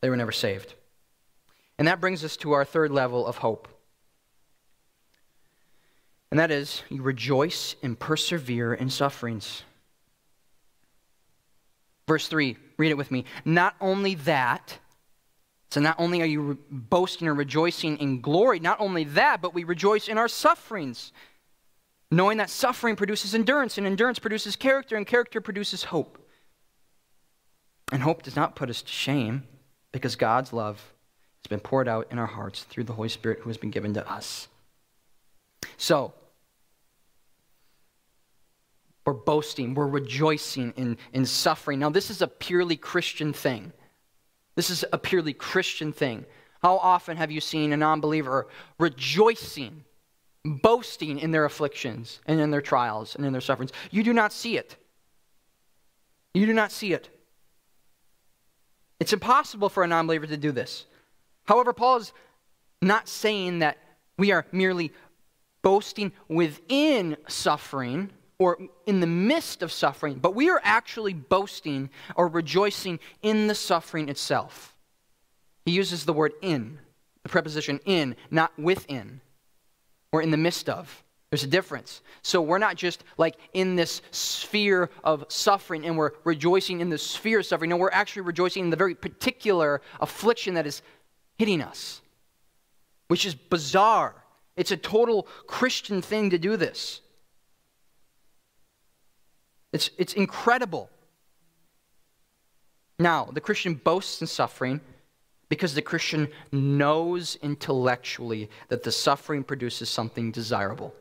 They 0.00 0.10
were 0.10 0.16
never 0.16 0.32
saved. 0.32 0.74
And 1.80 1.88
that 1.88 1.98
brings 1.98 2.22
us 2.24 2.36
to 2.36 2.52
our 2.52 2.66
third 2.66 2.90
level 2.92 3.26
of 3.26 3.38
hope. 3.38 3.66
And 6.30 6.38
that 6.38 6.50
is, 6.50 6.82
you 6.90 7.00
rejoice 7.00 7.74
and 7.82 7.98
persevere 7.98 8.74
in 8.74 8.90
sufferings. 8.90 9.62
Verse 12.06 12.28
3, 12.28 12.58
read 12.76 12.90
it 12.90 12.98
with 12.98 13.10
me. 13.10 13.24
Not 13.46 13.76
only 13.80 14.14
that, 14.16 14.78
so 15.70 15.80
not 15.80 15.96
only 15.98 16.20
are 16.20 16.26
you 16.26 16.58
boasting 16.70 17.26
or 17.26 17.34
rejoicing 17.34 17.96
in 17.96 18.20
glory, 18.20 18.60
not 18.60 18.78
only 18.78 19.04
that, 19.04 19.40
but 19.40 19.54
we 19.54 19.64
rejoice 19.64 20.06
in 20.06 20.18
our 20.18 20.28
sufferings, 20.28 21.12
knowing 22.10 22.36
that 22.36 22.50
suffering 22.50 22.94
produces 22.94 23.34
endurance, 23.34 23.78
and 23.78 23.86
endurance 23.86 24.18
produces 24.18 24.54
character, 24.54 24.96
and 24.96 25.06
character 25.06 25.40
produces 25.40 25.84
hope. 25.84 26.18
And 27.90 28.02
hope 28.02 28.22
does 28.22 28.36
not 28.36 28.54
put 28.54 28.68
us 28.68 28.82
to 28.82 28.92
shame 28.92 29.44
because 29.92 30.14
God's 30.14 30.52
love 30.52 30.92
has 31.42 31.48
been 31.48 31.60
poured 31.60 31.88
out 31.88 32.06
in 32.10 32.18
our 32.18 32.26
hearts 32.26 32.64
through 32.64 32.84
the 32.84 32.92
Holy 32.92 33.08
Spirit 33.08 33.40
who 33.40 33.50
has 33.50 33.56
been 33.56 33.70
given 33.70 33.94
to 33.94 34.10
us. 34.10 34.48
So, 35.76 36.12
we're 39.06 39.14
boasting, 39.14 39.74
we're 39.74 39.86
rejoicing 39.86 40.72
in, 40.76 40.98
in 41.12 41.24
suffering. 41.24 41.78
Now, 41.78 41.90
this 41.90 42.10
is 42.10 42.22
a 42.22 42.28
purely 42.28 42.76
Christian 42.76 43.32
thing. 43.32 43.72
This 44.56 44.70
is 44.70 44.84
a 44.92 44.98
purely 44.98 45.32
Christian 45.32 45.92
thing. 45.92 46.26
How 46.62 46.76
often 46.76 47.16
have 47.16 47.30
you 47.30 47.40
seen 47.40 47.72
a 47.72 47.76
non 47.76 48.00
believer 48.00 48.48
rejoicing, 48.78 49.84
boasting 50.44 51.18
in 51.18 51.30
their 51.30 51.44
afflictions 51.46 52.20
and 52.26 52.40
in 52.40 52.50
their 52.50 52.60
trials 52.60 53.16
and 53.16 53.24
in 53.24 53.32
their 53.32 53.40
sufferings? 53.40 53.72
You 53.90 54.02
do 54.02 54.12
not 54.12 54.32
see 54.32 54.58
it. 54.58 54.76
You 56.34 56.46
do 56.46 56.52
not 56.52 56.70
see 56.70 56.92
it. 56.92 57.08
It's 59.00 59.14
impossible 59.14 59.70
for 59.70 59.82
a 59.82 59.86
non 59.86 60.06
believer 60.06 60.26
to 60.26 60.36
do 60.36 60.52
this. 60.52 60.84
However, 61.50 61.72
Paul 61.72 61.96
is 61.96 62.12
not 62.80 63.08
saying 63.08 63.58
that 63.58 63.76
we 64.16 64.30
are 64.30 64.46
merely 64.52 64.92
boasting 65.62 66.12
within 66.28 67.16
suffering 67.26 68.10
or 68.38 68.56
in 68.86 69.00
the 69.00 69.08
midst 69.08 69.60
of 69.60 69.72
suffering, 69.72 70.20
but 70.20 70.36
we 70.36 70.48
are 70.48 70.60
actually 70.62 71.12
boasting 71.12 71.90
or 72.14 72.28
rejoicing 72.28 73.00
in 73.22 73.48
the 73.48 73.56
suffering 73.56 74.08
itself. 74.08 74.78
He 75.64 75.72
uses 75.72 76.04
the 76.04 76.12
word 76.12 76.34
in, 76.40 76.78
the 77.24 77.28
preposition 77.28 77.80
in, 77.84 78.14
not 78.30 78.56
within, 78.56 79.20
or 80.12 80.22
in 80.22 80.30
the 80.30 80.36
midst 80.36 80.68
of. 80.68 81.02
There's 81.30 81.44
a 81.44 81.48
difference. 81.48 82.00
So 82.22 82.40
we're 82.40 82.58
not 82.58 82.76
just 82.76 83.02
like 83.18 83.36
in 83.54 83.74
this 83.74 84.02
sphere 84.12 84.88
of 85.02 85.24
suffering 85.28 85.84
and 85.84 85.96
we're 85.96 86.12
rejoicing 86.22 86.80
in 86.80 86.90
the 86.90 86.98
sphere 86.98 87.40
of 87.40 87.46
suffering. 87.46 87.70
No, 87.70 87.76
we're 87.76 87.90
actually 87.90 88.22
rejoicing 88.22 88.64
in 88.64 88.70
the 88.70 88.76
very 88.76 88.94
particular 88.94 89.80
affliction 90.00 90.54
that 90.54 90.66
is 90.66 90.82
hitting 91.40 91.62
us, 91.62 92.02
which 93.08 93.24
is 93.24 93.34
bizarre. 93.34 94.14
It's 94.58 94.72
a 94.72 94.76
total 94.76 95.26
Christian 95.46 96.02
thing 96.02 96.28
to 96.28 96.38
do 96.38 96.58
this. 96.58 97.00
It's, 99.72 99.88
it's 99.96 100.12
incredible. 100.12 100.90
Now, 102.98 103.30
the 103.32 103.40
Christian 103.40 103.72
boasts 103.72 104.20
in 104.20 104.26
suffering 104.26 104.82
because 105.48 105.72
the 105.72 105.80
Christian 105.80 106.28
knows 106.52 107.38
intellectually 107.40 108.50
that 108.68 108.82
the 108.82 108.92
suffering 108.92 109.42
produces 109.42 109.88
something 109.88 110.32
desirable, 110.32 110.94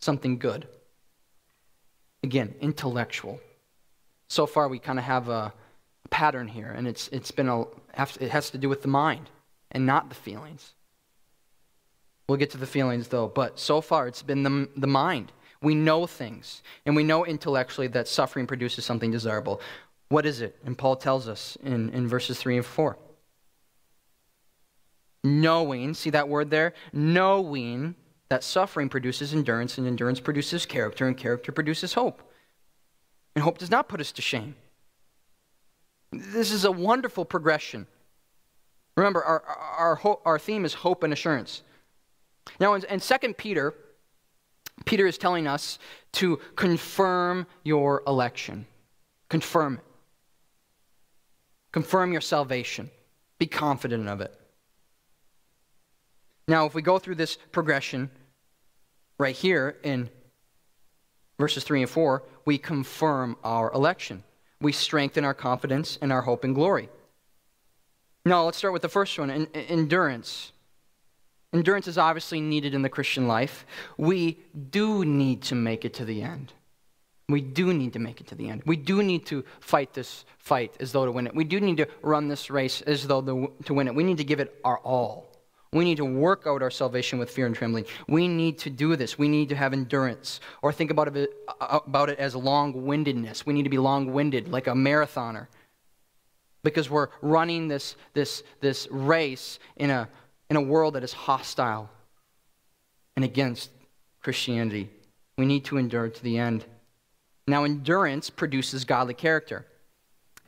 something 0.00 0.36
good. 0.36 0.68
Again, 2.22 2.54
intellectual. 2.60 3.40
So 4.28 4.44
far, 4.44 4.68
we 4.68 4.78
kind 4.78 4.98
of 4.98 5.06
have 5.06 5.30
a 5.30 5.54
pattern 6.10 6.46
here, 6.46 6.70
and 6.76 6.86
it's, 6.86 7.08
it's 7.08 7.30
been 7.30 7.48
a, 7.48 7.64
it 7.96 8.30
has 8.30 8.50
to 8.50 8.58
do 8.58 8.68
with 8.68 8.82
the 8.82 8.88
mind 8.88 9.30
and 9.70 9.86
not 9.86 10.08
the 10.08 10.14
feelings. 10.14 10.74
We'll 12.28 12.38
get 12.38 12.50
to 12.50 12.58
the 12.58 12.66
feelings 12.66 13.08
though, 13.08 13.28
but 13.28 13.58
so 13.58 13.80
far 13.80 14.08
it's 14.08 14.22
been 14.22 14.42
the, 14.42 14.68
the 14.76 14.86
mind. 14.86 15.32
We 15.60 15.74
know 15.76 16.06
things, 16.06 16.62
and 16.84 16.96
we 16.96 17.04
know 17.04 17.24
intellectually 17.24 17.86
that 17.88 18.08
suffering 18.08 18.48
produces 18.48 18.84
something 18.84 19.12
desirable. 19.12 19.60
What 20.08 20.26
is 20.26 20.40
it? 20.40 20.56
And 20.64 20.76
Paul 20.76 20.96
tells 20.96 21.28
us 21.28 21.56
in, 21.62 21.90
in 21.90 22.08
verses 22.08 22.38
3 22.38 22.56
and 22.56 22.66
4. 22.66 22.98
Knowing, 25.24 25.94
see 25.94 26.10
that 26.10 26.28
word 26.28 26.50
there? 26.50 26.74
Knowing 26.92 27.94
that 28.28 28.42
suffering 28.42 28.88
produces 28.88 29.32
endurance, 29.32 29.78
and 29.78 29.86
endurance 29.86 30.18
produces 30.18 30.66
character, 30.66 31.06
and 31.06 31.16
character 31.16 31.52
produces 31.52 31.94
hope. 31.94 32.22
And 33.36 33.44
hope 33.44 33.58
does 33.58 33.70
not 33.70 33.88
put 33.88 34.00
us 34.00 34.10
to 34.12 34.22
shame. 34.22 34.56
This 36.12 36.52
is 36.52 36.64
a 36.64 36.72
wonderful 36.72 37.24
progression. 37.24 37.86
Remember, 38.96 39.24
our, 39.24 39.42
our, 39.42 40.18
our 40.26 40.38
theme 40.38 40.64
is 40.64 40.74
hope 40.74 41.02
and 41.02 41.12
assurance. 41.12 41.62
Now, 42.60 42.74
in, 42.74 42.84
in 42.84 43.00
2 43.00 43.34
Peter, 43.34 43.74
Peter 44.84 45.06
is 45.06 45.16
telling 45.16 45.46
us 45.46 45.78
to 46.12 46.38
confirm 46.56 47.46
your 47.64 48.02
election. 48.06 48.66
Confirm 49.30 49.74
it. 49.74 49.84
Confirm 51.72 52.12
your 52.12 52.20
salvation. 52.20 52.90
Be 53.38 53.46
confident 53.46 54.08
of 54.08 54.20
it. 54.20 54.38
Now, 56.46 56.66
if 56.66 56.74
we 56.74 56.82
go 56.82 56.98
through 56.98 57.14
this 57.14 57.38
progression 57.50 58.10
right 59.18 59.34
here 59.34 59.78
in 59.82 60.10
verses 61.38 61.64
3 61.64 61.82
and 61.82 61.90
4, 61.90 62.22
we 62.44 62.58
confirm 62.58 63.36
our 63.42 63.72
election. 63.72 64.22
We 64.62 64.72
strengthen 64.72 65.24
our 65.24 65.34
confidence 65.34 65.98
and 66.00 66.12
our 66.12 66.22
hope 66.22 66.44
and 66.44 66.54
glory. 66.54 66.88
Now, 68.24 68.44
let's 68.44 68.56
start 68.56 68.72
with 68.72 68.82
the 68.82 68.88
first 68.88 69.18
one 69.18 69.48
endurance. 69.52 70.52
Endurance 71.52 71.88
is 71.88 71.98
obviously 71.98 72.40
needed 72.40 72.72
in 72.72 72.82
the 72.82 72.88
Christian 72.88 73.26
life. 73.26 73.66
We 73.98 74.38
do 74.70 75.04
need 75.04 75.42
to 75.42 75.56
make 75.56 75.84
it 75.84 75.94
to 75.94 76.04
the 76.04 76.22
end. 76.22 76.52
We 77.28 77.40
do 77.40 77.74
need 77.74 77.94
to 77.94 77.98
make 77.98 78.20
it 78.20 78.28
to 78.28 78.34
the 78.34 78.48
end. 78.48 78.62
We 78.64 78.76
do 78.76 79.02
need 79.02 79.26
to 79.26 79.44
fight 79.60 79.94
this 79.94 80.24
fight 80.38 80.76
as 80.78 80.92
though 80.92 81.06
to 81.06 81.12
win 81.12 81.26
it. 81.26 81.34
We 81.34 81.44
do 81.44 81.60
need 81.60 81.78
to 81.78 81.88
run 82.02 82.28
this 82.28 82.48
race 82.48 82.80
as 82.82 83.06
though 83.06 83.52
to 83.64 83.74
win 83.74 83.88
it. 83.88 83.94
We 83.94 84.04
need 84.04 84.18
to 84.18 84.24
give 84.24 84.38
it 84.38 84.60
our 84.64 84.78
all. 84.78 85.31
We 85.72 85.84
need 85.84 85.96
to 85.96 86.04
work 86.04 86.42
out 86.46 86.62
our 86.62 86.70
salvation 86.70 87.18
with 87.18 87.30
fear 87.30 87.46
and 87.46 87.54
trembling. 87.54 87.86
We 88.06 88.28
need 88.28 88.58
to 88.58 88.70
do 88.70 88.94
this. 88.94 89.18
We 89.18 89.28
need 89.28 89.48
to 89.48 89.56
have 89.56 89.72
endurance. 89.72 90.40
Or 90.60 90.72
think 90.72 90.90
about 90.90 91.16
it, 91.16 91.30
about 91.60 92.10
it 92.10 92.18
as 92.18 92.36
long 92.36 92.84
windedness. 92.84 93.46
We 93.46 93.54
need 93.54 93.62
to 93.62 93.70
be 93.70 93.78
long 93.78 94.12
winded, 94.12 94.48
like 94.48 94.66
a 94.66 94.72
marathoner. 94.72 95.46
Because 96.62 96.90
we're 96.90 97.08
running 97.22 97.68
this, 97.68 97.96
this, 98.12 98.42
this 98.60 98.86
race 98.90 99.58
in 99.76 99.90
a 99.90 100.08
in 100.52 100.56
a 100.56 100.60
world 100.60 100.92
that 100.92 101.02
is 101.02 101.14
hostile 101.14 101.88
and 103.16 103.24
against 103.24 103.70
Christianity. 104.20 104.90
We 105.38 105.46
need 105.46 105.64
to 105.64 105.78
endure 105.78 106.10
to 106.10 106.22
the 106.22 106.36
end. 106.36 106.66
Now, 107.46 107.64
endurance 107.64 108.28
produces 108.28 108.84
godly 108.84 109.14
character. 109.14 109.64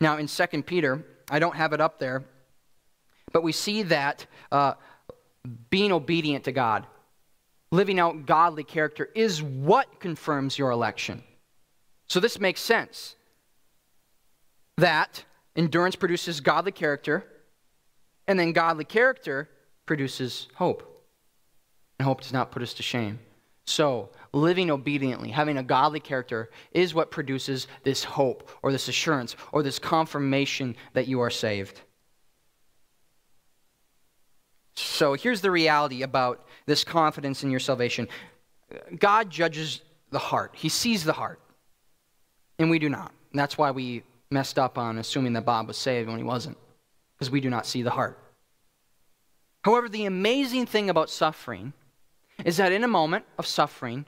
Now, 0.01 0.19
in 0.19 0.27
2 0.27 0.63
Peter, 0.65 1.03
I 1.31 1.39
don't 1.39 1.57
have 1.57 1.73
it 1.73 1.81
up 1.81 1.99
there, 1.99 2.23
but 3.33 3.43
we 3.43 3.51
see 3.51 3.83
that 3.85 4.27
uh, 4.53 4.75
being 5.71 5.93
obedient 5.93 6.45
to 6.45 6.53
God, 6.53 6.87
living 7.71 7.99
out 8.01 8.27
godly 8.27 8.65
character, 8.65 9.11
is 9.15 9.43
what 9.43 10.01
confirms 10.01 10.59
your 10.59 10.71
election. 10.71 11.23
So, 12.09 12.21
this 12.21 12.39
makes 12.39 12.61
sense 12.61 13.17
that 14.77 15.25
endurance 15.57 15.97
produces 15.97 16.41
godly 16.41 16.73
character, 16.73 17.25
and 18.27 18.39
then 18.39 18.53
godly 18.53 18.85
character 18.85 19.49
produces 19.87 20.49
hope. 20.55 20.91
And 21.99 22.07
hope 22.07 22.23
does 22.23 22.33
not 22.33 22.51
put 22.51 22.63
us 22.63 22.75
to 22.75 22.83
shame. 22.83 23.19
So, 23.67 24.11
living 24.33 24.71
obediently, 24.71 25.31
having 25.31 25.57
a 25.57 25.63
godly 25.63 26.01
character, 26.01 26.51
is 26.73 26.95
what 26.95 27.11
produces 27.11 27.67
this 27.83 28.05
hope 28.05 28.51
or 28.63 28.73
this 28.73 28.89
assurance 28.89 29.37
or 29.53 29.63
this 29.63 29.79
confirmation 29.79 30.77
that 30.93 31.09
you 31.09 31.21
are 31.21 31.31
saved. 31.31 31.81
So, 34.75 35.15
here's 35.15 35.41
the 35.41 35.51
reality 35.51 36.03
about 36.03 36.45
this 36.67 36.83
confidence 36.85 37.45
in 37.45 37.51
your 37.51 37.61
salvation 37.61 38.09
God 38.99 39.31
judges 39.31 39.83
the 40.11 40.19
heart, 40.19 40.53
He 40.55 40.69
sees 40.69 41.05
the 41.05 41.13
heart, 41.13 41.41
and 42.59 42.71
we 42.71 42.79
do 42.79 42.89
not. 42.89 43.13
And 43.33 43.39
that's 43.39 43.59
why 43.59 43.71
we 43.71 44.03
messed 44.31 44.59
up 44.59 44.79
on 44.79 44.99
assuming 44.99 45.33
that 45.35 45.45
Bob 45.45 45.69
was 45.69 45.77
saved 45.77 46.09
when 46.09 46.19
he 46.19 46.25
wasn't, 46.25 46.57
because 47.15 47.31
we 47.31 47.41
do 47.41 47.51
not 47.51 47.67
see 47.67 47.83
the 47.83 47.91
heart. 47.91 48.19
However, 49.63 49.89
the 49.89 50.05
amazing 50.05 50.67
thing 50.67 50.91
about 50.91 51.09
suffering 51.09 51.73
is 52.45 52.59
that 52.59 52.73
in 52.73 52.85
a 52.85 52.89
moment 52.89 53.25
of 53.39 53.47
suffering, 53.47 54.05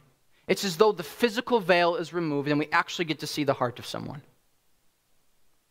it's 0.47 0.65
as 0.65 0.77
though 0.77 0.93
the 0.93 1.03
physical 1.03 1.61
veil 1.61 1.97
is 1.97 2.13
removed 2.13 2.49
and 2.49 2.59
we 2.59 2.69
actually 2.73 3.07
get 3.07 3.19
to 3.21 3.27
see 3.27 3.45
the 3.45 3.55
heart 3.55 3.79
of 3.79 3.87
someone. 3.87 4.23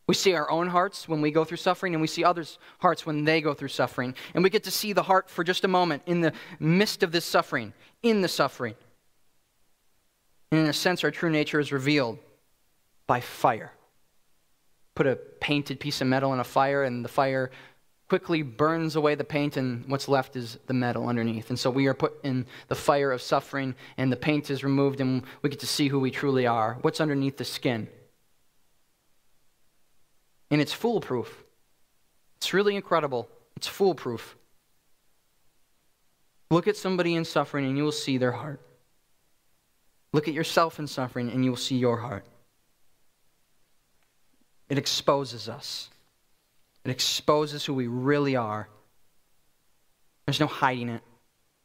We 0.07 0.13
see 0.13 0.33
our 0.35 0.49
own 0.51 0.67
hearts 0.67 1.09
when 1.09 1.21
we 1.21 1.31
go 1.31 1.43
through 1.43 1.57
suffering, 1.57 1.95
and 1.95 2.01
we 2.01 2.07
see 2.07 2.23
others' 2.23 2.59
hearts 2.79 3.05
when 3.05 3.23
they 3.23 3.41
go 3.41 3.53
through 3.53 3.69
suffering. 3.69 4.13
And 4.33 4.43
we 4.43 4.49
get 4.49 4.63
to 4.65 4.71
see 4.71 4.93
the 4.93 5.03
heart 5.03 5.29
for 5.29 5.43
just 5.43 5.63
a 5.63 5.67
moment 5.67 6.03
in 6.05 6.21
the 6.21 6.33
midst 6.59 7.01
of 7.01 7.11
this 7.11 7.25
suffering, 7.25 7.73
in 8.03 8.21
the 8.21 8.27
suffering. 8.27 8.75
And 10.51 10.61
in 10.61 10.67
a 10.67 10.73
sense, 10.73 11.03
our 11.03 11.11
true 11.11 11.31
nature 11.31 11.59
is 11.59 11.71
revealed 11.71 12.19
by 13.07 13.19
fire. 13.19 13.71
Put 14.93 15.07
a 15.07 15.15
painted 15.15 15.79
piece 15.79 16.01
of 16.01 16.07
metal 16.07 16.33
in 16.33 16.39
a 16.39 16.43
fire, 16.43 16.83
and 16.83 17.03
the 17.03 17.09
fire 17.09 17.49
quickly 18.07 18.43
burns 18.43 18.95
away 18.95 19.15
the 19.15 19.23
paint, 19.23 19.57
and 19.57 19.85
what's 19.87 20.07
left 20.07 20.35
is 20.35 20.59
the 20.67 20.73
metal 20.75 21.09
underneath. 21.09 21.49
And 21.49 21.57
so 21.57 21.71
we 21.71 21.87
are 21.87 21.95
put 21.95 22.13
in 22.23 22.45
the 22.67 22.75
fire 22.75 23.11
of 23.11 23.23
suffering, 23.23 23.73
and 23.97 24.11
the 24.11 24.15
paint 24.15 24.51
is 24.51 24.63
removed, 24.63 25.01
and 25.01 25.23
we 25.41 25.49
get 25.49 25.59
to 25.61 25.67
see 25.67 25.87
who 25.87 25.99
we 25.99 26.11
truly 26.11 26.45
are. 26.45 26.77
What's 26.81 27.01
underneath 27.01 27.37
the 27.37 27.43
skin? 27.43 27.87
And 30.51 30.61
it's 30.61 30.73
foolproof. 30.73 31.43
It's 32.37 32.53
really 32.53 32.75
incredible. 32.75 33.27
It's 33.55 33.67
foolproof. 33.67 34.35
Look 36.51 36.67
at 36.67 36.77
somebody 36.77 37.15
in 37.15 37.25
suffering 37.25 37.65
and 37.65 37.77
you 37.77 37.83
will 37.83 37.91
see 37.91 38.17
their 38.17 38.31
heart. 38.31 38.61
Look 40.13 40.27
at 40.27 40.33
yourself 40.33 40.79
in 40.79 40.87
suffering 40.87 41.29
and 41.29 41.43
you 41.43 41.51
will 41.51 41.57
see 41.57 41.77
your 41.77 41.97
heart. 41.97 42.25
It 44.69 44.77
exposes 44.77 45.47
us, 45.47 45.89
it 46.83 46.91
exposes 46.91 47.65
who 47.65 47.73
we 47.73 47.87
really 47.87 48.35
are. 48.35 48.67
There's 50.25 50.39
no 50.39 50.47
hiding 50.47 50.89
it, 50.89 51.03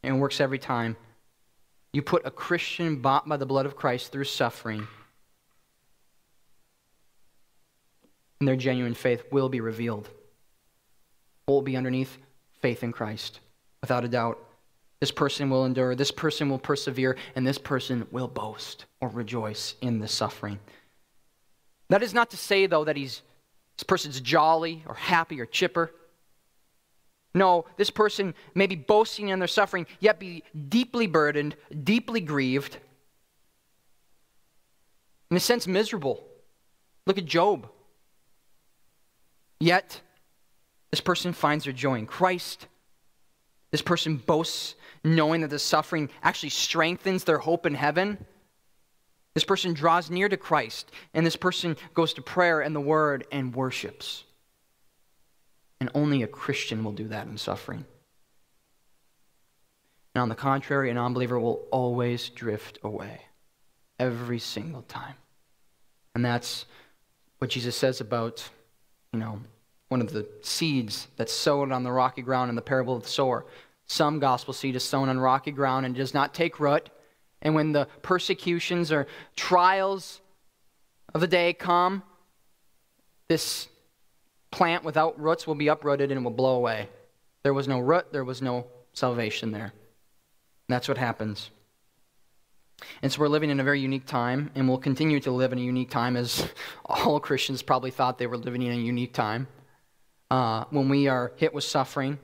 and 0.03 0.15
it 0.15 0.19
works 0.19 0.39
every 0.39 0.59
time. 0.59 0.95
You 1.93 2.03
put 2.03 2.25
a 2.25 2.31
Christian 2.31 2.97
bought 2.97 3.27
by 3.27 3.37
the 3.37 3.45
blood 3.45 3.65
of 3.65 3.75
Christ 3.75 4.11
through 4.11 4.25
suffering 4.25 4.87
and 8.41 8.47
their 8.47 8.55
genuine 8.55 8.95
faith 8.95 9.23
will 9.31 9.49
be 9.49 9.61
revealed. 9.61 10.09
What 11.45 11.53
will 11.53 11.61
be 11.61 11.77
underneath? 11.77 12.17
Faith 12.59 12.83
in 12.83 12.91
Christ, 12.91 13.39
without 13.81 14.03
a 14.03 14.07
doubt. 14.07 14.39
This 14.99 15.11
person 15.11 15.51
will 15.51 15.63
endure, 15.63 15.93
this 15.93 16.09
person 16.09 16.49
will 16.49 16.57
persevere, 16.57 17.17
and 17.35 17.45
this 17.45 17.59
person 17.59 18.07
will 18.09 18.27
boast 18.27 18.85
or 18.99 19.09
rejoice 19.09 19.75
in 19.81 19.99
the 19.99 20.07
suffering. 20.07 20.57
That 21.89 22.01
is 22.01 22.15
not 22.15 22.31
to 22.31 22.37
say, 22.37 22.65
though, 22.65 22.83
that 22.83 22.97
he's, 22.97 23.21
this 23.77 23.83
person's 23.83 24.19
jolly 24.19 24.83
or 24.87 24.95
happy 24.95 25.39
or 25.39 25.45
chipper. 25.45 25.91
No, 27.35 27.65
this 27.77 27.91
person 27.91 28.33
may 28.55 28.65
be 28.65 28.75
boasting 28.75 29.29
in 29.29 29.37
their 29.37 29.47
suffering, 29.47 29.85
yet 29.99 30.19
be 30.19 30.43
deeply 30.67 31.05
burdened, 31.05 31.55
deeply 31.83 32.21
grieved, 32.21 32.77
in 35.29 35.37
a 35.37 35.39
sense, 35.39 35.67
miserable. 35.67 36.25
Look 37.05 37.19
at 37.19 37.25
Job. 37.25 37.69
Yet, 39.61 40.01
this 40.89 41.01
person 41.01 41.33
finds 41.33 41.65
their 41.65 41.73
joy 41.73 41.99
in 41.99 42.07
Christ. 42.07 42.65
This 43.69 43.83
person 43.83 44.17
boasts 44.17 44.73
knowing 45.03 45.41
that 45.41 45.51
the 45.51 45.59
suffering 45.59 46.09
actually 46.23 46.49
strengthens 46.49 47.25
their 47.25 47.37
hope 47.37 47.67
in 47.67 47.75
heaven. 47.75 48.25
This 49.35 49.43
person 49.43 49.73
draws 49.73 50.09
near 50.09 50.27
to 50.27 50.35
Christ, 50.35 50.91
and 51.13 51.23
this 51.23 51.35
person 51.35 51.77
goes 51.93 52.13
to 52.15 52.23
prayer 52.23 52.61
and 52.61 52.75
the 52.75 52.81
Word 52.81 53.27
and 53.31 53.55
worships. 53.55 54.23
And 55.79 55.91
only 55.93 56.23
a 56.23 56.27
Christian 56.27 56.83
will 56.83 56.91
do 56.91 57.07
that 57.09 57.27
in 57.27 57.37
suffering. 57.37 57.85
And 60.15 60.23
on 60.23 60.29
the 60.29 60.35
contrary, 60.35 60.89
an 60.89 60.97
unbeliever 60.97 61.39
will 61.39 61.67
always 61.69 62.29
drift 62.29 62.79
away 62.83 63.21
every 63.99 64.39
single 64.39 64.81
time. 64.81 65.15
And 66.15 66.25
that's 66.25 66.65
what 67.37 67.51
Jesus 67.51 67.75
says 67.75 68.01
about 68.01 68.49
you 69.13 69.19
know, 69.19 69.39
one 69.89 70.01
of 70.01 70.11
the 70.11 70.27
seeds 70.41 71.07
that's 71.17 71.33
sown 71.33 71.71
on 71.71 71.83
the 71.83 71.91
rocky 71.91 72.21
ground 72.21 72.49
in 72.49 72.55
the 72.55 72.61
parable 72.61 72.95
of 72.95 73.03
the 73.03 73.09
sower. 73.09 73.45
Some 73.85 74.19
gospel 74.19 74.53
seed 74.53 74.75
is 74.75 74.83
sown 74.83 75.09
on 75.09 75.19
rocky 75.19 75.51
ground 75.51 75.85
and 75.85 75.93
does 75.93 76.13
not 76.13 76.33
take 76.33 76.59
root. 76.59 76.89
And 77.41 77.55
when 77.55 77.73
the 77.73 77.87
persecutions 78.01 78.91
or 78.91 79.07
trials 79.35 80.21
of 81.13 81.19
the 81.19 81.27
day 81.27 81.51
come, 81.51 82.03
this 83.27 83.67
plant 84.49 84.83
without 84.83 85.19
roots 85.19 85.45
will 85.45 85.55
be 85.55 85.67
uprooted 85.67 86.11
and 86.11 86.23
will 86.23 86.31
blow 86.31 86.55
away. 86.55 86.87
There 87.43 87.53
was 87.53 87.67
no 87.67 87.79
root, 87.79 88.13
there 88.13 88.23
was 88.23 88.41
no 88.41 88.67
salvation 88.93 89.51
there. 89.51 89.73
And 89.73 90.69
that's 90.69 90.87
what 90.87 90.97
happens. 90.97 91.49
And 93.01 93.11
so 93.11 93.21
we're 93.21 93.27
living 93.27 93.49
in 93.49 93.59
a 93.59 93.63
very 93.63 93.79
unique 93.79 94.05
time, 94.05 94.51
and 94.55 94.67
we'll 94.67 94.77
continue 94.77 95.19
to 95.21 95.31
live 95.31 95.51
in 95.53 95.59
a 95.59 95.61
unique 95.61 95.89
time 95.89 96.15
as 96.15 96.47
all 96.85 97.19
Christians 97.19 97.61
probably 97.61 97.91
thought 97.91 98.17
they 98.17 98.27
were 98.27 98.37
living 98.37 98.61
in 98.61 98.71
a 98.71 98.75
unique 98.75 99.13
time. 99.13 99.47
Uh, 100.29 100.65
when 100.69 100.89
we 100.89 101.07
are 101.07 101.31
hit 101.35 101.53
with 101.53 101.63
suffering, 101.63 102.17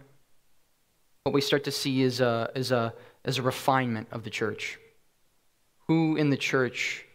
what 1.24 1.34
we 1.34 1.42
start 1.42 1.66
to 1.66 1.72
see 1.72 2.02
is 2.02 2.22
a, 2.22 2.50
is, 2.56 2.72
a, 2.72 2.94
is 3.26 3.38
a 3.38 3.42
refinement 3.42 4.08
of 4.12 4.24
the 4.24 4.30
church. 4.30 4.80
Who 5.88 6.16
in 6.16 6.30
the 6.30 6.38
church 6.38 7.06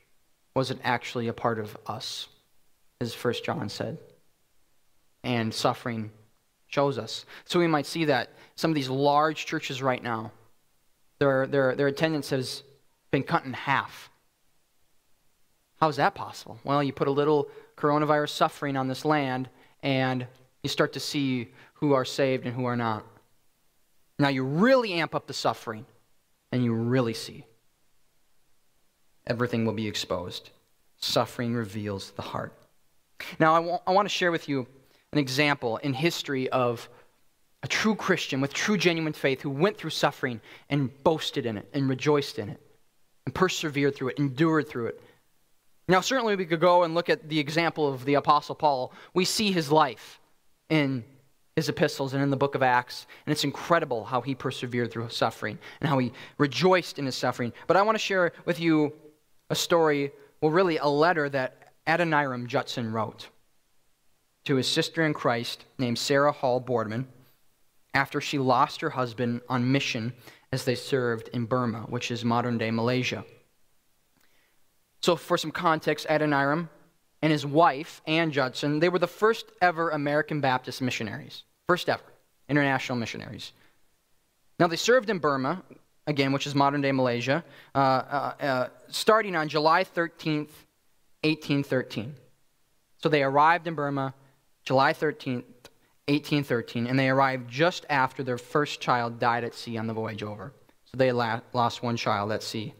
wasn't 0.55 0.81
actually 0.85 1.29
a 1.29 1.33
part 1.33 1.59
of 1.59 1.77
us, 1.87 2.29
as 3.01 3.15
First 3.15 3.45
John 3.45 3.69
said? 3.69 3.99
And 5.25 5.55
suffering 5.55 6.11
shows 6.67 6.99
us. 6.99 7.25
So 7.45 7.59
we 7.59 7.67
might 7.67 7.87
see 7.87 8.07
that 8.07 8.31
some 8.55 8.71
of 8.71 8.75
these 8.75 8.89
large 8.89 9.47
churches 9.47 9.83
right 9.83 10.03
now, 10.03 10.33
their, 11.19 11.47
their, 11.47 11.75
their 11.75 11.87
attendance 11.87 12.31
has 12.31 12.63
been 13.13 13.23
cut 13.23 13.45
in 13.45 13.53
half. 13.53 14.11
How 15.79 15.89
is 15.89 15.97
that 15.97 16.15
possible? 16.15 16.59
Well, 16.65 16.83
you 16.83 16.93
put 16.93 17.09
a 17.09 17.13
little 17.13 17.49
coronavirus 17.77 18.31
suffering 18.31 18.77
on 18.77 18.89
this 18.89 19.05
land, 19.05 19.49
and 19.83 20.27
you 20.63 20.69
start 20.69 20.95
to 20.95 21.01
see 21.01 21.53
who 21.75 21.93
are 21.93 22.05
saved 22.05 22.47
and 22.47 22.55
who 22.55 22.65
are 22.65 22.77
not. 22.77 23.05
Now 24.19 24.29
you 24.29 24.45
really 24.45 24.95
amp 24.95 25.15
up 25.15 25.27
the 25.27 25.35
suffering, 25.35 25.87
and 26.51 26.65
you 26.65 26.73
really 26.73 27.15
see. 27.15 27.45
Everything 29.27 29.67
will 29.67 29.73
be 29.73 29.87
exposed. 29.87 30.51
Suffering 30.97 31.55
reveals 31.55 32.13
the 32.13 32.23
heart. 32.23 32.55
Now, 33.39 33.55
I, 33.55 33.91
I 33.91 33.93
want 33.93 34.07
to 34.07 34.15
share 34.15 34.33
with 34.33 34.49
you 34.49 34.67
an 35.13 35.19
example 35.19 35.77
in 35.79 35.95
history 35.95 36.49
of 36.51 36.89
a 37.63 37.69
true 37.69 37.95
Christian 37.95 38.41
with 38.41 38.53
true, 38.53 38.77
genuine 38.77 39.13
faith 39.13 39.43
who 39.43 39.51
went 39.51 39.77
through 39.77 39.91
suffering 39.91 40.41
and 40.71 40.91
boasted 41.05 41.47
in 41.47 41.57
it 41.57 41.69
and 41.73 41.89
rejoiced 41.89 42.39
in 42.39 42.49
it 42.49 42.61
and 43.27 43.35
persevered 43.35 43.95
through 43.95 44.09
it, 44.09 44.19
endured 44.19 44.69
through 44.69 44.87
it. 44.87 45.01
Now, 45.89 46.01
certainly 46.01 46.37
we 46.37 46.47
could 46.47 46.61
go 46.61 46.85
and 46.85 46.95
look 46.95 47.09
at 47.11 47.29
the 47.29 47.39
example 47.39 47.93
of 47.93 48.05
the 48.05 48.15
Apostle 48.15 48.55
Paul. 48.55 48.93
We 49.15 49.25
see 49.25 49.53
his 49.53 49.71
life 49.71 50.21
in 50.71 51.05
his 51.57 51.69
epistles 51.69 52.15
and 52.15 52.23
in 52.23 52.31
the 52.31 52.37
book 52.37 52.55
of 52.55 52.63
Acts, 52.63 53.07
and 53.27 53.33
it's 53.33 53.45
incredible 53.45 54.05
how 54.05 54.21
he 54.23 54.35
persevered 54.35 54.91
through 54.91 55.11
suffering 55.11 55.59
and 55.81 55.89
how 55.89 55.99
he 55.99 56.13
rejoiced 56.39 56.99
in 56.99 57.07
his 57.07 57.15
suffering. 57.15 57.53
But 57.67 57.77
I 57.77 57.83
want 57.83 57.97
to 57.97 58.03
share 58.03 58.33
with 58.47 58.59
you 58.59 58.93
a 59.51 59.55
story, 59.55 60.13
well, 60.41 60.51
really 60.51 60.79
a 60.79 60.87
letter 60.87 61.29
that 61.29 61.73
Adoniram 61.87 62.47
Judson 62.47 62.93
wrote 62.93 63.29
to 64.45 64.57
his 64.57 64.67
sister 64.67 65.05
in 65.05 65.13
Christ 65.13 65.65
named 65.79 65.99
Sarah 65.99 66.33
Hall 66.33 66.59
Boardman 66.59 67.07
after 67.93 68.21
she 68.21 68.39
lost 68.39 68.81
her 68.81 68.91
husband 68.91 69.43
on 69.49 69.71
mission 69.71 70.15
as 70.53 70.65
they 70.65 70.75
served 70.75 71.29
in 71.29 71.47
Burma, 71.47 71.81
which 71.89 72.11
is 72.11 72.25
modern 72.25 72.59
day 72.59 72.71
Malaysia. 72.71 73.25
So, 75.01 75.17
for 75.17 75.37
some 75.37 75.51
context, 75.51 76.07
Adoniram 76.09 76.69
and 77.23 77.33
his 77.33 77.45
wife, 77.45 78.03
Ann 78.07 78.31
Judson, 78.31 78.79
they 78.79 78.89
were 78.89 78.99
the 78.99 79.07
first 79.07 79.47
ever 79.61 79.91
American 79.91 80.41
Baptist 80.41 80.83
missionaries. 80.83 81.45
First 81.67 81.89
ever 81.89 82.03
international 82.49 82.99
missionaries. 82.99 83.53
Now, 84.59 84.67
they 84.67 84.77
served 84.77 85.09
in 85.11 85.19
Burma, 85.19 85.63
again, 86.07 86.33
which 86.33 86.47
is 86.47 86.55
modern 86.55 86.83
day 86.83 86.93
Malaysia, 86.93 87.45
uh, 87.75 87.79
uh, 87.79 88.35
uh, 88.41 88.69
starting 88.89 89.35
on 89.35 89.49
July 89.49 89.85
13th, 89.85 90.51
1813. 91.25 92.15
So 92.99 93.09
they 93.09 93.23
arrived 93.23 93.67
in 93.67 93.75
Burma 93.75 94.15
July 94.65 94.93
13th, 94.93 95.45
1813, 96.13 96.87
and 96.87 96.99
they 96.99 97.09
arrived 97.09 97.51
just 97.51 97.87
after 97.89 98.23
their 98.23 98.39
first 98.39 98.81
child 98.81 99.19
died 99.19 99.45
at 99.45 99.55
sea 99.55 99.79
on 99.79 99.87
the 99.87 99.95
voyage 99.95 100.23
over. 100.23 100.53
So 100.85 100.99
they 100.99 101.11
lost 101.11 101.83
one 101.83 101.97
child 101.97 102.33
at 102.33 102.43
sea 102.43 102.75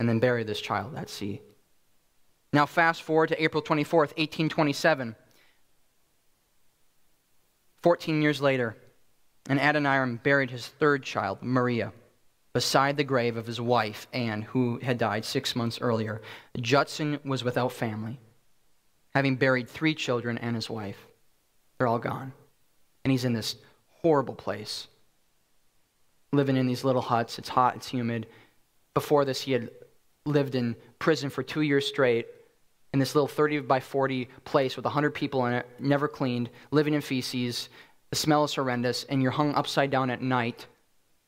and 0.00 0.08
then 0.08 0.18
buried 0.18 0.48
this 0.48 0.60
child 0.60 0.96
at 0.96 1.08
sea. 1.08 1.40
Now, 2.52 2.66
fast 2.66 3.02
forward 3.02 3.28
to 3.28 3.42
April 3.42 3.62
24th, 3.62 4.16
1827. 4.18 5.14
14 7.82 8.22
years 8.22 8.40
later, 8.40 8.76
and 9.48 9.60
Adoniram 9.60 10.16
buried 10.22 10.50
his 10.50 10.66
third 10.66 11.02
child, 11.02 11.38
Maria, 11.40 11.92
beside 12.52 12.96
the 12.96 13.04
grave 13.04 13.36
of 13.36 13.46
his 13.46 13.60
wife, 13.60 14.06
Ann, 14.12 14.42
who 14.42 14.78
had 14.80 14.98
died 14.98 15.24
six 15.24 15.56
months 15.56 15.80
earlier. 15.80 16.20
Judson 16.60 17.20
was 17.24 17.44
without 17.44 17.72
family, 17.72 18.18
having 19.14 19.36
buried 19.36 19.68
three 19.68 19.94
children 19.94 20.36
and 20.38 20.56
his 20.56 20.68
wife. 20.68 21.06
They're 21.78 21.86
all 21.86 21.98
gone 21.98 22.32
and 23.04 23.10
he's 23.10 23.24
in 23.24 23.32
this 23.32 23.56
horrible 24.02 24.34
place, 24.34 24.88
living 26.32 26.56
in 26.56 26.66
these 26.66 26.84
little 26.84 27.02
huts. 27.02 27.38
It's 27.38 27.48
hot, 27.48 27.76
it's 27.76 27.88
humid. 27.88 28.26
Before 28.94 29.24
this, 29.24 29.40
he 29.40 29.52
had 29.52 29.70
lived 30.24 30.54
in 30.54 30.76
prison 30.98 31.30
for 31.30 31.42
two 31.42 31.62
years 31.62 31.86
straight 31.86 32.26
in 32.92 32.98
this 32.98 33.14
little 33.14 33.28
30 33.28 33.60
by 33.60 33.80
40 33.80 34.28
place 34.44 34.76
with 34.76 34.84
100 34.84 35.10
people 35.14 35.46
in 35.46 35.54
it, 35.54 35.66
never 35.78 36.08
cleaned, 36.08 36.50
living 36.70 36.94
in 36.94 37.00
feces. 37.00 37.68
The 38.10 38.16
smell 38.16 38.44
is 38.44 38.54
horrendous, 38.54 39.04
and 39.04 39.22
you're 39.22 39.30
hung 39.30 39.54
upside 39.54 39.90
down 39.90 40.10
at 40.10 40.20
night 40.20 40.66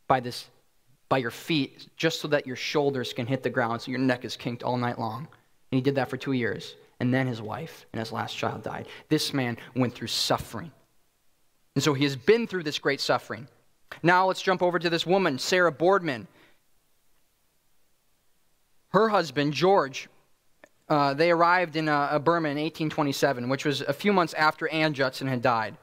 by 0.07 0.21
this 0.21 0.47
by 1.09 1.19
your 1.19 1.31
feet 1.31 1.87
just 1.97 2.21
so 2.21 2.29
that 2.29 2.47
your 2.47 2.57
shoulders 2.57 3.13
can 3.13 3.27
hit 3.27 3.43
the 3.43 3.51
ground 3.51 3.81
so 3.81 3.91
your 3.91 4.01
neck 4.01 4.25
is 4.25 4.37
kinked 4.37 4.63
all 4.63 4.77
night 4.77 4.99
long. 4.99 5.29
And 5.71 5.77
he 5.79 5.81
did 5.81 5.95
that 5.97 6.09
for 6.09 6.17
two 6.17 6.33
years. 6.33 6.77
And 6.99 7.13
then 7.13 7.27
his 7.27 7.43
wife 7.43 7.87
and 7.93 8.01
his 8.01 8.13
last 8.13 8.37
child 8.37 8.63
died. 8.63 8.89
This 9.09 9.33
man 9.33 9.57
went 9.75 9.95
through 9.95 10.09
suffering. 10.09 10.73
And 11.75 11.83
so 11.83 11.95
he 11.95 12.05
has 12.05 12.17
been 12.17 12.47
through 12.47 12.63
this 12.63 12.79
great 12.79 13.01
suffering. 13.01 13.49
Now 14.03 14.27
let's 14.27 14.43
jump 14.43 14.63
over 14.63 14.79
to 14.79 14.91
this 14.91 15.07
woman, 15.07 15.39
Sarah 15.39 15.73
Boardman. 15.73 16.27
Her 18.91 19.09
husband, 19.09 19.53
George, 19.53 20.09
uh, 20.89 21.15
they 21.15 21.31
arrived 21.31 21.77
in 21.77 21.89
uh, 21.89 22.19
Burma 22.19 22.51
in 22.51 22.57
1827, 22.57 23.49
which 23.49 23.65
was 23.65 23.81
a 23.81 23.93
few 23.93 24.13
months 24.13 24.35
after 24.35 24.69
Ann 24.69 24.95
Judson 24.95 25.27
had 25.27 25.43
died. 25.43 25.77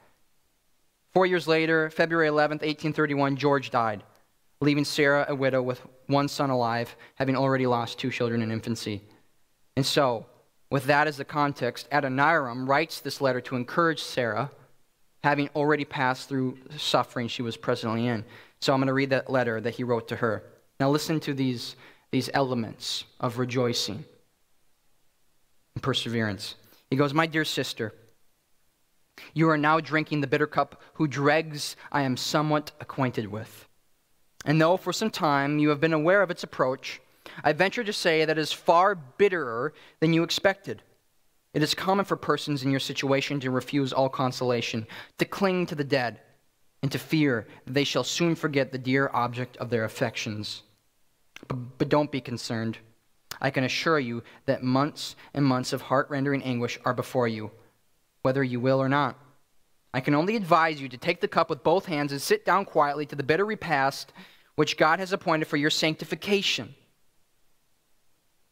Four 1.13 1.25
years 1.25 1.47
later, 1.47 1.89
February 1.89 2.29
11th, 2.29 2.61
1831, 2.61 3.35
George 3.35 3.69
died, 3.69 4.03
leaving 4.61 4.85
Sarah 4.85 5.25
a 5.27 5.35
widow 5.35 5.61
with 5.61 5.81
one 6.07 6.29
son 6.29 6.49
alive, 6.49 6.95
having 7.15 7.35
already 7.35 7.67
lost 7.67 7.99
two 7.99 8.11
children 8.11 8.41
in 8.41 8.51
infancy. 8.51 9.01
And 9.75 9.85
so, 9.85 10.25
with 10.69 10.85
that 10.85 11.07
as 11.07 11.17
the 11.17 11.25
context, 11.25 11.89
Adoniram 11.91 12.65
writes 12.67 13.01
this 13.01 13.19
letter 13.19 13.41
to 13.41 13.57
encourage 13.57 14.01
Sarah, 14.01 14.51
having 15.23 15.49
already 15.55 15.85
passed 15.85 16.29
through 16.29 16.57
suffering 16.77 17.27
she 17.27 17.41
was 17.41 17.57
presently 17.57 18.07
in. 18.07 18.25
So 18.59 18.73
I'm 18.73 18.79
going 18.79 18.87
to 18.87 18.93
read 18.93 19.11
that 19.11 19.29
letter 19.29 19.61
that 19.61 19.75
he 19.75 19.83
wrote 19.83 20.07
to 20.09 20.15
her. 20.17 20.43
Now, 20.79 20.89
listen 20.89 21.19
to 21.21 21.33
these, 21.33 21.75
these 22.11 22.29
elements 22.33 23.05
of 23.19 23.37
rejoicing 23.37 24.03
and 25.75 25.83
perseverance. 25.83 26.55
He 26.89 26.95
goes, 26.95 27.13
My 27.13 27.27
dear 27.27 27.45
sister, 27.45 27.93
you 29.33 29.49
are 29.49 29.57
now 29.57 29.79
drinking 29.79 30.21
the 30.21 30.27
bitter 30.27 30.47
cup, 30.47 30.81
whose 30.95 31.09
dregs 31.09 31.75
I 31.91 32.01
am 32.01 32.17
somewhat 32.17 32.71
acquainted 32.79 33.27
with. 33.27 33.67
And 34.45 34.59
though 34.59 34.77
for 34.77 34.91
some 34.91 35.11
time 35.11 35.59
you 35.59 35.69
have 35.69 35.79
been 35.79 35.93
aware 35.93 36.21
of 36.21 36.31
its 36.31 36.43
approach, 36.43 36.99
I 37.43 37.53
venture 37.53 37.83
to 37.83 37.93
say 37.93 38.25
that 38.25 38.37
it 38.37 38.41
is 38.41 38.51
far 38.51 38.95
bitterer 38.95 39.73
than 39.99 40.13
you 40.13 40.23
expected. 40.23 40.81
It 41.53 41.61
is 41.61 41.73
common 41.73 42.05
for 42.05 42.15
persons 42.15 42.63
in 42.63 42.71
your 42.71 42.79
situation 42.79 43.39
to 43.41 43.51
refuse 43.51 43.91
all 43.91 44.09
consolation, 44.09 44.87
to 45.17 45.25
cling 45.25 45.65
to 45.67 45.75
the 45.75 45.83
dead, 45.83 46.19
and 46.81 46.91
to 46.91 46.99
fear 46.99 47.47
that 47.65 47.73
they 47.73 47.83
shall 47.83 48.03
soon 48.03 48.35
forget 48.35 48.71
the 48.71 48.77
dear 48.77 49.09
object 49.13 49.57
of 49.57 49.69
their 49.69 49.83
affections. 49.83 50.63
But, 51.47 51.89
don't 51.89 52.11
be 52.11 52.21
concerned. 52.21 52.77
I 53.41 53.49
can 53.49 53.63
assure 53.63 53.99
you 53.99 54.23
that 54.45 54.63
months 54.63 55.15
and 55.33 55.43
months 55.43 55.73
of 55.73 55.81
heart 55.81 56.09
rendering 56.09 56.43
anguish 56.43 56.79
are 56.85 56.93
before 56.93 57.27
you, 57.27 57.51
whether 58.21 58.43
you 58.43 58.59
will 58.59 58.81
or 58.81 58.89
not. 58.89 59.17
I 59.93 59.99
can 59.99 60.15
only 60.15 60.35
advise 60.35 60.79
you 60.79 60.87
to 60.89 60.97
take 60.97 61.19
the 61.19 61.27
cup 61.27 61.49
with 61.49 61.63
both 61.63 61.85
hands 61.85 62.11
and 62.11 62.21
sit 62.21 62.45
down 62.45 62.65
quietly 62.65 63.05
to 63.07 63.15
the 63.15 63.23
bitter 63.23 63.45
repast 63.45 64.13
which 64.55 64.77
God 64.77 64.99
has 64.99 65.11
appointed 65.11 65.47
for 65.47 65.57
your 65.57 65.69
sanctification. 65.69 66.75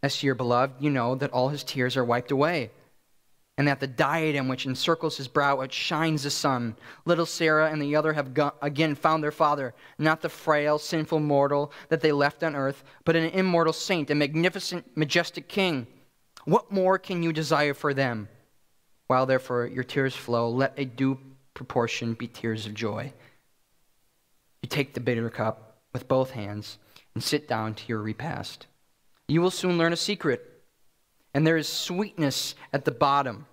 As 0.02 0.18
to 0.18 0.26
your 0.26 0.36
beloved, 0.36 0.82
you 0.82 0.90
know 0.90 1.16
that 1.16 1.32
all 1.32 1.50
his 1.50 1.64
tears 1.64 1.96
are 1.98 2.06
wiped 2.06 2.32
away, 2.32 2.72
and 3.60 3.68
that 3.68 3.80
the 3.80 3.86
diadem 3.86 4.48
which 4.48 4.66
encircles 4.66 5.18
his 5.18 5.28
brow 5.28 5.62
outshines 5.62 6.24
the 6.24 6.32
sun. 6.32 6.76
Little 7.06 7.28
Sarah 7.28 7.70
and 7.70 7.80
the 7.80 7.96
other 7.96 8.14
have 8.14 8.34
go- 8.34 8.54
again 8.64 8.96
found 8.96 9.24
their 9.24 9.32
father, 9.32 9.76
not 10.00 10.22
the 10.22 10.30
frail, 10.30 10.80
sinful 10.80 11.20
mortal 11.20 11.72
that 11.90 12.02
they 12.02 12.12
left 12.12 12.42
on 12.42 12.56
earth, 12.56 12.84
but 13.06 13.16
an 13.16 13.26
immortal 13.26 13.74
saint, 13.74 14.10
a 14.10 14.16
magnificent, 14.16 14.98
majestic 14.98 15.48
king. 15.48 15.86
What 16.46 16.72
more 16.72 16.98
can 16.98 17.22
you 17.22 17.32
desire 17.32 17.76
for 17.76 17.94
them? 17.94 18.30
While 19.06 19.28
therefore 19.28 19.68
your 19.68 19.84
tears 19.84 20.16
flow, 20.16 20.50
let 20.50 20.74
a 20.76 20.86
due 20.86 21.20
proportion 21.54 22.16
be 22.16 22.28
tears 22.28 22.66
of 22.66 22.74
joy. 22.74 23.14
You 24.64 24.70
take 24.70 24.96
the 24.96 25.00
bitter 25.00 25.30
cup 25.30 25.82
with 25.94 26.08
both 26.08 26.32
hands 26.32 26.80
and 27.14 27.24
sit 27.24 27.48
down 27.48 27.76
to 27.76 27.84
your 27.88 28.02
repast 28.02 28.66
you 29.30 29.42
will 29.42 29.52
soon 29.52 29.78
learn 29.78 29.94
a 29.94 29.98
secret. 29.98 30.46
And 31.34 31.46
there 31.46 31.58
is 31.58 31.70
sweetness 31.70 32.56
at 32.74 32.84
the 32.84 32.92
bottom. 32.92 33.46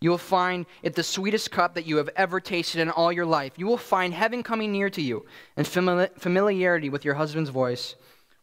You 0.00 0.08
will 0.08 0.18
find 0.18 0.64
it 0.82 0.94
the 0.94 1.02
sweetest 1.02 1.50
cup 1.50 1.74
that 1.74 1.84
you 1.84 1.98
have 1.98 2.08
ever 2.16 2.40
tasted 2.40 2.80
in 2.80 2.90
all 2.90 3.12
your 3.12 3.26
life. 3.26 3.52
You 3.58 3.66
will 3.66 3.76
find 3.76 4.14
heaven 4.14 4.42
coming 4.42 4.72
near 4.72 4.88
to 4.90 5.02
you, 5.02 5.26
and 5.56 5.66
familiarity 5.66 6.88
with 6.88 7.04
your 7.04 7.14
husband's 7.14 7.50
voice 7.50 7.96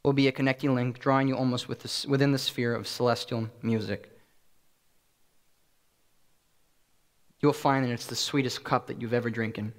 will 0.03 0.14
be 0.14 0.28
a 0.28 0.32
connecting 0.32 0.76
link, 0.76 0.99
drawing 0.99 1.28
you 1.28 1.36
almost 1.36 1.68
within 1.68 2.32
the 2.32 2.38
sphere 2.38 2.76
of 2.76 2.88
celestial 2.88 3.49
music. 3.64 4.12
You 7.41 7.47
will 7.47 7.53
find 7.53 7.86
that 7.86 7.91
it's 7.91 8.08
the 8.08 8.16
sweetest 8.16 8.64
cup 8.64 8.88
that 8.88 9.01
you've 9.01 9.14
ever 9.14 9.30
drinking. 9.30 9.74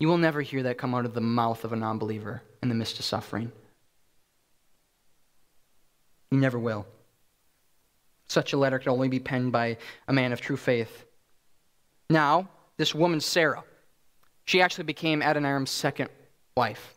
You 0.00 0.08
will 0.08 0.18
never 0.18 0.40
hear 0.40 0.62
that 0.62 0.78
come 0.78 0.94
out 0.94 1.04
of 1.04 1.14
the 1.14 1.20
mouth 1.20 1.64
of 1.64 1.72
a 1.72 1.76
non 1.76 1.98
believer 1.98 2.42
in 2.62 2.68
the 2.68 2.74
midst 2.74 2.98
of 2.98 3.04
suffering. 3.04 3.52
You 6.30 6.38
never 6.38 6.58
will. 6.58 6.86
Such 8.28 8.52
a 8.52 8.56
letter 8.56 8.78
could 8.78 8.88
only 8.88 9.08
be 9.08 9.20
penned 9.20 9.52
by 9.52 9.78
a 10.06 10.12
man 10.12 10.32
of 10.32 10.40
true 10.40 10.56
faith. 10.56 11.04
Now, 12.10 12.48
this 12.76 12.94
woman, 12.94 13.20
Sarah, 13.20 13.64
she 14.44 14.62
actually 14.62 14.84
became 14.84 15.22
Adoniram's 15.22 15.70
second 15.70 16.10
wife, 16.56 16.94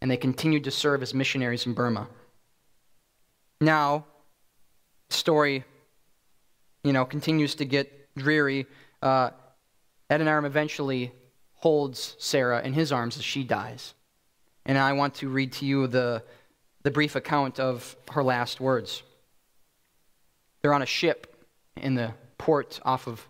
and 0.00 0.10
they 0.10 0.16
continued 0.16 0.64
to 0.64 0.70
serve 0.70 1.02
as 1.02 1.14
missionaries 1.14 1.66
in 1.66 1.74
Burma. 1.74 2.08
Now, 3.60 4.04
the 5.08 5.16
story, 5.16 5.64
you 6.82 6.92
know, 6.92 7.04
continues 7.04 7.54
to 7.56 7.64
get 7.64 8.14
dreary. 8.16 8.66
Uh, 9.02 9.30
Adoniram 10.10 10.44
eventually 10.44 11.12
holds 11.54 12.16
Sarah 12.18 12.62
in 12.62 12.74
his 12.74 12.92
arms 12.92 13.16
as 13.16 13.24
she 13.24 13.42
dies. 13.42 13.94
And 14.66 14.78
I 14.78 14.92
want 14.92 15.14
to 15.16 15.28
read 15.28 15.52
to 15.54 15.66
you 15.66 15.86
the 15.86 16.22
the 16.82 16.90
brief 16.90 17.16
account 17.16 17.58
of 17.58 17.96
her 18.12 18.22
last 18.22 18.60
words. 18.60 19.02
They're 20.64 20.72
on 20.72 20.80
a 20.80 20.86
ship 20.86 21.36
in 21.76 21.94
the 21.94 22.14
port 22.38 22.80
off 22.86 23.06
of 23.06 23.28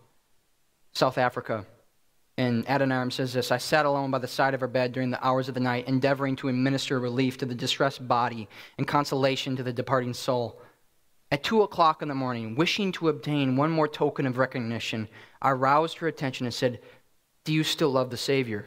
South 0.93 1.19
Africa. 1.19 1.67
And 2.39 2.65
Adoniram 2.67 3.11
says 3.11 3.33
this 3.33 3.51
I 3.51 3.59
sat 3.59 3.87
alone 3.87 4.13
by 4.13 4.21
the 4.21 4.29
side 4.29 4.55
of 4.55 4.61
her 4.61 4.69
bed 4.69 4.93
during 4.93 5.11
the 5.11 5.27
hours 5.27 5.49
of 5.49 5.55
the 5.55 5.61
night, 5.61 5.89
endeavoring 5.89 6.37
to 6.37 6.49
administer 6.49 7.01
relief 7.01 7.37
to 7.39 7.45
the 7.45 7.55
distressed 7.57 8.07
body 8.07 8.49
and 8.79 8.87
consolation 8.87 9.57
to 9.57 9.65
the 9.65 9.73
departing 9.73 10.15
soul. 10.15 10.63
At 11.33 11.43
two 11.43 11.63
o'clock 11.63 12.03
in 12.03 12.09
the 12.09 12.15
morning, 12.15 12.55
wishing 12.55 12.93
to 12.93 13.09
obtain 13.09 13.57
one 13.57 13.73
more 13.73 13.89
token 13.89 14.29
of 14.29 14.39
recognition, 14.39 15.09
I 15.43 15.51
roused 15.51 15.99
her 15.99 16.07
attention 16.07 16.47
and 16.47 16.55
said, 16.55 16.79
Do 17.43 17.53
you 17.53 17.65
still 17.65 17.91
love 17.91 18.11
the 18.11 18.17
Savior? 18.17 18.67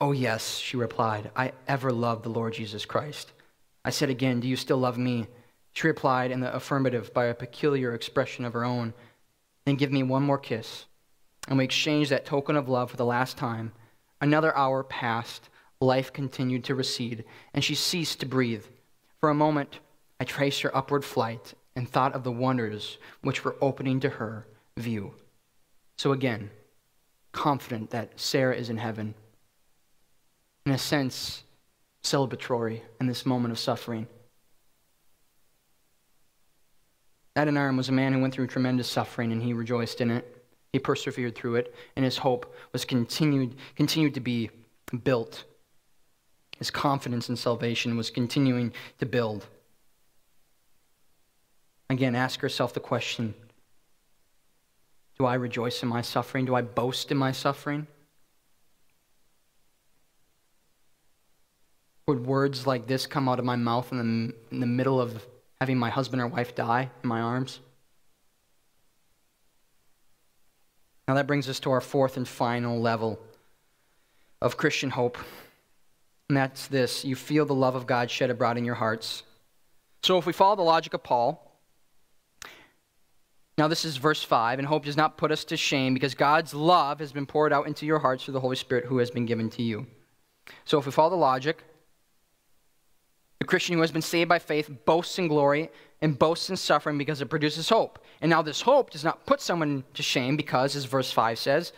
Oh, 0.00 0.12
yes, 0.12 0.56
she 0.56 0.78
replied. 0.78 1.30
I 1.36 1.52
ever 1.66 1.92
loved 1.92 2.24
the 2.24 2.30
Lord 2.30 2.54
Jesus 2.54 2.86
Christ. 2.86 3.30
I 3.84 3.90
said 3.90 4.08
again, 4.08 4.40
Do 4.40 4.48
you 4.48 4.56
still 4.56 4.78
love 4.78 4.96
me? 4.96 5.26
She 5.78 5.86
replied 5.86 6.32
in 6.32 6.40
the 6.40 6.52
affirmative 6.52 7.14
by 7.14 7.26
a 7.26 7.34
peculiar 7.34 7.94
expression 7.94 8.44
of 8.44 8.52
her 8.52 8.64
own. 8.64 8.94
Then 9.64 9.76
give 9.76 9.92
me 9.92 10.02
one 10.02 10.24
more 10.24 10.36
kiss. 10.36 10.86
And 11.46 11.56
we 11.56 11.62
exchanged 11.62 12.10
that 12.10 12.26
token 12.26 12.56
of 12.56 12.68
love 12.68 12.90
for 12.90 12.96
the 12.96 13.04
last 13.04 13.36
time. 13.36 13.70
Another 14.20 14.56
hour 14.56 14.82
passed. 14.82 15.48
Life 15.80 16.12
continued 16.12 16.64
to 16.64 16.74
recede, 16.74 17.22
and 17.54 17.62
she 17.62 17.76
ceased 17.76 18.18
to 18.18 18.26
breathe. 18.26 18.64
For 19.20 19.28
a 19.28 19.36
moment, 19.36 19.78
I 20.18 20.24
traced 20.24 20.62
her 20.62 20.76
upward 20.76 21.04
flight 21.04 21.54
and 21.76 21.88
thought 21.88 22.12
of 22.12 22.24
the 22.24 22.32
wonders 22.32 22.98
which 23.20 23.44
were 23.44 23.54
opening 23.60 24.00
to 24.00 24.08
her 24.08 24.48
view. 24.76 25.14
So 25.96 26.10
again, 26.10 26.50
confident 27.30 27.90
that 27.90 28.18
Sarah 28.18 28.56
is 28.56 28.68
in 28.68 28.78
heaven. 28.78 29.14
In 30.66 30.72
a 30.72 30.78
sense, 30.78 31.44
celebratory 32.02 32.80
in 33.00 33.06
this 33.06 33.24
moment 33.24 33.52
of 33.52 33.60
suffering. 33.60 34.08
Adoniram 37.38 37.76
was 37.76 37.88
a 37.88 37.92
man 37.92 38.12
who 38.12 38.20
went 38.20 38.34
through 38.34 38.48
tremendous 38.48 38.90
suffering 38.90 39.30
and 39.30 39.40
he 39.40 39.52
rejoiced 39.52 40.00
in 40.00 40.10
it. 40.10 40.44
He 40.72 40.80
persevered 40.80 41.36
through 41.36 41.54
it, 41.54 41.74
and 41.94 42.04
his 42.04 42.18
hope 42.18 42.52
was 42.72 42.84
continued, 42.84 43.54
continued 43.76 44.14
to 44.14 44.20
be 44.20 44.50
built. 45.04 45.44
His 46.58 46.70
confidence 46.70 47.28
in 47.28 47.36
salvation 47.36 47.96
was 47.96 48.10
continuing 48.10 48.72
to 48.98 49.06
build. 49.06 49.46
Again, 51.88 52.16
ask 52.16 52.42
yourself 52.42 52.74
the 52.74 52.80
question 52.80 53.34
Do 55.16 55.24
I 55.24 55.34
rejoice 55.34 55.80
in 55.82 55.88
my 55.88 56.02
suffering? 56.02 56.44
Do 56.44 56.56
I 56.56 56.62
boast 56.62 57.12
in 57.12 57.16
my 57.16 57.30
suffering? 57.30 57.86
Would 62.08 62.26
words 62.26 62.66
like 62.66 62.88
this 62.88 63.06
come 63.06 63.28
out 63.28 63.38
of 63.38 63.44
my 63.44 63.56
mouth 63.56 63.92
in 63.92 63.98
the, 63.98 64.34
in 64.50 64.60
the 64.60 64.66
middle 64.66 65.00
of 65.00 65.24
having 65.60 65.78
my 65.78 65.90
husband 65.90 66.22
or 66.22 66.26
wife 66.28 66.54
die 66.54 66.90
in 67.02 67.08
my 67.08 67.20
arms? 67.20 67.60
Now 71.06 71.14
that 71.14 71.26
brings 71.26 71.48
us 71.48 71.60
to 71.60 71.70
our 71.70 71.80
fourth 71.80 72.16
and 72.16 72.28
final 72.28 72.80
level 72.80 73.18
of 74.40 74.56
Christian 74.56 74.90
hope. 74.90 75.18
And 76.28 76.36
that's 76.36 76.66
this 76.68 77.04
you 77.04 77.16
feel 77.16 77.46
the 77.46 77.54
love 77.54 77.74
of 77.74 77.86
God 77.86 78.10
shed 78.10 78.30
abroad 78.30 78.58
in 78.58 78.64
your 78.64 78.74
hearts. 78.74 79.22
So 80.02 80.18
if 80.18 80.26
we 80.26 80.32
follow 80.32 80.56
the 80.56 80.62
logic 80.62 80.94
of 80.94 81.02
Paul, 81.02 81.44
Now, 83.58 83.66
this 83.66 83.84
is 83.84 83.96
verse 83.96 84.22
5, 84.22 84.60
and 84.60 84.68
hope 84.68 84.84
does 84.84 84.96
not 84.96 85.16
put 85.16 85.32
us 85.32 85.44
to 85.46 85.56
shame 85.56 85.92
because 85.92 86.14
God's 86.14 86.54
love 86.54 87.00
has 87.00 87.10
been 87.10 87.26
poured 87.26 87.52
out 87.52 87.66
into 87.66 87.86
your 87.86 87.98
hearts 87.98 88.24
through 88.24 88.34
the 88.34 88.40
Holy 88.40 88.54
Spirit 88.54 88.84
who 88.84 88.98
has 88.98 89.10
been 89.10 89.26
given 89.26 89.50
to 89.50 89.62
you. 89.64 89.84
So, 90.64 90.78
if 90.78 90.86
we 90.86 90.92
follow 90.92 91.10
the 91.10 91.16
logic, 91.16 91.64
the 93.38 93.46
Christian 93.46 93.74
who 93.74 93.80
has 93.80 93.92
been 93.92 94.02
saved 94.02 94.28
by 94.28 94.38
faith 94.38 94.70
boasts 94.84 95.18
in 95.18 95.28
glory 95.28 95.70
and 96.00 96.18
boasts 96.18 96.50
in 96.50 96.56
suffering 96.56 96.98
because 96.98 97.20
it 97.20 97.26
produces 97.26 97.68
hope. 97.68 97.98
And 98.20 98.30
now, 98.30 98.42
this 98.42 98.60
hope 98.60 98.90
does 98.90 99.04
not 99.04 99.26
put 99.26 99.40
someone 99.40 99.84
to 99.94 100.02
shame 100.02 100.36
because, 100.36 100.74
as 100.74 100.84
verse 100.84 101.10
5 101.10 101.38
says, 101.38 101.72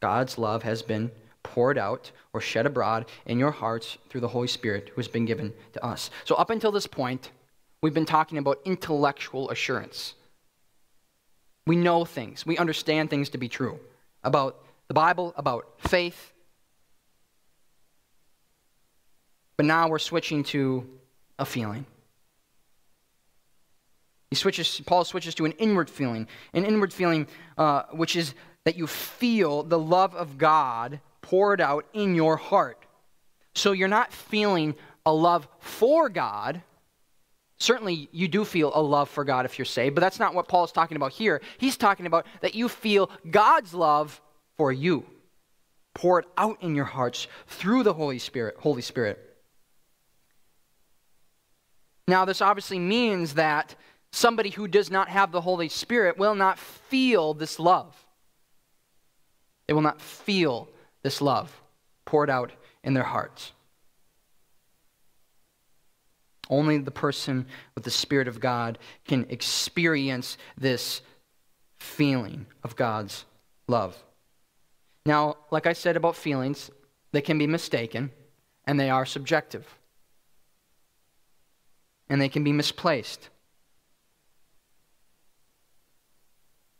God's 0.00 0.38
love 0.38 0.62
has 0.62 0.82
been 0.82 1.10
poured 1.42 1.78
out 1.78 2.10
or 2.32 2.40
shed 2.40 2.66
abroad 2.66 3.06
in 3.26 3.38
your 3.38 3.50
hearts 3.50 3.98
through 4.08 4.20
the 4.20 4.28
Holy 4.28 4.46
Spirit 4.46 4.90
who 4.90 5.00
has 5.00 5.08
been 5.08 5.24
given 5.24 5.52
to 5.72 5.84
us. 5.84 6.10
So, 6.24 6.36
up 6.36 6.50
until 6.50 6.72
this 6.72 6.86
point, 6.86 7.30
we've 7.82 7.94
been 7.94 8.06
talking 8.06 8.38
about 8.38 8.60
intellectual 8.64 9.50
assurance. 9.50 10.14
We 11.66 11.76
know 11.76 12.04
things, 12.04 12.46
we 12.46 12.56
understand 12.58 13.10
things 13.10 13.30
to 13.30 13.38
be 13.38 13.48
true 13.48 13.78
about 14.22 14.62
the 14.88 14.94
Bible, 14.94 15.34
about 15.36 15.66
faith. 15.78 16.32
But 19.56 19.66
now 19.66 19.88
we're 19.88 19.98
switching 19.98 20.42
to 20.44 20.88
a 21.40 21.44
feeling. 21.44 21.84
He 24.30 24.36
switches, 24.36 24.80
Paul 24.86 25.04
switches 25.04 25.34
to 25.36 25.44
an 25.44 25.52
inward 25.52 25.90
feeling, 25.90 26.28
an 26.54 26.64
inward 26.64 26.92
feeling 26.92 27.26
uh, 27.58 27.82
which 27.90 28.14
is 28.14 28.34
that 28.64 28.76
you 28.76 28.86
feel 28.86 29.64
the 29.64 29.78
love 29.78 30.14
of 30.14 30.38
God 30.38 31.00
poured 31.20 31.60
out 31.60 31.86
in 31.92 32.14
your 32.14 32.36
heart. 32.36 32.84
So 33.56 33.72
you're 33.72 33.88
not 33.88 34.12
feeling 34.12 34.76
a 35.04 35.12
love 35.12 35.48
for 35.58 36.08
God, 36.08 36.62
Certainly, 37.60 38.08
you 38.10 38.26
do 38.26 38.46
feel 38.46 38.72
a 38.74 38.80
love 38.80 39.10
for 39.10 39.22
God 39.22 39.44
if 39.44 39.58
you're 39.58 39.66
saved, 39.66 39.94
but 39.94 40.00
that's 40.00 40.18
not 40.18 40.34
what 40.34 40.48
Paul 40.48 40.64
is 40.64 40.72
talking 40.72 40.96
about 40.96 41.12
here. 41.12 41.42
He's 41.58 41.76
talking 41.76 42.06
about 42.06 42.26
that 42.40 42.54
you 42.54 42.70
feel 42.70 43.10
God's 43.30 43.74
love 43.74 44.20
for 44.56 44.72
you 44.72 45.04
poured 45.94 46.24
out 46.38 46.62
in 46.62 46.74
your 46.74 46.86
hearts 46.86 47.28
through 47.46 47.82
the 47.82 47.92
Holy 47.92 48.18
Spirit. 48.18 48.56
Holy 48.58 48.80
Spirit. 48.80 49.29
Now, 52.10 52.24
this 52.24 52.42
obviously 52.42 52.80
means 52.80 53.34
that 53.34 53.76
somebody 54.10 54.50
who 54.50 54.66
does 54.66 54.90
not 54.90 55.08
have 55.08 55.30
the 55.30 55.40
Holy 55.40 55.68
Spirit 55.68 56.18
will 56.18 56.34
not 56.34 56.58
feel 56.58 57.34
this 57.34 57.60
love. 57.60 57.94
They 59.68 59.74
will 59.74 59.80
not 59.80 60.00
feel 60.00 60.68
this 61.04 61.22
love 61.22 61.62
poured 62.04 62.28
out 62.28 62.50
in 62.82 62.94
their 62.94 63.04
hearts. 63.04 63.52
Only 66.48 66.78
the 66.78 66.90
person 66.90 67.46
with 67.76 67.84
the 67.84 67.92
Spirit 67.92 68.26
of 68.26 68.40
God 68.40 68.80
can 69.04 69.24
experience 69.28 70.36
this 70.58 71.02
feeling 71.78 72.46
of 72.64 72.74
God's 72.74 73.24
love. 73.68 73.96
Now, 75.06 75.36
like 75.52 75.68
I 75.68 75.74
said 75.74 75.96
about 75.96 76.16
feelings, 76.16 76.72
they 77.12 77.20
can 77.20 77.38
be 77.38 77.46
mistaken 77.46 78.10
and 78.64 78.80
they 78.80 78.90
are 78.90 79.06
subjective. 79.06 79.76
And 82.10 82.20
they 82.20 82.28
can 82.28 82.44
be 82.44 82.52
misplaced. 82.52 83.30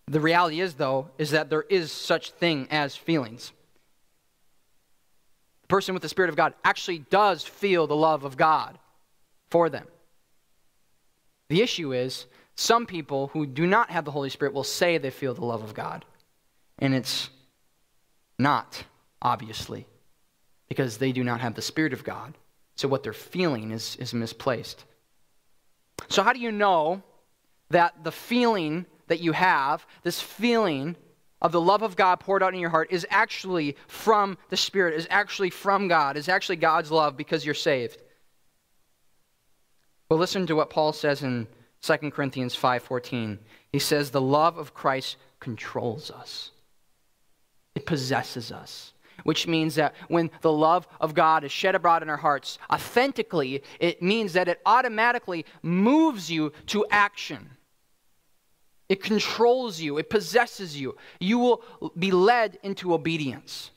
The 0.06 0.20
reality 0.20 0.60
is, 0.60 0.74
though, 0.74 1.08
is 1.18 1.30
that 1.30 1.48
there 1.48 1.64
is 1.70 1.92
such 1.92 2.32
thing 2.32 2.66
as 2.70 2.96
feelings. 2.96 3.52
The 5.62 5.68
person 5.68 5.94
with 5.94 6.02
the 6.02 6.08
Spirit 6.08 6.30
of 6.30 6.36
God 6.36 6.52
actually 6.64 6.98
does 6.98 7.44
feel 7.44 7.86
the 7.86 7.94
love 7.94 8.24
of 8.24 8.36
God 8.36 8.76
for 9.50 9.70
them. 9.70 9.86
The 11.48 11.62
issue 11.62 11.92
is 11.92 12.26
some 12.56 12.84
people 12.86 13.28
who 13.28 13.46
do 13.46 13.66
not 13.66 13.90
have 13.90 14.04
the 14.04 14.10
Holy 14.10 14.30
Spirit 14.30 14.52
will 14.52 14.64
say 14.64 14.98
they 14.98 15.10
feel 15.10 15.32
the 15.32 15.44
love 15.44 15.62
of 15.62 15.74
God. 15.74 16.04
And 16.80 16.92
it's 16.92 17.30
not, 18.36 18.82
obviously, 19.22 19.86
because 20.68 20.98
they 20.98 21.12
do 21.12 21.22
not 21.22 21.40
have 21.40 21.54
the 21.54 21.62
Spirit 21.62 21.92
of 21.92 22.02
God. 22.02 22.36
So 22.74 22.88
what 22.88 23.04
they're 23.04 23.12
feeling 23.12 23.70
is, 23.70 23.94
is 23.96 24.12
misplaced. 24.12 24.84
So, 26.08 26.22
how 26.22 26.32
do 26.32 26.40
you 26.40 26.52
know 26.52 27.02
that 27.70 28.02
the 28.02 28.12
feeling 28.12 28.86
that 29.06 29.20
you 29.20 29.32
have, 29.32 29.86
this 30.02 30.20
feeling 30.20 30.96
of 31.42 31.52
the 31.52 31.60
love 31.60 31.82
of 31.82 31.96
God 31.96 32.20
poured 32.20 32.42
out 32.42 32.54
in 32.54 32.60
your 32.60 32.70
heart, 32.70 32.88
is 32.90 33.06
actually 33.10 33.76
from 33.86 34.36
the 34.50 34.56
Spirit, 34.56 34.94
is 34.94 35.06
actually 35.10 35.50
from 35.50 35.88
God, 35.88 36.16
is 36.16 36.28
actually 36.28 36.56
God's 36.56 36.90
love 36.90 37.16
because 37.16 37.44
you're 37.44 37.54
saved? 37.54 37.98
Well, 40.08 40.18
listen 40.18 40.46
to 40.48 40.56
what 40.56 40.70
Paul 40.70 40.92
says 40.92 41.22
in 41.22 41.46
2 41.82 42.10
Corinthians 42.10 42.54
5:14. 42.54 43.38
He 43.72 43.78
says 43.78 44.10
the 44.10 44.20
love 44.20 44.58
of 44.58 44.74
Christ 44.74 45.16
controls 45.38 46.10
us. 46.10 46.50
It 47.74 47.86
possesses 47.86 48.50
us, 48.50 48.92
which 49.24 49.46
means 49.46 49.74
that 49.76 49.94
when 50.08 50.30
the 50.40 50.52
love 50.52 50.86
of 51.00 51.14
God 51.14 51.44
is 51.44 51.52
shed 51.52 51.74
abroad 51.74 52.02
in 52.02 52.10
our 52.10 52.16
hearts 52.16 52.58
authentically, 52.72 53.62
it 53.78 54.02
means 54.02 54.32
that 54.32 54.48
it 54.48 54.60
automatically 54.66 55.44
moves 55.62 56.30
you 56.30 56.52
to 56.66 56.86
action. 56.90 57.50
It 58.88 59.02
controls 59.02 59.80
you, 59.80 59.98
it 59.98 60.10
possesses 60.10 60.78
you. 60.78 60.96
You 61.20 61.38
will 61.38 61.92
be 61.96 62.10
led 62.10 62.58
into 62.62 62.92
obedience. 62.92 63.70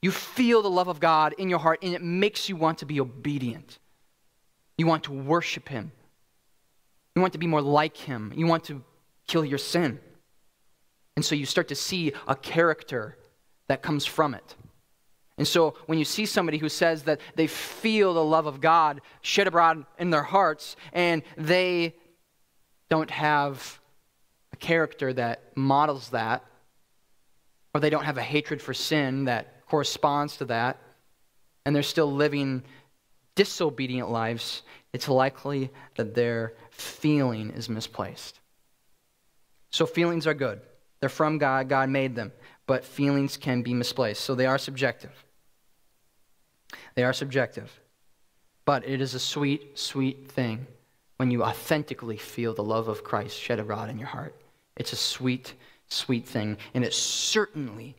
You 0.00 0.10
feel 0.10 0.62
the 0.62 0.70
love 0.70 0.88
of 0.88 1.00
God 1.00 1.34
in 1.36 1.50
your 1.50 1.58
heart, 1.58 1.80
and 1.82 1.94
it 1.94 2.02
makes 2.02 2.48
you 2.48 2.56
want 2.56 2.78
to 2.78 2.86
be 2.86 3.00
obedient. 3.00 3.78
You 4.78 4.86
want 4.86 5.04
to 5.04 5.12
worship 5.12 5.68
Him. 5.68 5.92
You 7.14 7.22
want 7.22 7.32
to 7.32 7.38
be 7.38 7.46
more 7.46 7.62
like 7.62 7.96
Him. 7.96 8.32
You 8.36 8.46
want 8.46 8.64
to 8.64 8.82
kill 9.26 9.44
your 9.44 9.58
sin. 9.58 9.98
And 11.16 11.24
so 11.24 11.34
you 11.34 11.46
start 11.46 11.68
to 11.68 11.74
see 11.74 12.12
a 12.28 12.36
character 12.36 13.16
that 13.68 13.82
comes 13.82 14.06
from 14.06 14.34
it. 14.34 14.54
And 15.38 15.46
so 15.46 15.74
when 15.86 15.98
you 15.98 16.04
see 16.04 16.24
somebody 16.24 16.58
who 16.58 16.68
says 16.68 17.02
that 17.04 17.20
they 17.34 17.46
feel 17.46 18.14
the 18.14 18.24
love 18.24 18.46
of 18.46 18.60
God 18.60 19.02
shed 19.20 19.46
abroad 19.46 19.84
in 19.98 20.10
their 20.10 20.22
hearts 20.22 20.76
and 20.92 21.22
they 21.36 21.94
don't 22.88 23.10
have 23.10 23.80
a 24.52 24.56
character 24.56 25.12
that 25.12 25.56
models 25.56 26.10
that, 26.10 26.44
or 27.74 27.80
they 27.80 27.90
don't 27.90 28.04
have 28.04 28.16
a 28.16 28.22
hatred 28.22 28.62
for 28.62 28.72
sin 28.72 29.26
that 29.26 29.66
corresponds 29.66 30.38
to 30.38 30.46
that, 30.46 30.78
and 31.64 31.74
they're 31.74 31.82
still 31.82 32.10
living 32.10 32.62
disobedient 33.34 34.10
lives, 34.10 34.62
it's 34.94 35.08
likely 35.08 35.70
that 35.96 36.14
their 36.14 36.54
feeling 36.70 37.50
is 37.50 37.68
misplaced. 37.68 38.40
So, 39.70 39.84
feelings 39.84 40.26
are 40.26 40.32
good. 40.32 40.60
They're 41.00 41.10
from 41.10 41.36
God, 41.36 41.68
God 41.68 41.90
made 41.90 42.14
them, 42.14 42.32
but 42.66 42.84
feelings 42.84 43.36
can 43.36 43.62
be 43.62 43.74
misplaced. 43.74 44.22
So, 44.22 44.34
they 44.34 44.46
are 44.46 44.58
subjective. 44.58 45.24
They 46.94 47.04
are 47.04 47.12
subjective. 47.12 47.80
But 48.64 48.86
it 48.86 49.00
is 49.00 49.14
a 49.14 49.20
sweet, 49.20 49.78
sweet 49.78 50.28
thing 50.30 50.66
when 51.16 51.30
you 51.30 51.42
authentically 51.44 52.16
feel 52.16 52.52
the 52.52 52.64
love 52.64 52.88
of 52.88 53.04
Christ 53.04 53.38
shed 53.38 53.58
abroad 53.58 53.88
in 53.88 53.98
your 53.98 54.08
heart. 54.08 54.34
It's 54.76 54.92
a 54.92 54.96
sweet, 54.96 55.54
sweet 55.88 56.26
thing, 56.26 56.58
and 56.74 56.84
it 56.84 56.92
certainly 56.92 57.96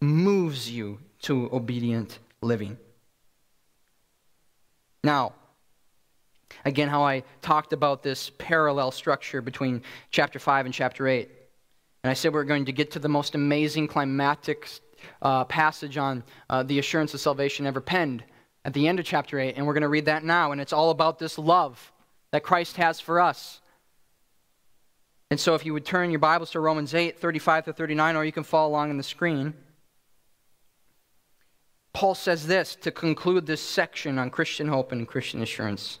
moves 0.00 0.70
you 0.70 0.98
to 1.22 1.48
obedient 1.52 2.18
living. 2.42 2.76
Now, 5.02 5.32
again, 6.64 6.88
how 6.88 7.02
I 7.02 7.22
talked 7.40 7.72
about 7.72 8.02
this 8.02 8.30
parallel 8.36 8.90
structure 8.90 9.40
between 9.40 9.82
chapter 10.10 10.38
5 10.38 10.66
and 10.66 10.74
chapter 10.74 11.06
8. 11.08 11.30
And 12.04 12.10
I 12.10 12.14
said 12.14 12.34
we're 12.34 12.44
going 12.44 12.66
to 12.66 12.72
get 12.72 12.90
to 12.92 12.98
the 12.98 13.08
most 13.08 13.34
amazing 13.34 13.88
climactic 13.88 14.68
uh, 15.22 15.44
passage 15.46 15.96
on 15.96 16.22
uh, 16.50 16.62
the 16.62 16.78
assurance 16.78 17.14
of 17.14 17.20
salvation 17.20 17.66
ever 17.66 17.80
penned 17.80 18.22
at 18.66 18.74
the 18.74 18.86
end 18.86 19.00
of 19.00 19.06
chapter 19.06 19.40
8. 19.40 19.54
And 19.56 19.66
we're 19.66 19.72
going 19.72 19.82
to 19.82 19.88
read 19.88 20.04
that 20.04 20.22
now. 20.22 20.52
And 20.52 20.60
it's 20.60 20.74
all 20.74 20.90
about 20.90 21.18
this 21.18 21.38
love 21.38 21.92
that 22.30 22.42
Christ 22.42 22.76
has 22.76 23.00
for 23.00 23.20
us. 23.20 23.62
And 25.30 25.40
so 25.40 25.54
if 25.54 25.64
you 25.64 25.72
would 25.72 25.86
turn 25.86 26.10
your 26.10 26.18
Bibles 26.20 26.50
to 26.50 26.60
Romans 26.60 26.94
8, 26.94 27.18
35 27.18 27.64
to 27.64 27.72
39, 27.72 28.16
or 28.16 28.24
you 28.26 28.32
can 28.32 28.44
follow 28.44 28.68
along 28.68 28.90
on 28.90 28.98
the 28.98 29.02
screen. 29.02 29.54
Paul 31.94 32.14
says 32.14 32.46
this 32.46 32.74
to 32.82 32.90
conclude 32.90 33.46
this 33.46 33.62
section 33.62 34.18
on 34.18 34.28
Christian 34.28 34.68
hope 34.68 34.92
and 34.92 35.08
Christian 35.08 35.40
assurance. 35.40 36.00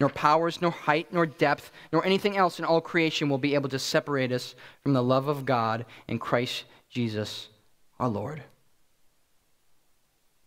nor 0.00 0.08
powers, 0.08 0.62
nor 0.62 0.70
height, 0.70 1.12
nor 1.12 1.26
depth, 1.26 1.70
nor 1.92 2.04
anything 2.04 2.36
else 2.36 2.58
in 2.58 2.64
all 2.64 2.80
creation 2.80 3.28
will 3.28 3.38
be 3.38 3.54
able 3.54 3.68
to 3.68 3.78
separate 3.78 4.32
us 4.32 4.54
from 4.82 4.94
the 4.94 5.02
love 5.02 5.28
of 5.28 5.44
God 5.44 5.84
in 6.08 6.18
Christ 6.18 6.64
Jesus 6.88 7.48
our 8.00 8.08
Lord. 8.08 8.42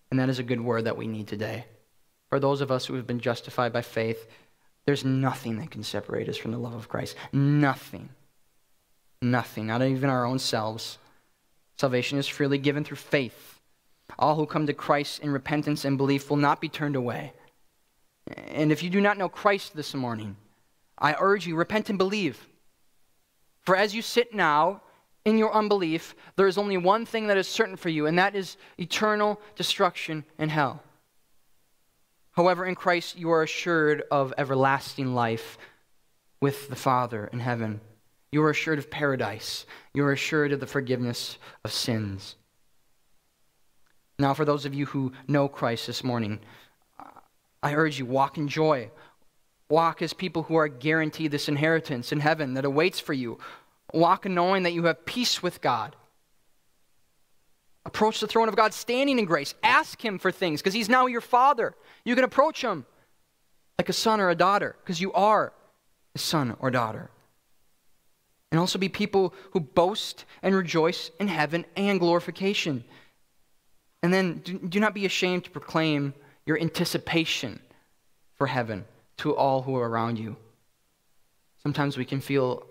And 0.09 0.19
that 0.19 0.29
is 0.29 0.39
a 0.39 0.43
good 0.43 0.61
word 0.61 0.85
that 0.85 0.97
we 0.97 1.07
need 1.07 1.27
today. 1.27 1.65
For 2.29 2.39
those 2.39 2.61
of 2.61 2.71
us 2.71 2.85
who 2.85 2.95
have 2.95 3.07
been 3.07 3.19
justified 3.19 3.71
by 3.71 3.83
faith, 3.83 4.27
there's 4.85 5.05
nothing 5.05 5.59
that 5.59 5.71
can 5.71 5.83
separate 5.83 6.27
us 6.27 6.37
from 6.37 6.51
the 6.51 6.57
love 6.57 6.73
of 6.73 6.89
Christ. 6.89 7.15
Nothing. 7.31 8.09
Nothing. 9.21 9.67
Not 9.67 9.83
even 9.83 10.09
our 10.09 10.25
own 10.25 10.39
selves. 10.39 10.97
Salvation 11.77 12.17
is 12.17 12.27
freely 12.27 12.57
given 12.57 12.83
through 12.83 12.97
faith. 12.97 13.59
All 14.17 14.35
who 14.35 14.45
come 14.45 14.67
to 14.67 14.73
Christ 14.73 15.21
in 15.21 15.31
repentance 15.31 15.85
and 15.85 15.97
belief 15.97 16.29
will 16.29 16.37
not 16.37 16.59
be 16.59 16.69
turned 16.69 16.95
away. 16.95 17.33
And 18.27 18.71
if 18.71 18.83
you 18.83 18.89
do 18.89 19.01
not 19.01 19.17
know 19.17 19.29
Christ 19.29 19.75
this 19.75 19.93
morning, 19.93 20.37
I 20.97 21.15
urge 21.19 21.45
you, 21.45 21.55
repent 21.55 21.89
and 21.89 21.97
believe. 21.97 22.47
For 23.61 23.75
as 23.75 23.93
you 23.93 24.01
sit 24.01 24.33
now 24.33 24.81
in 25.25 25.37
your 25.37 25.53
unbelief, 25.53 26.15
there 26.35 26.47
is 26.47 26.57
only 26.57 26.77
one 26.77 27.05
thing 27.05 27.27
that 27.27 27.37
is 27.37 27.47
certain 27.47 27.75
for 27.75 27.89
you, 27.89 28.05
and 28.05 28.17
that 28.19 28.35
is 28.35 28.57
eternal 28.77 29.39
destruction 29.55 30.25
and 30.37 30.51
hell. 30.51 30.81
However, 32.31 32.65
in 32.65 32.75
Christ 32.75 33.17
you 33.17 33.31
are 33.31 33.43
assured 33.43 34.03
of 34.11 34.33
everlasting 34.37 35.13
life 35.13 35.57
with 36.41 36.69
the 36.69 36.75
Father 36.75 37.29
in 37.31 37.39
heaven. 37.39 37.79
You 38.31 38.43
are 38.43 38.49
assured 38.49 38.79
of 38.79 38.89
paradise. 38.89 39.65
You 39.93 40.03
are 40.05 40.11
assured 40.11 40.51
of 40.51 40.59
the 40.59 40.67
forgiveness 40.67 41.37
of 41.63 41.71
sins. 41.71 42.35
Now, 44.19 44.33
for 44.33 44.45
those 44.45 44.65
of 44.65 44.73
you 44.73 44.87
who 44.87 45.13
know 45.27 45.47
Christ 45.47 45.87
this 45.87 46.03
morning, 46.03 46.39
I 47.63 47.73
urge 47.73 47.97
you, 47.97 48.05
walk 48.05 48.37
in 48.37 48.49
joy. 48.49 48.91
Walk 49.69 50.01
as 50.01 50.13
people 50.13 50.43
who 50.43 50.55
are 50.55 50.67
guaranteed 50.67 51.31
this 51.31 51.47
inheritance 51.47 52.11
in 52.11 52.19
heaven 52.19 52.53
that 52.55 52.65
awaits 52.65 52.99
for 52.99 53.13
you. 53.13 53.39
Walk 53.93 54.25
knowing 54.25 54.63
that 54.63 54.73
you 54.73 54.83
have 54.83 55.05
peace 55.05 55.41
with 55.41 55.61
God. 55.61 55.95
Approach 57.85 58.19
the 58.19 58.27
throne 58.27 58.49
of 58.49 58.55
God 58.55 58.73
standing 58.73 59.17
in 59.17 59.25
grace. 59.25 59.55
Ask 59.63 60.03
Him 60.03 60.19
for 60.19 60.31
things 60.31 60.61
because 60.61 60.73
He's 60.73 60.89
now 60.89 61.07
your 61.07 61.21
Father. 61.21 61.73
You 62.03 62.15
can 62.15 62.23
approach 62.23 62.61
Him 62.61 62.85
like 63.77 63.89
a 63.89 63.93
son 63.93 64.19
or 64.19 64.29
a 64.29 64.35
daughter 64.35 64.75
because 64.83 65.01
you 65.01 65.11
are 65.13 65.53
a 66.15 66.19
son 66.19 66.55
or 66.59 66.69
daughter. 66.69 67.09
And 68.51 68.59
also 68.59 68.77
be 68.77 68.89
people 68.89 69.33
who 69.51 69.59
boast 69.59 70.25
and 70.43 70.53
rejoice 70.53 71.09
in 71.19 71.27
heaven 71.27 71.65
and 71.75 71.99
glorification. 71.99 72.83
And 74.03 74.13
then 74.13 74.41
do, 74.43 74.59
do 74.59 74.79
not 74.79 74.93
be 74.93 75.05
ashamed 75.05 75.45
to 75.45 75.49
proclaim 75.49 76.13
your 76.45 76.59
anticipation 76.59 77.59
for 78.35 78.47
heaven 78.47 78.85
to 79.17 79.35
all 79.35 79.61
who 79.61 79.75
are 79.75 79.89
around 79.89 80.19
you. 80.19 80.35
Sometimes 81.61 81.97
we 81.97 82.05
can 82.05 82.19
feel 82.19 82.65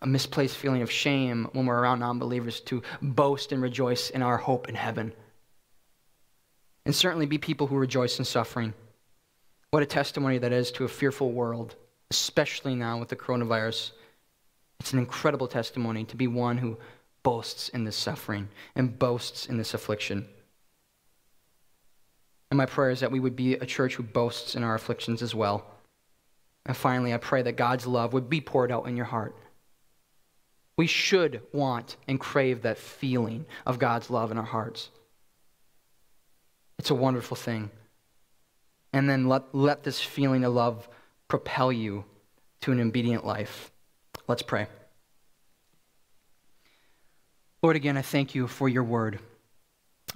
a 0.00 0.06
misplaced 0.06 0.56
feeling 0.56 0.82
of 0.82 0.90
shame 0.90 1.48
when 1.52 1.66
we're 1.66 1.78
around 1.78 2.00
non 2.00 2.18
believers 2.18 2.60
to 2.60 2.82
boast 3.00 3.52
and 3.52 3.62
rejoice 3.62 4.10
in 4.10 4.22
our 4.22 4.36
hope 4.36 4.68
in 4.68 4.74
heaven. 4.74 5.12
And 6.84 6.94
certainly 6.94 7.26
be 7.26 7.38
people 7.38 7.68
who 7.68 7.76
rejoice 7.76 8.18
in 8.18 8.24
suffering. 8.24 8.74
What 9.70 9.84
a 9.84 9.86
testimony 9.86 10.38
that 10.38 10.52
is 10.52 10.72
to 10.72 10.84
a 10.84 10.88
fearful 10.88 11.30
world, 11.30 11.76
especially 12.10 12.74
now 12.74 12.98
with 12.98 13.08
the 13.08 13.16
coronavirus. 13.16 13.92
It's 14.80 14.92
an 14.92 14.98
incredible 14.98 15.46
testimony 15.46 16.04
to 16.06 16.16
be 16.16 16.26
one 16.26 16.58
who 16.58 16.76
boasts 17.22 17.68
in 17.68 17.84
this 17.84 17.94
suffering 17.94 18.48
and 18.74 18.98
boasts 18.98 19.46
in 19.46 19.56
this 19.56 19.74
affliction. 19.74 20.28
And 22.52 22.58
my 22.58 22.66
prayer 22.66 22.90
is 22.90 23.00
that 23.00 23.10
we 23.10 23.18
would 23.18 23.34
be 23.34 23.54
a 23.54 23.64
church 23.64 23.94
who 23.94 24.02
boasts 24.02 24.56
in 24.56 24.62
our 24.62 24.74
afflictions 24.74 25.22
as 25.22 25.34
well. 25.34 25.64
And 26.66 26.76
finally, 26.76 27.14
I 27.14 27.16
pray 27.16 27.40
that 27.40 27.56
God's 27.56 27.86
love 27.86 28.12
would 28.12 28.28
be 28.28 28.42
poured 28.42 28.70
out 28.70 28.86
in 28.86 28.94
your 28.94 29.06
heart. 29.06 29.34
We 30.76 30.86
should 30.86 31.40
want 31.54 31.96
and 32.06 32.20
crave 32.20 32.60
that 32.60 32.76
feeling 32.76 33.46
of 33.64 33.78
God's 33.78 34.10
love 34.10 34.30
in 34.30 34.36
our 34.36 34.44
hearts. 34.44 34.90
It's 36.78 36.90
a 36.90 36.94
wonderful 36.94 37.38
thing. 37.38 37.70
And 38.92 39.08
then 39.08 39.30
let, 39.30 39.54
let 39.54 39.82
this 39.82 40.02
feeling 40.02 40.44
of 40.44 40.52
love 40.52 40.90
propel 41.28 41.72
you 41.72 42.04
to 42.60 42.72
an 42.72 42.80
obedient 42.80 43.24
life. 43.24 43.72
Let's 44.28 44.42
pray. 44.42 44.66
Lord, 47.62 47.76
again, 47.76 47.96
I 47.96 48.02
thank 48.02 48.34
you 48.34 48.46
for 48.46 48.68
your 48.68 48.84
word. 48.84 49.20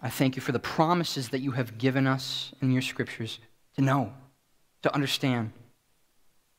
I 0.01 0.11
thank 0.11 0.36
you 0.36 0.42
for 0.42 0.53
the 0.53 0.59
promises 0.59 1.30
that 1.30 1.40
you 1.40 1.53
have 1.53 1.78
given 1.78 2.07
us 2.07 2.53
in 2.61 2.70
your 2.70 2.82
scriptures 2.82 3.38
to 3.76 3.82
know, 3.82 4.12
to 4.82 4.94
understand, 4.94 5.53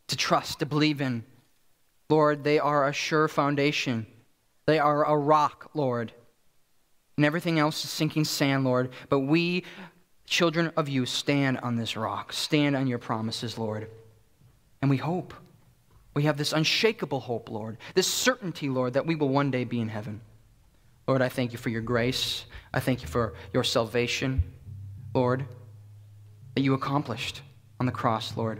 to 0.08 0.16
trust, 0.16 0.60
to 0.60 0.66
believe 0.66 1.02
in. 1.02 1.24
Lord, 2.10 2.44
they 2.44 2.58
are 2.58 2.88
a 2.88 2.94
sure 2.94 3.28
foundation. 3.28 4.08
They 4.66 4.80
are 4.80 5.06
a 5.06 5.18
rock, 5.18 5.70
Lord. 5.74 6.14
And 7.18 7.26
everything 7.26 7.60
else 7.60 7.84
is 7.84 7.90
sinking 7.90 8.26
sand, 8.26 8.64
Lord. 8.64 8.92
But 9.10 9.20
we, 9.20 9.64
children 10.26 10.72
of 10.78 10.90
you, 10.90 11.06
stand 11.06 11.60
on 11.60 11.76
this 11.76 11.96
rock, 11.96 12.34
stand 12.34 12.76
on 12.76 12.88
your 12.88 13.00
promises, 13.00 13.58
Lord. 13.58 13.90
And 14.82 14.90
we 14.90 14.98
hope. 14.98 15.34
We 16.14 16.24
have 16.24 16.38
this 16.38 16.54
unshakable 16.54 17.20
hope, 17.20 17.50
Lord, 17.52 17.78
this 17.94 18.08
certainty, 18.08 18.70
Lord, 18.70 18.94
that 18.94 19.06
we 19.06 19.16
will 19.16 19.30
one 19.30 19.52
day 19.52 19.66
be 19.66 19.80
in 19.80 19.90
heaven. 19.90 20.22
Lord, 21.08 21.22
I 21.22 21.30
thank 21.30 21.54
you 21.54 21.58
for 21.58 21.70
your 21.70 21.82
grace. 21.82 22.46
I 22.74 22.80
thank 22.80 23.02
you 23.02 23.08
for 23.08 23.34
your 23.54 23.64
salvation, 23.64 24.44
Lord, 25.14 25.46
that 26.56 26.62
you 26.62 26.74
accomplished 26.74 27.42
on 27.80 27.86
the 27.86 27.92
cross, 27.92 28.36
Lord, 28.36 28.60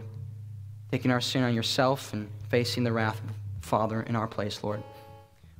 taking 0.90 1.10
our 1.10 1.20
sin 1.20 1.42
on 1.42 1.54
yourself 1.54 2.12
and 2.12 2.28
facing 2.48 2.84
the 2.84 2.92
wrath 2.92 3.20
of 3.20 3.26
the 3.28 3.34
Father 3.60 4.02
in 4.02 4.16
our 4.16 4.26
place, 4.26 4.64
Lord. 4.64 4.82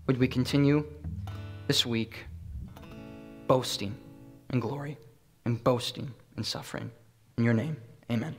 Would 0.07 0.19
we 0.19 0.29
continue 0.29 0.87
this 1.67 1.85
week 1.85 2.25
boasting 3.47 3.95
in 4.51 4.61
glory 4.61 4.97
and 5.45 5.63
boasting 5.63 6.11
in 6.39 6.45
suffering? 6.45 6.91
In 7.37 7.45
your 7.45 7.55
name, 7.55 7.77
amen. 8.11 8.35